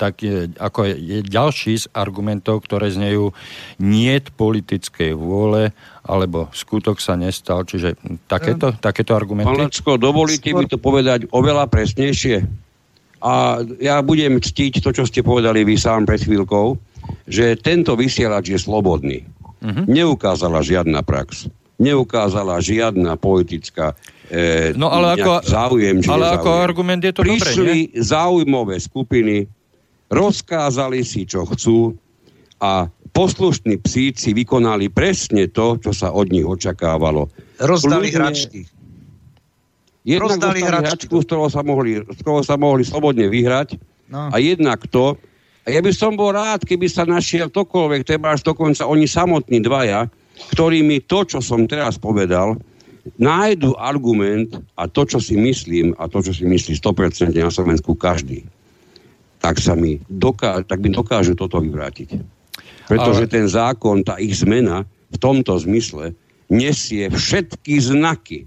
tak, 0.00 0.24
ako 0.56 0.78
je 0.88 1.20
ďalší 1.20 1.84
z 1.84 1.86
argumentov, 1.92 2.64
ktoré 2.64 2.88
znejú 2.88 3.36
nie 3.76 4.16
politickej 4.24 5.12
vôle, 5.12 5.76
alebo 6.00 6.48
skutok 6.56 6.96
sa 6.98 7.12
nestal. 7.20 7.68
Čiže 7.68 8.00
takéto, 8.24 8.72
takéto 8.80 9.12
argumenty... 9.12 9.52
Pán 9.52 9.68
Lacko, 9.68 10.00
dovolíte 10.00 10.56
mi 10.56 10.64
to 10.64 10.80
povedať 10.80 11.28
oveľa 11.28 11.68
presnejšie? 11.68 12.64
A 13.20 13.60
ja 13.80 14.00
budem 14.00 14.40
ctiť 14.40 14.80
to, 14.80 14.92
čo 14.96 15.04
ste 15.04 15.20
povedali 15.20 15.64
vy 15.66 15.76
sám 15.76 16.08
pred 16.08 16.24
chvíľkou, 16.24 16.76
že 17.28 17.58
tento 17.58 17.92
vysielač 17.98 18.54
je 18.54 18.58
slobodný. 18.60 19.24
Uh-huh. 19.60 19.84
Neukázala 19.88 20.62
žiadna 20.62 21.02
prax. 21.02 21.50
Neukázala 21.76 22.56
žiadna 22.62 23.20
politická 23.20 23.92
e, 24.30 24.72
no, 24.74 24.90
ale 24.90 25.20
ako, 25.20 25.44
záujem. 25.46 26.02
Ale 26.06 26.26
záujem. 26.26 26.36
ako 26.40 26.50
argument 26.50 27.02
je 27.02 27.12
to 27.14 27.22
Prišli 27.22 27.78
dobre, 27.92 28.02
záujmové 28.02 28.76
skupiny, 28.82 29.36
rozkázali 30.10 31.02
si, 31.02 31.26
čo 31.26 31.46
chcú 31.46 31.94
a 32.62 32.88
poslušní 33.16 33.80
psíci 33.80 34.36
vykonali 34.36 34.92
presne 34.92 35.48
to, 35.48 35.80
čo 35.80 35.90
sa 35.96 36.12
od 36.12 36.28
nich 36.28 36.44
očakávalo. 36.44 37.32
Rozdali 37.60 38.12
hračky. 38.12 38.68
Jednak 40.06 40.38
Rozdali 40.38 40.60
hračku. 40.62 41.18
z 41.18 41.24
ktorého 41.26 41.50
sa 41.50 41.66
mohli, 41.66 41.98
z 41.98 42.18
ktorého 42.22 42.44
sa 42.46 42.54
mohli 42.54 42.86
slobodne 42.86 43.26
vyhrať. 43.26 43.74
No. 44.06 44.30
A 44.30 44.36
jednak 44.38 44.86
to, 44.86 45.18
a 45.66 45.68
ja 45.74 45.82
by 45.82 45.90
som 45.90 46.14
bol 46.14 46.30
rád, 46.30 46.62
keby 46.62 46.86
sa 46.86 47.02
našiel 47.02 47.50
ktokoľvek, 47.50 48.06
treba 48.06 48.38
až 48.38 48.46
dokonca 48.46 48.86
oni 48.86 49.10
samotní 49.10 49.58
dvaja, 49.66 50.06
ktorí 50.54 50.86
mi 50.86 51.02
to, 51.02 51.26
čo 51.26 51.42
som 51.42 51.66
teraz 51.66 51.98
povedal, 51.98 52.54
nájdu 53.14 53.78
argument 53.78 54.58
a 54.74 54.90
to, 54.90 55.06
čo 55.06 55.22
si 55.22 55.38
myslím, 55.38 55.94
a 55.96 56.10
to, 56.10 56.22
čo 56.26 56.34
si 56.34 56.42
myslí 56.42 56.74
100% 56.74 57.30
na 57.38 57.54
Slovensku 57.54 57.94
každý, 57.94 58.42
tak 59.38 59.62
sa 59.62 59.78
mi 59.78 60.02
doká- 60.10 60.66
tak 60.66 60.82
mi 60.82 60.90
dokážu 60.90 61.38
toto 61.38 61.62
vyvrátiť. 61.62 62.18
Pretože 62.90 63.26
Ale- 63.26 63.32
ten 63.32 63.46
zákon, 63.46 64.02
tá 64.02 64.18
ich 64.18 64.42
zmena 64.42 64.82
v 65.10 65.16
tomto 65.22 65.54
zmysle 65.58 66.14
nesie 66.50 67.10
všetky 67.10 67.78
znaky 67.78 68.46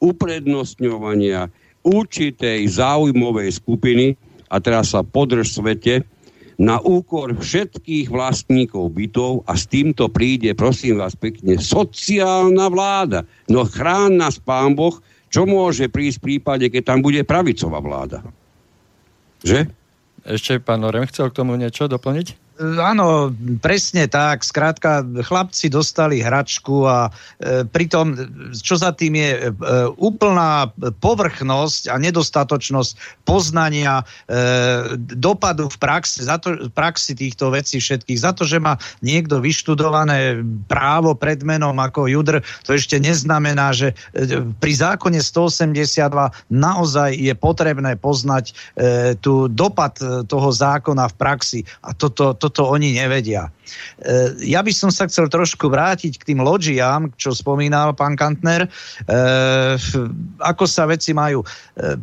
uprednostňovania 0.00 1.48
určitej 1.84 2.68
záujmovej 2.68 3.48
skupiny 3.52 4.06
a 4.52 4.60
teraz 4.60 4.92
sa 4.92 5.00
podrž 5.00 5.56
svete 5.56 6.04
na 6.56 6.80
úkor 6.80 7.36
všetkých 7.36 8.08
vlastníkov 8.08 8.96
bytov 8.96 9.44
a 9.44 9.52
s 9.56 9.68
týmto 9.68 10.08
príde, 10.08 10.56
prosím 10.56 11.04
vás 11.04 11.12
pekne, 11.12 11.60
sociálna 11.60 12.72
vláda. 12.72 13.28
No 13.52 13.68
chrán 13.68 14.16
nás 14.16 14.40
pán 14.40 14.72
Boh, 14.72 14.96
čo 15.28 15.44
môže 15.44 15.92
prísť 15.92 16.16
v 16.22 16.24
prípade, 16.32 16.64
keď 16.72 16.96
tam 16.96 16.98
bude 17.04 17.20
pravicová 17.28 17.82
vláda. 17.84 18.24
Že? 19.44 19.68
Ešte 20.24 20.58
pán 20.58 20.80
Norem 20.80 21.04
chcel 21.06 21.28
k 21.28 21.38
tomu 21.44 21.60
niečo 21.60 21.86
doplniť? 21.92 22.45
Áno, 22.60 23.36
presne 23.60 24.08
tak. 24.08 24.40
Skrátka, 24.40 25.04
chlapci 25.04 25.68
dostali 25.68 26.24
hračku 26.24 26.88
a 26.88 27.08
e, 27.08 27.68
pritom, 27.68 28.16
čo 28.56 28.80
za 28.80 28.96
tým 28.96 29.12
je 29.20 29.30
e, 29.36 29.40
úplná 30.00 30.72
povrchnosť 31.04 31.92
a 31.92 32.00
nedostatočnosť 32.00 33.22
poznania 33.28 34.00
e, 34.00 34.04
dopadu 34.96 35.68
v 35.68 35.76
praxi, 35.76 36.24
za 36.24 36.40
to, 36.40 36.56
v 36.56 36.72
praxi 36.72 37.12
týchto 37.12 37.52
vecí 37.52 37.76
všetkých. 37.76 38.24
Za 38.24 38.32
to, 38.32 38.48
že 38.48 38.56
má 38.56 38.80
niekto 39.04 39.36
vyštudované 39.44 40.40
právo 40.64 41.12
pred 41.12 41.44
menom 41.44 41.76
ako 41.76 42.08
Judr, 42.08 42.40
to 42.64 42.72
ešte 42.72 42.96
neznamená, 42.96 43.76
že 43.76 43.92
e, 44.16 44.40
pri 44.56 44.72
zákone 44.72 45.20
182 45.20 45.92
naozaj 46.48 47.10
je 47.12 47.34
potrebné 47.36 48.00
poznať 48.00 48.44
e, 48.48 48.52
tu 49.20 49.52
dopad 49.52 49.92
e, 50.00 50.24
toho 50.24 50.48
zákona 50.48 51.12
v 51.12 51.14
praxi. 51.20 51.60
A 51.84 51.92
toto, 51.92 52.32
toto 52.46 52.70
oni 52.70 52.94
nevedia. 52.94 53.50
E, 54.00 54.46
ja 54.46 54.62
by 54.62 54.72
som 54.72 54.90
sa 54.90 55.06
chcel 55.10 55.26
trošku 55.28 55.68
vrátiť 55.68 56.22
k 56.22 56.26
tým 56.32 56.40
loďiám, 56.42 57.14
čo 57.18 57.34
spomínal 57.34 57.92
pán 57.92 58.14
Kantner. 58.14 58.66
E, 58.66 58.68
ako 60.42 60.64
sa 60.64 60.86
veci 60.86 61.12
majú? 61.12 61.42
E, 61.42 61.46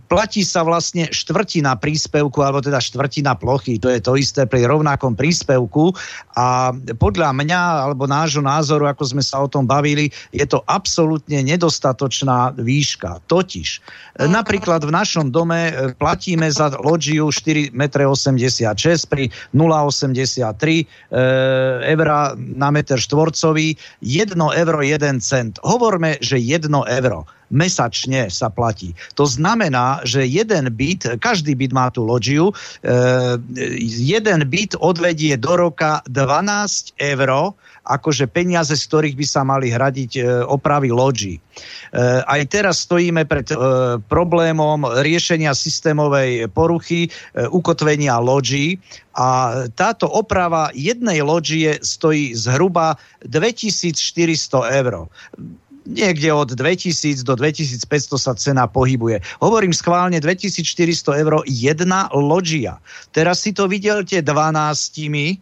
platí 0.08 0.44
sa 0.44 0.62
vlastne 0.62 1.10
štvrtina 1.10 1.80
príspevku, 1.80 2.44
alebo 2.44 2.60
teda 2.60 2.84
štvrtina 2.84 3.40
plochy, 3.40 3.80
to 3.80 3.90
je 3.90 4.00
to 4.04 4.20
isté 4.20 4.46
pri 4.46 4.68
rovnakom 4.68 5.16
príspevku 5.16 5.96
a 6.36 6.74
podľa 6.98 7.32
mňa, 7.34 7.62
alebo 7.90 8.10
nášho 8.10 8.42
názoru, 8.42 8.90
ako 8.90 9.04
sme 9.16 9.24
sa 9.24 9.42
o 9.42 9.48
tom 9.48 9.66
bavili, 9.66 10.10
je 10.34 10.46
to 10.46 10.62
absolútne 10.66 11.40
nedostatočná 11.46 12.58
výška. 12.58 13.24
Totiž, 13.30 13.68
e, 13.78 13.80
napríklad 14.28 14.84
v 14.84 14.92
našom 14.92 15.30
dome 15.30 15.70
e, 15.70 15.74
platíme 15.96 16.50
za 16.50 16.74
loďiu 16.78 17.30
4,86 17.30 17.74
m 17.74 17.82
pri 19.10 19.24
0,83 19.54 20.82
e, 20.82 20.86
eura 21.84 22.34
na 22.38 22.70
meter 22.72 23.00
štvorcový, 23.00 23.76
1 24.02 24.34
euro 24.36 24.80
1 24.82 25.20
cent. 25.20 25.60
Hovorme, 25.64 26.18
že 26.20 26.38
1 26.40 26.70
euro 26.70 27.26
mesačne 27.52 28.32
sa 28.32 28.48
platí. 28.48 28.96
To 29.20 29.28
znamená, 29.28 30.02
že 30.08 30.24
jeden 30.24 30.70
byt, 30.72 31.20
každý 31.20 31.58
byt 31.58 31.72
má 31.74 31.88
tú 31.92 32.06
loďiu, 32.06 32.50
e, 32.50 32.54
jeden 34.00 34.40
byt 34.48 34.80
odvedie 34.80 35.36
do 35.36 35.54
roka 35.58 36.02
12 36.08 36.96
eur, 36.98 37.54
akože 37.84 38.32
peniaze, 38.32 38.72
z 38.80 38.84
ktorých 38.88 39.16
by 39.20 39.26
sa 39.28 39.42
mali 39.44 39.68
hradiť 39.68 40.12
e, 40.16 40.22
opravy 40.48 40.90
loďí. 40.90 41.36
E, 41.36 41.42
aj 42.24 42.42
teraz 42.48 42.88
stojíme 42.88 43.28
pred 43.28 43.46
problémom 44.08 45.04
riešenia 45.04 45.52
systémovej 45.52 46.48
poruchy, 46.52 47.12
ukotvenia 47.52 48.18
loďí 48.18 48.80
a 49.14 49.62
táto 49.78 50.10
oprava 50.10 50.74
jednej 50.74 51.22
loďie 51.22 51.78
stojí 51.86 52.34
zhruba 52.34 52.98
2400 53.22 53.94
eur 54.74 55.06
niekde 55.86 56.32
od 56.32 56.56
2000 56.56 57.24
do 57.24 57.36
2500 57.36 57.88
sa 58.20 58.34
cena 58.36 58.66
pohybuje. 58.68 59.20
Hovorím 59.44 59.76
schválne 59.76 60.20
2400 60.20 61.22
eur 61.24 61.44
jedna 61.48 62.08
loďia. 62.16 62.80
Teraz 63.12 63.44
si 63.44 63.52
to 63.52 63.68
videlte 63.68 64.20
12, 64.24 65.40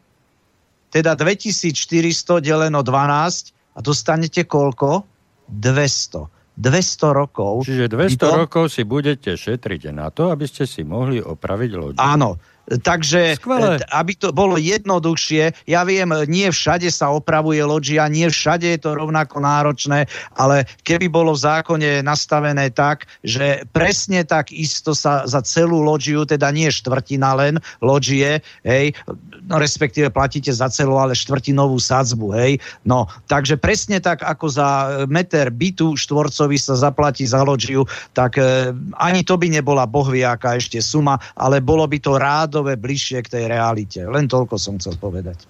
teda 0.91 1.11
2400 1.15 2.43
deleno 2.43 2.81
12 2.84 3.77
a 3.77 3.80
dostanete 3.80 4.43
koľko? 4.43 5.07
200. 5.51 6.41
200 6.61 7.15
rokov. 7.15 7.63
Čiže 7.65 7.88
200 7.89 8.19
to... 8.19 8.27
rokov 8.35 8.63
si 8.69 8.84
budete 8.84 9.34
šetriť 9.39 9.95
na 9.95 10.11
to, 10.11 10.30
aby 10.30 10.45
ste 10.45 10.68
si 10.68 10.84
mohli 10.84 11.18
opraviť 11.18 11.72
loď. 11.73 11.93
Áno, 11.97 12.38
Takže, 12.70 13.42
Skvelé. 13.42 13.82
e, 13.82 13.86
aby 13.90 14.14
to 14.14 14.30
bolo 14.30 14.56
jednoduchšie, 14.56 15.66
ja 15.66 15.82
viem, 15.82 16.14
nie 16.30 16.48
všade 16.48 16.88
sa 16.94 17.10
opravuje 17.10 17.60
loďia, 17.66 18.06
nie 18.06 18.30
všade 18.30 18.78
je 18.78 18.80
to 18.80 18.94
rovnako 18.94 19.42
náročné, 19.42 20.06
ale 20.38 20.70
keby 20.86 21.10
bolo 21.10 21.34
v 21.34 21.42
zákone 21.42 21.90
nastavené 22.06 22.70
tak, 22.70 23.10
že 23.26 23.66
presne 23.74 24.24
tak 24.24 24.54
isto 24.54 24.94
sa 24.94 25.26
za 25.26 25.42
celú 25.42 25.82
loďiu, 25.82 26.24
teda 26.24 26.54
nie 26.54 26.70
štvrtina 26.70 27.34
len 27.34 27.58
loďie, 27.82 28.40
hej, 28.62 28.94
no 29.50 29.58
respektíve 29.58 30.14
platíte 30.14 30.54
za 30.54 30.70
celú, 30.70 31.02
ale 31.02 31.18
štvrtinovú 31.18 31.82
sadzbu, 31.82 32.28
hej, 32.38 32.62
no, 32.86 33.10
takže 33.26 33.58
presne 33.58 33.98
tak, 34.00 34.22
ako 34.22 34.46
za 34.48 34.70
meter 35.10 35.50
bytu 35.50 35.98
štvorcový 35.98 36.56
sa 36.62 36.78
zaplatí 36.78 37.26
za 37.26 37.42
loďiu, 37.42 37.84
tak 38.14 38.38
e, 38.38 38.70
ani 39.02 39.26
to 39.26 39.36
by 39.36 39.50
nebola 39.50 39.90
bohviaká 39.90 40.56
ešte 40.56 40.78
suma, 40.80 41.18
ale 41.34 41.60
bolo 41.60 41.84
by 41.90 41.98
to 41.98 42.16
rádo 42.22 42.51
rádové 42.52 42.76
bližšie 42.76 43.23
k 43.23 43.32
tej 43.32 43.44
realite. 43.48 44.03
Len 44.03 44.28
toľko 44.28 44.60
som 44.60 44.76
chcel 44.76 44.99
povedať. 44.99 45.48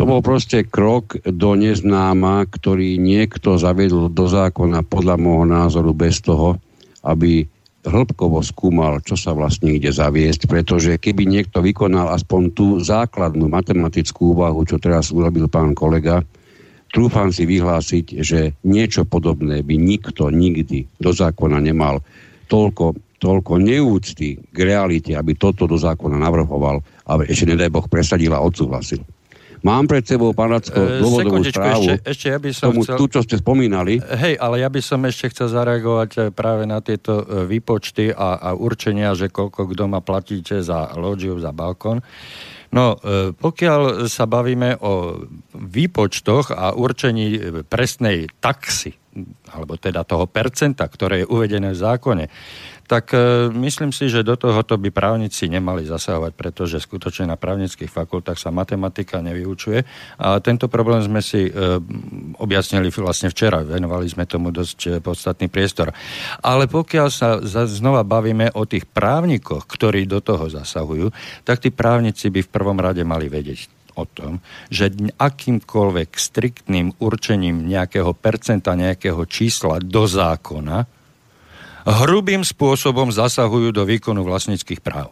To 0.00 0.08
bol 0.08 0.24
proste 0.24 0.64
krok 0.64 1.20
do 1.28 1.52
neznáma, 1.52 2.48
ktorý 2.48 2.96
niekto 2.96 3.60
zaviedol 3.60 4.08
do 4.08 4.24
zákona 4.24 4.80
podľa 4.88 5.20
môjho 5.20 5.44
názoru 5.44 5.92
bez 5.92 6.24
toho, 6.24 6.56
aby 7.04 7.44
hĺbkovo 7.84 8.40
skúmal, 8.40 9.04
čo 9.04 9.20
sa 9.20 9.36
vlastne 9.36 9.76
ide 9.76 9.92
zaviesť, 9.92 10.48
pretože 10.48 10.96
keby 10.96 11.28
niekto 11.28 11.60
vykonal 11.60 12.16
aspoň 12.16 12.42
tú 12.56 12.80
základnú 12.80 13.52
matematickú 13.52 14.32
úvahu, 14.32 14.64
čo 14.64 14.80
teraz 14.80 15.12
urobil 15.12 15.52
pán 15.52 15.76
kolega, 15.76 16.24
trúfam 16.88 17.28
si 17.28 17.44
vyhlásiť, 17.44 18.24
že 18.24 18.56
niečo 18.64 19.04
podobné 19.04 19.60
by 19.60 19.76
nikto 19.76 20.32
nikdy 20.32 20.88
do 20.96 21.12
zákona 21.12 21.60
nemal 21.60 22.00
toľko 22.48 22.96
toľko 23.20 23.60
neúcty 23.60 24.40
k 24.40 24.58
realite, 24.58 25.12
aby 25.12 25.36
toto 25.36 25.68
do 25.68 25.76
zákona 25.76 26.16
navrhoval, 26.16 26.80
ale 27.04 27.28
ešte 27.28 27.52
nedaj 27.52 27.68
Boh 27.68 27.84
presadil 27.84 28.32
a 28.32 28.40
odsúhlasil. 28.40 29.04
Mám 29.60 29.92
pred 29.92 30.00
sebou, 30.08 30.32
pán 30.32 30.56
Racko, 30.56 30.72
E, 30.72 31.04
dôvodovú 31.04 31.44
správu 31.44 31.84
ešte, 31.84 32.08
ešte 32.08 32.26
ja 32.32 32.38
by 32.40 32.50
som 32.56 32.72
tomu, 32.72 32.80
chcel... 32.80 32.96
tú, 32.96 33.04
čo 33.12 33.20
ste 33.20 33.36
spomínali. 33.36 34.00
Hej, 34.00 34.40
ale 34.40 34.64
ja 34.64 34.72
by 34.72 34.80
som 34.80 35.04
ešte 35.04 35.36
chcel 35.36 35.52
zareagovať 35.52 36.10
e, 36.16 36.20
práve 36.32 36.64
na 36.64 36.80
tieto 36.80 37.20
e, 37.20 37.44
výpočty 37.44 38.08
a, 38.08 38.40
a 38.40 38.48
určenia, 38.56 39.12
že 39.12 39.28
koľko 39.28 39.68
kto 39.68 39.84
má 39.84 40.00
platíte 40.00 40.64
za 40.64 40.96
loďiu, 40.96 41.36
za 41.36 41.52
balkón. 41.52 42.00
No, 42.70 42.94
pokiaľ 43.34 44.06
sa 44.06 44.30
bavíme 44.30 44.78
o 44.78 45.26
výpočtoch 45.58 46.54
a 46.54 46.70
určení 46.70 47.34
presnej 47.66 48.30
taxy, 48.38 48.94
alebo 49.50 49.74
teda 49.74 50.06
toho 50.06 50.30
percenta, 50.30 50.86
ktoré 50.86 51.26
je 51.26 51.30
uvedené 51.34 51.74
v 51.74 51.82
zákone, 51.82 52.24
tak 52.90 53.14
e, 53.14 53.46
myslím 53.54 53.94
si, 53.94 54.10
že 54.10 54.26
do 54.26 54.34
tohoto 54.34 54.74
by 54.74 54.90
právnici 54.90 55.46
nemali 55.46 55.86
zasahovať, 55.86 56.34
pretože 56.34 56.82
skutočne 56.82 57.30
na 57.30 57.38
právnických 57.38 57.86
fakultách 57.86 58.34
sa 58.34 58.50
matematika 58.50 59.22
nevyučuje. 59.22 59.86
A 60.18 60.42
tento 60.42 60.66
problém 60.66 60.98
sme 61.06 61.22
si 61.22 61.46
e, 61.46 61.52
objasnili 62.42 62.90
vlastne 62.90 63.30
včera, 63.30 63.62
venovali 63.62 64.10
sme 64.10 64.26
tomu 64.26 64.50
dosť 64.50 64.78
e, 64.82 64.90
podstatný 64.98 65.46
priestor. 65.46 65.94
Ale 66.42 66.66
pokiaľ 66.66 67.08
sa 67.14 67.38
znova 67.70 68.02
bavíme 68.02 68.50
o 68.58 68.66
tých 68.66 68.90
právnikoch, 68.90 69.70
ktorí 69.70 70.10
do 70.10 70.18
toho 70.18 70.50
zasahujú, 70.50 71.14
tak 71.46 71.62
tí 71.62 71.70
právnici 71.70 72.26
by 72.26 72.42
v 72.42 72.50
prvom 72.50 72.82
rade 72.82 73.06
mali 73.06 73.30
vedieť 73.30 73.70
o 73.94 74.02
tom, 74.02 74.42
že 74.66 74.90
akýmkoľvek 75.14 76.10
striktným 76.10 76.98
určením 76.98 77.70
nejakého 77.70 78.10
percenta, 78.18 78.74
nejakého 78.74 79.22
čísla 79.30 79.78
do 79.78 80.10
zákona, 80.10 80.99
hrubým 81.90 82.46
spôsobom 82.46 83.10
zasahujú 83.10 83.74
do 83.74 83.82
výkonu 83.82 84.22
vlastníckých 84.22 84.78
práv. 84.78 85.10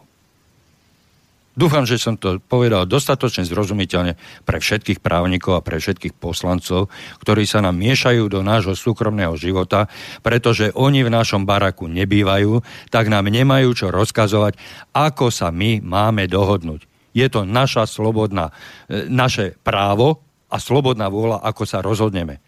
Dúfam, 1.59 1.83
že 1.83 1.99
som 1.99 2.15
to 2.15 2.39
povedal 2.39 2.87
dostatočne 2.87 3.43
zrozumiteľne 3.43 4.15
pre 4.47 4.63
všetkých 4.63 5.03
právnikov 5.03 5.59
a 5.59 5.65
pre 5.65 5.75
všetkých 5.75 6.15
poslancov, 6.15 6.87
ktorí 7.19 7.43
sa 7.43 7.59
nám 7.59 7.75
miešajú 7.75 8.31
do 8.31 8.39
nášho 8.39 8.79
súkromného 8.79 9.35
života, 9.35 9.91
pretože 10.23 10.71
oni 10.71 11.03
v 11.03 11.11
našom 11.11 11.43
baraku 11.43 11.91
nebývajú, 11.91 12.63
tak 12.87 13.11
nám 13.11 13.27
nemajú 13.27 13.75
čo 13.75 13.91
rozkazovať, 13.91 14.55
ako 14.95 15.35
sa 15.35 15.51
my 15.51 15.83
máme 15.83 16.31
dohodnúť. 16.31 16.87
Je 17.11 17.27
to 17.27 17.43
naša 17.43 17.91
slobodná, 17.91 18.55
e, 18.87 19.11
naše 19.11 19.59
právo 19.59 20.23
a 20.47 20.63
slobodná 20.63 21.11
vôľa, 21.11 21.43
ako 21.43 21.63
sa 21.67 21.83
rozhodneme. 21.83 22.39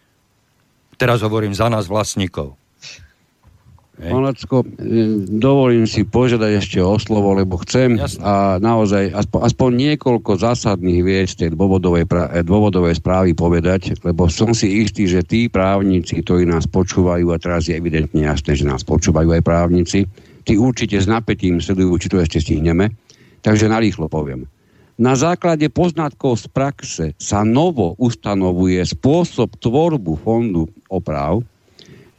Teraz 0.96 1.20
hovorím 1.20 1.52
za 1.52 1.68
nás 1.68 1.90
vlastníkov. 1.90 2.61
Pán 4.00 4.24
Lacko, 4.24 4.64
e, 4.64 4.68
dovolím 5.28 5.84
si 5.84 6.08
požiadať 6.08 6.52
ešte 6.64 6.80
o 6.80 6.96
slovo, 6.96 7.36
lebo 7.36 7.60
chcem 7.60 8.00
Jasne. 8.00 8.24
a 8.24 8.34
naozaj 8.58 9.12
aspoň, 9.12 9.40
aspoň 9.52 9.70
niekoľko 9.78 10.32
zásadných 10.40 11.02
viec 11.04 11.36
tej 11.36 11.52
dôvodovej, 11.52 12.08
e, 12.08 12.40
dôvodovej 12.42 12.98
správy 12.98 13.36
povedať, 13.36 14.00
lebo 14.02 14.32
som 14.32 14.56
si 14.56 14.82
istý, 14.82 15.12
že 15.12 15.28
tí 15.28 15.52
právnici, 15.52 16.24
ktorí 16.24 16.48
nás 16.48 16.72
počúvajú, 16.72 17.30
a 17.30 17.38
teraz 17.38 17.68
je 17.68 17.76
evidentne 17.76 18.24
jasné, 18.24 18.56
že 18.56 18.64
nás 18.64 18.82
počúvajú 18.88 19.38
aj 19.38 19.44
právnici, 19.44 20.08
tí 20.48 20.56
určite 20.56 20.98
s 20.98 21.06
napätím 21.06 21.60
sledujú, 21.60 22.00
či 22.00 22.08
to 22.10 22.18
ešte 22.24 22.42
stihneme, 22.42 22.96
takže 23.44 23.70
narýchlo 23.70 24.08
poviem. 24.08 24.48
Na 25.02 25.20
základe 25.20 25.68
poznatkov 25.68 26.42
z 26.42 26.46
praxe 26.48 27.06
sa 27.20 27.42
novo 27.42 27.98
ustanovuje 27.98 28.82
spôsob 28.86 29.58
tvorbu 29.58 30.14
fondu 30.22 30.70
oprav 30.88 31.42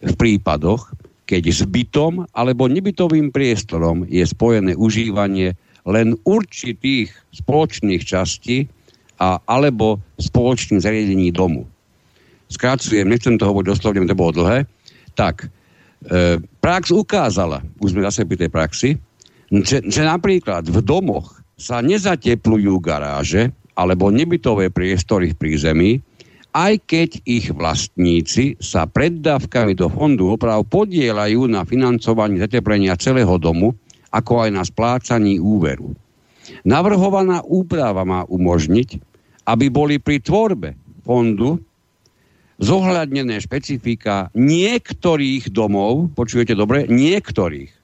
v 0.03 0.15
prípadoch, 0.19 0.91
keď 1.33 1.49
s 1.49 1.65
bytom 1.65 2.29
alebo 2.37 2.69
nebytovým 2.69 3.33
priestorom 3.33 4.05
je 4.05 4.21
spojené 4.21 4.77
užívanie 4.77 5.57
len 5.89 6.13
určitých 6.29 7.09
spoločných 7.33 8.05
častí 8.05 8.69
a, 9.17 9.41
alebo 9.49 9.97
spoločných 10.21 10.85
zariadení 10.85 11.33
domu. 11.33 11.65
Skracujem, 12.53 13.09
nechcem 13.09 13.41
to 13.41 13.49
hovoriť 13.49 13.65
doslovne, 13.73 14.05
to 14.05 14.13
bolo 14.13 14.45
dlhé. 14.45 14.69
Tak, 15.17 15.49
e, 16.05 16.37
prax 16.61 16.93
ukázala, 16.93 17.65
už 17.81 17.97
sme 17.97 18.05
zase 18.05 18.29
pri 18.29 18.37
tej 18.37 18.51
praxi, 18.53 18.91
že, 19.49 19.81
že 19.89 20.05
napríklad 20.05 20.69
v 20.69 20.85
domoch 20.85 21.41
sa 21.57 21.81
nezateplujú 21.81 22.77
garáže 22.77 23.49
alebo 23.73 24.13
nebytové 24.13 24.69
priestory 24.69 25.33
v 25.33 25.39
prízemí, 25.41 25.91
aj 26.53 26.85
keď 26.85 27.11
ich 27.25 27.49
vlastníci 27.49 28.61
sa 28.61 28.85
pred 28.85 29.25
dávkami 29.25 29.73
do 29.73 29.89
fondu 29.89 30.37
oprav 30.37 30.65
podielajú 30.69 31.49
na 31.49 31.65
financovaní 31.65 32.37
zateplenia 32.41 32.97
celého 33.01 33.41
domu, 33.41 33.73
ako 34.13 34.45
aj 34.45 34.51
na 34.53 34.63
splácaní 34.63 35.41
úveru. 35.41 35.97
Navrhovaná 36.69 37.41
úprava 37.49 38.05
má 38.05 38.29
umožniť, 38.29 39.01
aby 39.49 39.67
boli 39.73 39.97
pri 39.97 40.21
tvorbe 40.21 40.77
fondu 41.03 41.57
zohľadnené 42.63 43.41
špecifika 43.43 44.31
niektorých 44.37 45.51
domov, 45.51 46.13
počujete 46.15 46.55
dobre, 46.55 46.87
niektorých, 46.87 47.83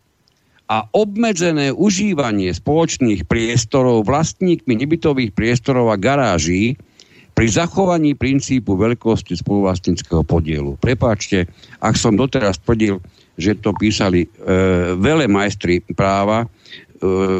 a 0.69 0.85
obmedzené 0.93 1.73
užívanie 1.73 2.53
spoločných 2.53 3.25
priestorov 3.25 4.05
vlastníkmi 4.05 4.77
nebytových 4.77 5.33
priestorov 5.33 5.89
a 5.89 5.97
garáží 5.97 6.77
pri 7.39 7.47
zachovaní 7.55 8.19
princípu 8.19 8.75
veľkosti 8.75 9.39
spoluvlastnického 9.39 10.27
podielu. 10.27 10.75
Prepáčte, 10.83 11.47
ak 11.79 11.95
som 11.95 12.19
doteraz 12.19 12.59
tvrdil, 12.59 12.99
že 13.39 13.55
to 13.55 13.71
písali 13.79 14.27
e, 14.27 14.29
veľa 14.99 15.31
majstri 15.31 15.87
práva, 15.95 16.43
e, 16.43 16.47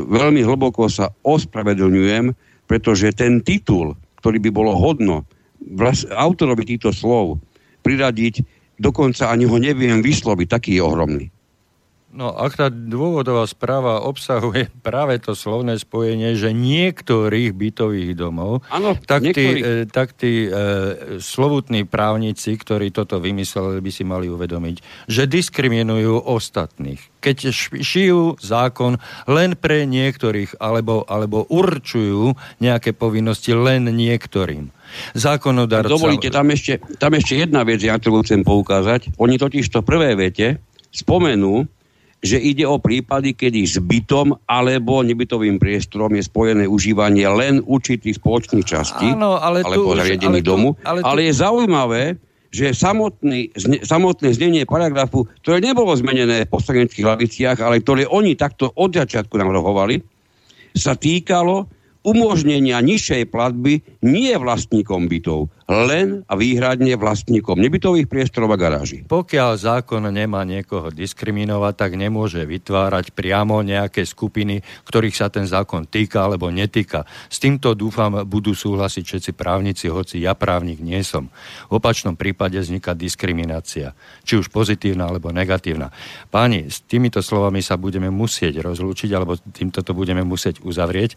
veľmi 0.07 0.47
hlboko 0.47 0.87
sa 0.87 1.11
ospravedlňujem, 1.27 2.31
pretože 2.71 3.11
ten 3.11 3.43
titul, 3.43 3.99
ktorý 4.23 4.39
by 4.39 4.51
bolo 4.55 4.79
hodno 4.79 5.27
vlas, 5.75 6.07
autorovi 6.07 6.63
týchto 6.63 6.95
slov 6.95 7.43
priradiť, 7.83 8.47
dokonca 8.79 9.35
ani 9.35 9.51
ho 9.51 9.59
neviem 9.59 9.99
vysloviť, 9.99 10.47
taký 10.47 10.79
je 10.79 10.83
ohromný. 10.87 11.27
No 12.09 12.33
ak 12.33 12.57
tá 12.57 12.67
dôvodová 12.73 13.45
správa 13.45 14.01
obsahuje 14.01 14.73
práve 14.81 15.21
to 15.21 15.37
slovné 15.37 15.77
spojenie, 15.77 16.41
že 16.41 16.57
niektorých 16.57 17.53
bytových 17.53 18.17
domov, 18.17 18.65
ano, 18.73 18.97
tak, 19.05 19.29
tí, 19.37 19.61
e, 19.61 19.85
tak 19.85 20.17
tí 20.17 20.49
e, 20.49 21.21
slovutní 21.21 21.85
právnici, 21.85 22.57
ktorí 22.57 22.97
toto 22.97 23.21
vymysleli, 23.21 23.85
by 23.85 23.91
si 23.93 24.09
mali 24.09 24.33
uvedomiť, 24.33 25.05
že 25.05 25.29
diskriminujú 25.29 26.25
ostatných. 26.25 26.97
Keď 27.21 27.37
šijú 27.85 28.41
zákon 28.41 28.97
len 29.29 29.53
pre 29.53 29.85
niektorých, 29.85 30.57
alebo, 30.65 31.05
alebo 31.05 31.45
určujú 31.45 32.33
nejaké 32.65 32.97
povinnosti 32.97 33.53
len 33.53 33.85
niektorým. 33.85 34.73
Zákonodarca... 35.13 35.93
Dovolíte, 35.93 36.33
tam 36.33 36.49
ešte, 36.49 36.81
tam 36.97 37.13
ešte 37.13 37.37
jedna 37.37 37.69
vec, 37.69 37.85
ja 37.85 38.01
ktorú 38.01 38.25
chcem 38.25 38.41
poukázať. 38.41 39.13
Oni 39.21 39.37
totiž 39.37 39.69
to 39.69 39.85
prvé 39.85 40.17
vete 40.17 40.65
spomenú, 40.89 41.69
že 42.19 42.39
ide 42.39 42.67
o 42.67 42.83
prípady, 42.83 43.31
kedy 43.39 43.63
s 43.63 43.79
bytom 43.79 44.35
alebo 44.51 45.07
nebytovým 45.07 45.63
priestorom 45.63 46.11
je 46.19 46.27
spojené 46.27 46.67
užívanie 46.67 47.31
len 47.31 47.63
určitých 47.63 48.19
spoločných 48.19 48.67
častí 48.67 49.15
Áno, 49.15 49.39
ale 49.39 49.63
alebo 49.63 49.95
zariadení 49.95 50.43
domu. 50.43 50.75
Ale, 50.83 51.03
tu... 51.03 51.07
ale 51.07 51.31
je 51.31 51.33
zaujímavé, 51.39 52.03
že 52.51 52.75
samotný, 52.75 53.55
zne, 53.55 53.79
samotné 53.87 54.35
znenie 54.35 54.67
paragrafu, 54.67 55.31
ktoré 55.45 55.63
nebolo 55.63 55.95
zmenené 55.95 56.49
v 56.49 56.51
poslaneckých 56.51 57.07
hlaviciach, 57.07 57.59
ale 57.63 57.85
ktoré 57.85 58.09
oni 58.09 58.35
takto 58.35 58.73
od 58.75 58.99
začiatku 58.99 59.39
navrhovali, 59.39 60.03
sa 60.75 60.99
týkalo 60.99 61.71
umožnenia 62.09 62.81
nižšej 62.81 63.29
platby 63.29 63.85
nie 64.01 64.33
vlastníkom 64.33 65.13
bytov, 65.13 65.53
len 65.69 66.25
a 66.25 66.33
výhradne 66.33 66.97
vlastníkom 66.97 67.61
nebytových 67.61 68.09
priestorov 68.09 68.57
a 68.57 68.61
garáží. 68.61 69.05
Pokiaľ 69.05 69.61
zákon 69.61 70.01
nemá 70.09 70.41
niekoho 70.49 70.89
diskriminovať, 70.89 71.75
tak 71.77 71.91
nemôže 72.01 72.41
vytvárať 72.49 73.13
priamo 73.13 73.61
nejaké 73.61 74.09
skupiny, 74.09 74.65
ktorých 74.89 75.13
sa 75.13 75.29
ten 75.29 75.45
zákon 75.45 75.85
týka 75.85 76.25
alebo 76.25 76.49
netýka. 76.49 77.05
S 77.29 77.37
týmto 77.37 77.77
dúfam 77.77 78.25
budú 78.25 78.57
súhlasiť 78.57 79.05
všetci 79.05 79.31
právnici, 79.37 79.93
hoci 79.93 80.25
ja 80.25 80.33
právnik 80.33 80.81
nie 80.81 81.05
som. 81.05 81.29
V 81.69 81.77
opačnom 81.77 82.17
prípade 82.17 82.57
vzniká 82.57 82.97
diskriminácia, 82.97 83.93
či 84.25 84.41
už 84.41 84.49
pozitívna 84.49 85.05
alebo 85.13 85.29
negatívna. 85.29 85.93
Páni, 86.33 86.73
s 86.73 86.81
týmito 86.81 87.21
slovami 87.21 87.61
sa 87.61 87.77
budeme 87.77 88.09
musieť 88.09 88.65
rozlúčiť, 88.65 89.13
alebo 89.13 89.37
týmto 89.37 89.85
to 89.85 89.93
budeme 89.93 90.25
musieť 90.25 90.65
uzavrieť. 90.65 91.13
E, 91.13 91.17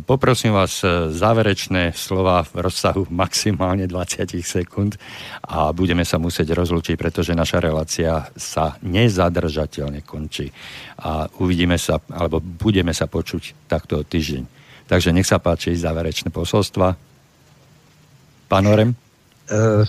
poprosím 0.00 0.56
vás 0.56 0.80
e, 0.80 1.12
záverečné 1.12 1.92
slova 1.92 2.40
v 2.46 2.64
rozsahu 2.64 3.10
maximálne 3.12 3.84
20 3.84 4.40
sekúnd 4.40 4.96
a 5.44 5.74
budeme 5.76 6.06
sa 6.06 6.16
musieť 6.16 6.56
rozlučiť, 6.56 6.96
pretože 6.96 7.36
naša 7.36 7.60
relácia 7.60 8.32
sa 8.32 8.80
nezadržateľne 8.80 10.00
končí 10.06 10.48
a 11.02 11.28
uvidíme 11.42 11.76
sa, 11.76 12.00
alebo 12.08 12.40
budeme 12.40 12.94
sa 12.96 13.04
počuť 13.10 13.68
takto 13.68 14.00
týždeň. 14.06 14.44
Takže 14.88 15.12
nech 15.12 15.28
sa 15.28 15.40
páči 15.40 15.76
záverečné 15.76 16.32
posolstva. 16.32 16.94
Pán 18.48 18.64
Orem? 18.68 18.92
Uh, 19.48 19.88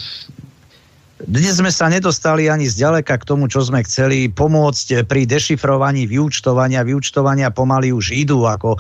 dnes 1.24 1.56
sme 1.56 1.72
sa 1.72 1.88
nedostali 1.88 2.52
ani 2.52 2.68
zďaleka 2.68 3.16
k 3.16 3.24
tomu, 3.24 3.48
čo 3.48 3.64
sme 3.64 3.80
chceli 3.88 4.28
pomôcť 4.28 5.08
pri 5.08 5.24
dešifrovaní 5.24 6.04
vyučtovania. 6.04 6.84
Vyučtovania 6.84 7.48
pomaly 7.48 7.96
už 7.96 8.12
idú. 8.12 8.44
Ako, 8.44 8.76
e, 8.76 8.80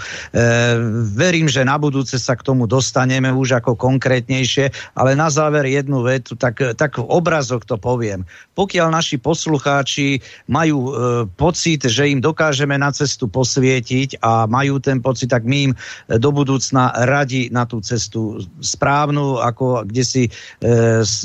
verím, 1.07 1.47
že 1.47 1.63
na 1.63 1.79
budúce 1.79 2.19
sa 2.19 2.35
k 2.35 2.43
tomu 2.43 2.67
dostaneme 2.67 3.31
už 3.31 3.63
ako 3.63 3.79
konkrétnejšie, 3.79 4.75
ale 4.99 5.15
na 5.15 5.31
záver 5.31 5.71
jednu 5.71 6.03
vetu, 6.03 6.35
tak, 6.35 6.59
tak 6.75 6.99
obrazok 6.99 7.63
to 7.63 7.79
poviem. 7.79 8.27
Pokiaľ 8.59 8.91
naši 8.91 9.23
poslucháči 9.23 10.19
majú 10.51 10.77
e, 10.83 10.91
pocit, 11.39 11.87
že 11.87 12.11
im 12.11 12.19
dokážeme 12.19 12.75
na 12.75 12.91
cestu 12.91 13.31
posvietiť 13.31 14.19
a 14.19 14.51
majú 14.51 14.83
ten 14.83 14.99
pocit, 14.99 15.31
tak 15.31 15.47
my 15.47 15.71
im 15.71 15.73
do 16.11 16.29
budúcna 16.35 16.91
radi 17.07 17.47
na 17.55 17.63
tú 17.63 17.79
cestu 17.79 18.43
správnu, 18.59 19.39
ako 19.39 19.87
kde 19.87 20.03
si 20.03 20.23
e, 20.27 20.31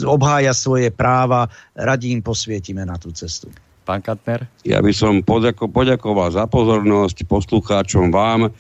obhája 0.07 0.55
svoje 0.55 0.95
práva 0.95 1.08
práva, 1.09 1.49
radi 1.73 2.13
im 2.13 2.21
posvietime 2.21 2.85
na 2.85 3.01
tú 3.01 3.09
cestu. 3.17 3.49
Pán 3.89 4.05
Katner? 4.05 4.45
Ja 4.69 4.85
by 4.85 4.93
som 4.93 5.25
poďako, 5.25 5.73
poďakoval 5.73 6.29
za 6.29 6.45
pozornosť 6.45 7.25
poslucháčom 7.25 8.13
vám, 8.13 8.45
e, 8.45 8.51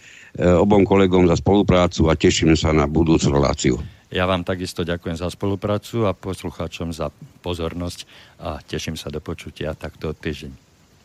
obom 0.56 0.88
kolegom 0.88 1.28
za 1.28 1.36
spoluprácu 1.36 2.08
a 2.08 2.16
teším 2.16 2.56
sa 2.56 2.72
na 2.72 2.88
budúcu 2.88 3.28
reláciu. 3.28 3.76
Ja 4.08 4.24
vám 4.24 4.40
takisto 4.40 4.88
ďakujem 4.88 5.20
za 5.20 5.28
spoluprácu 5.28 6.08
a 6.08 6.16
poslucháčom 6.16 6.96
za 6.96 7.12
pozornosť 7.44 8.08
a 8.40 8.56
teším 8.64 8.96
sa 8.96 9.12
do 9.12 9.20
počutia 9.20 9.76
takto 9.76 10.16
týždeň. 10.16 10.56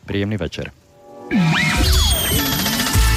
Príjemný 0.07 0.39
večer. 0.39 0.71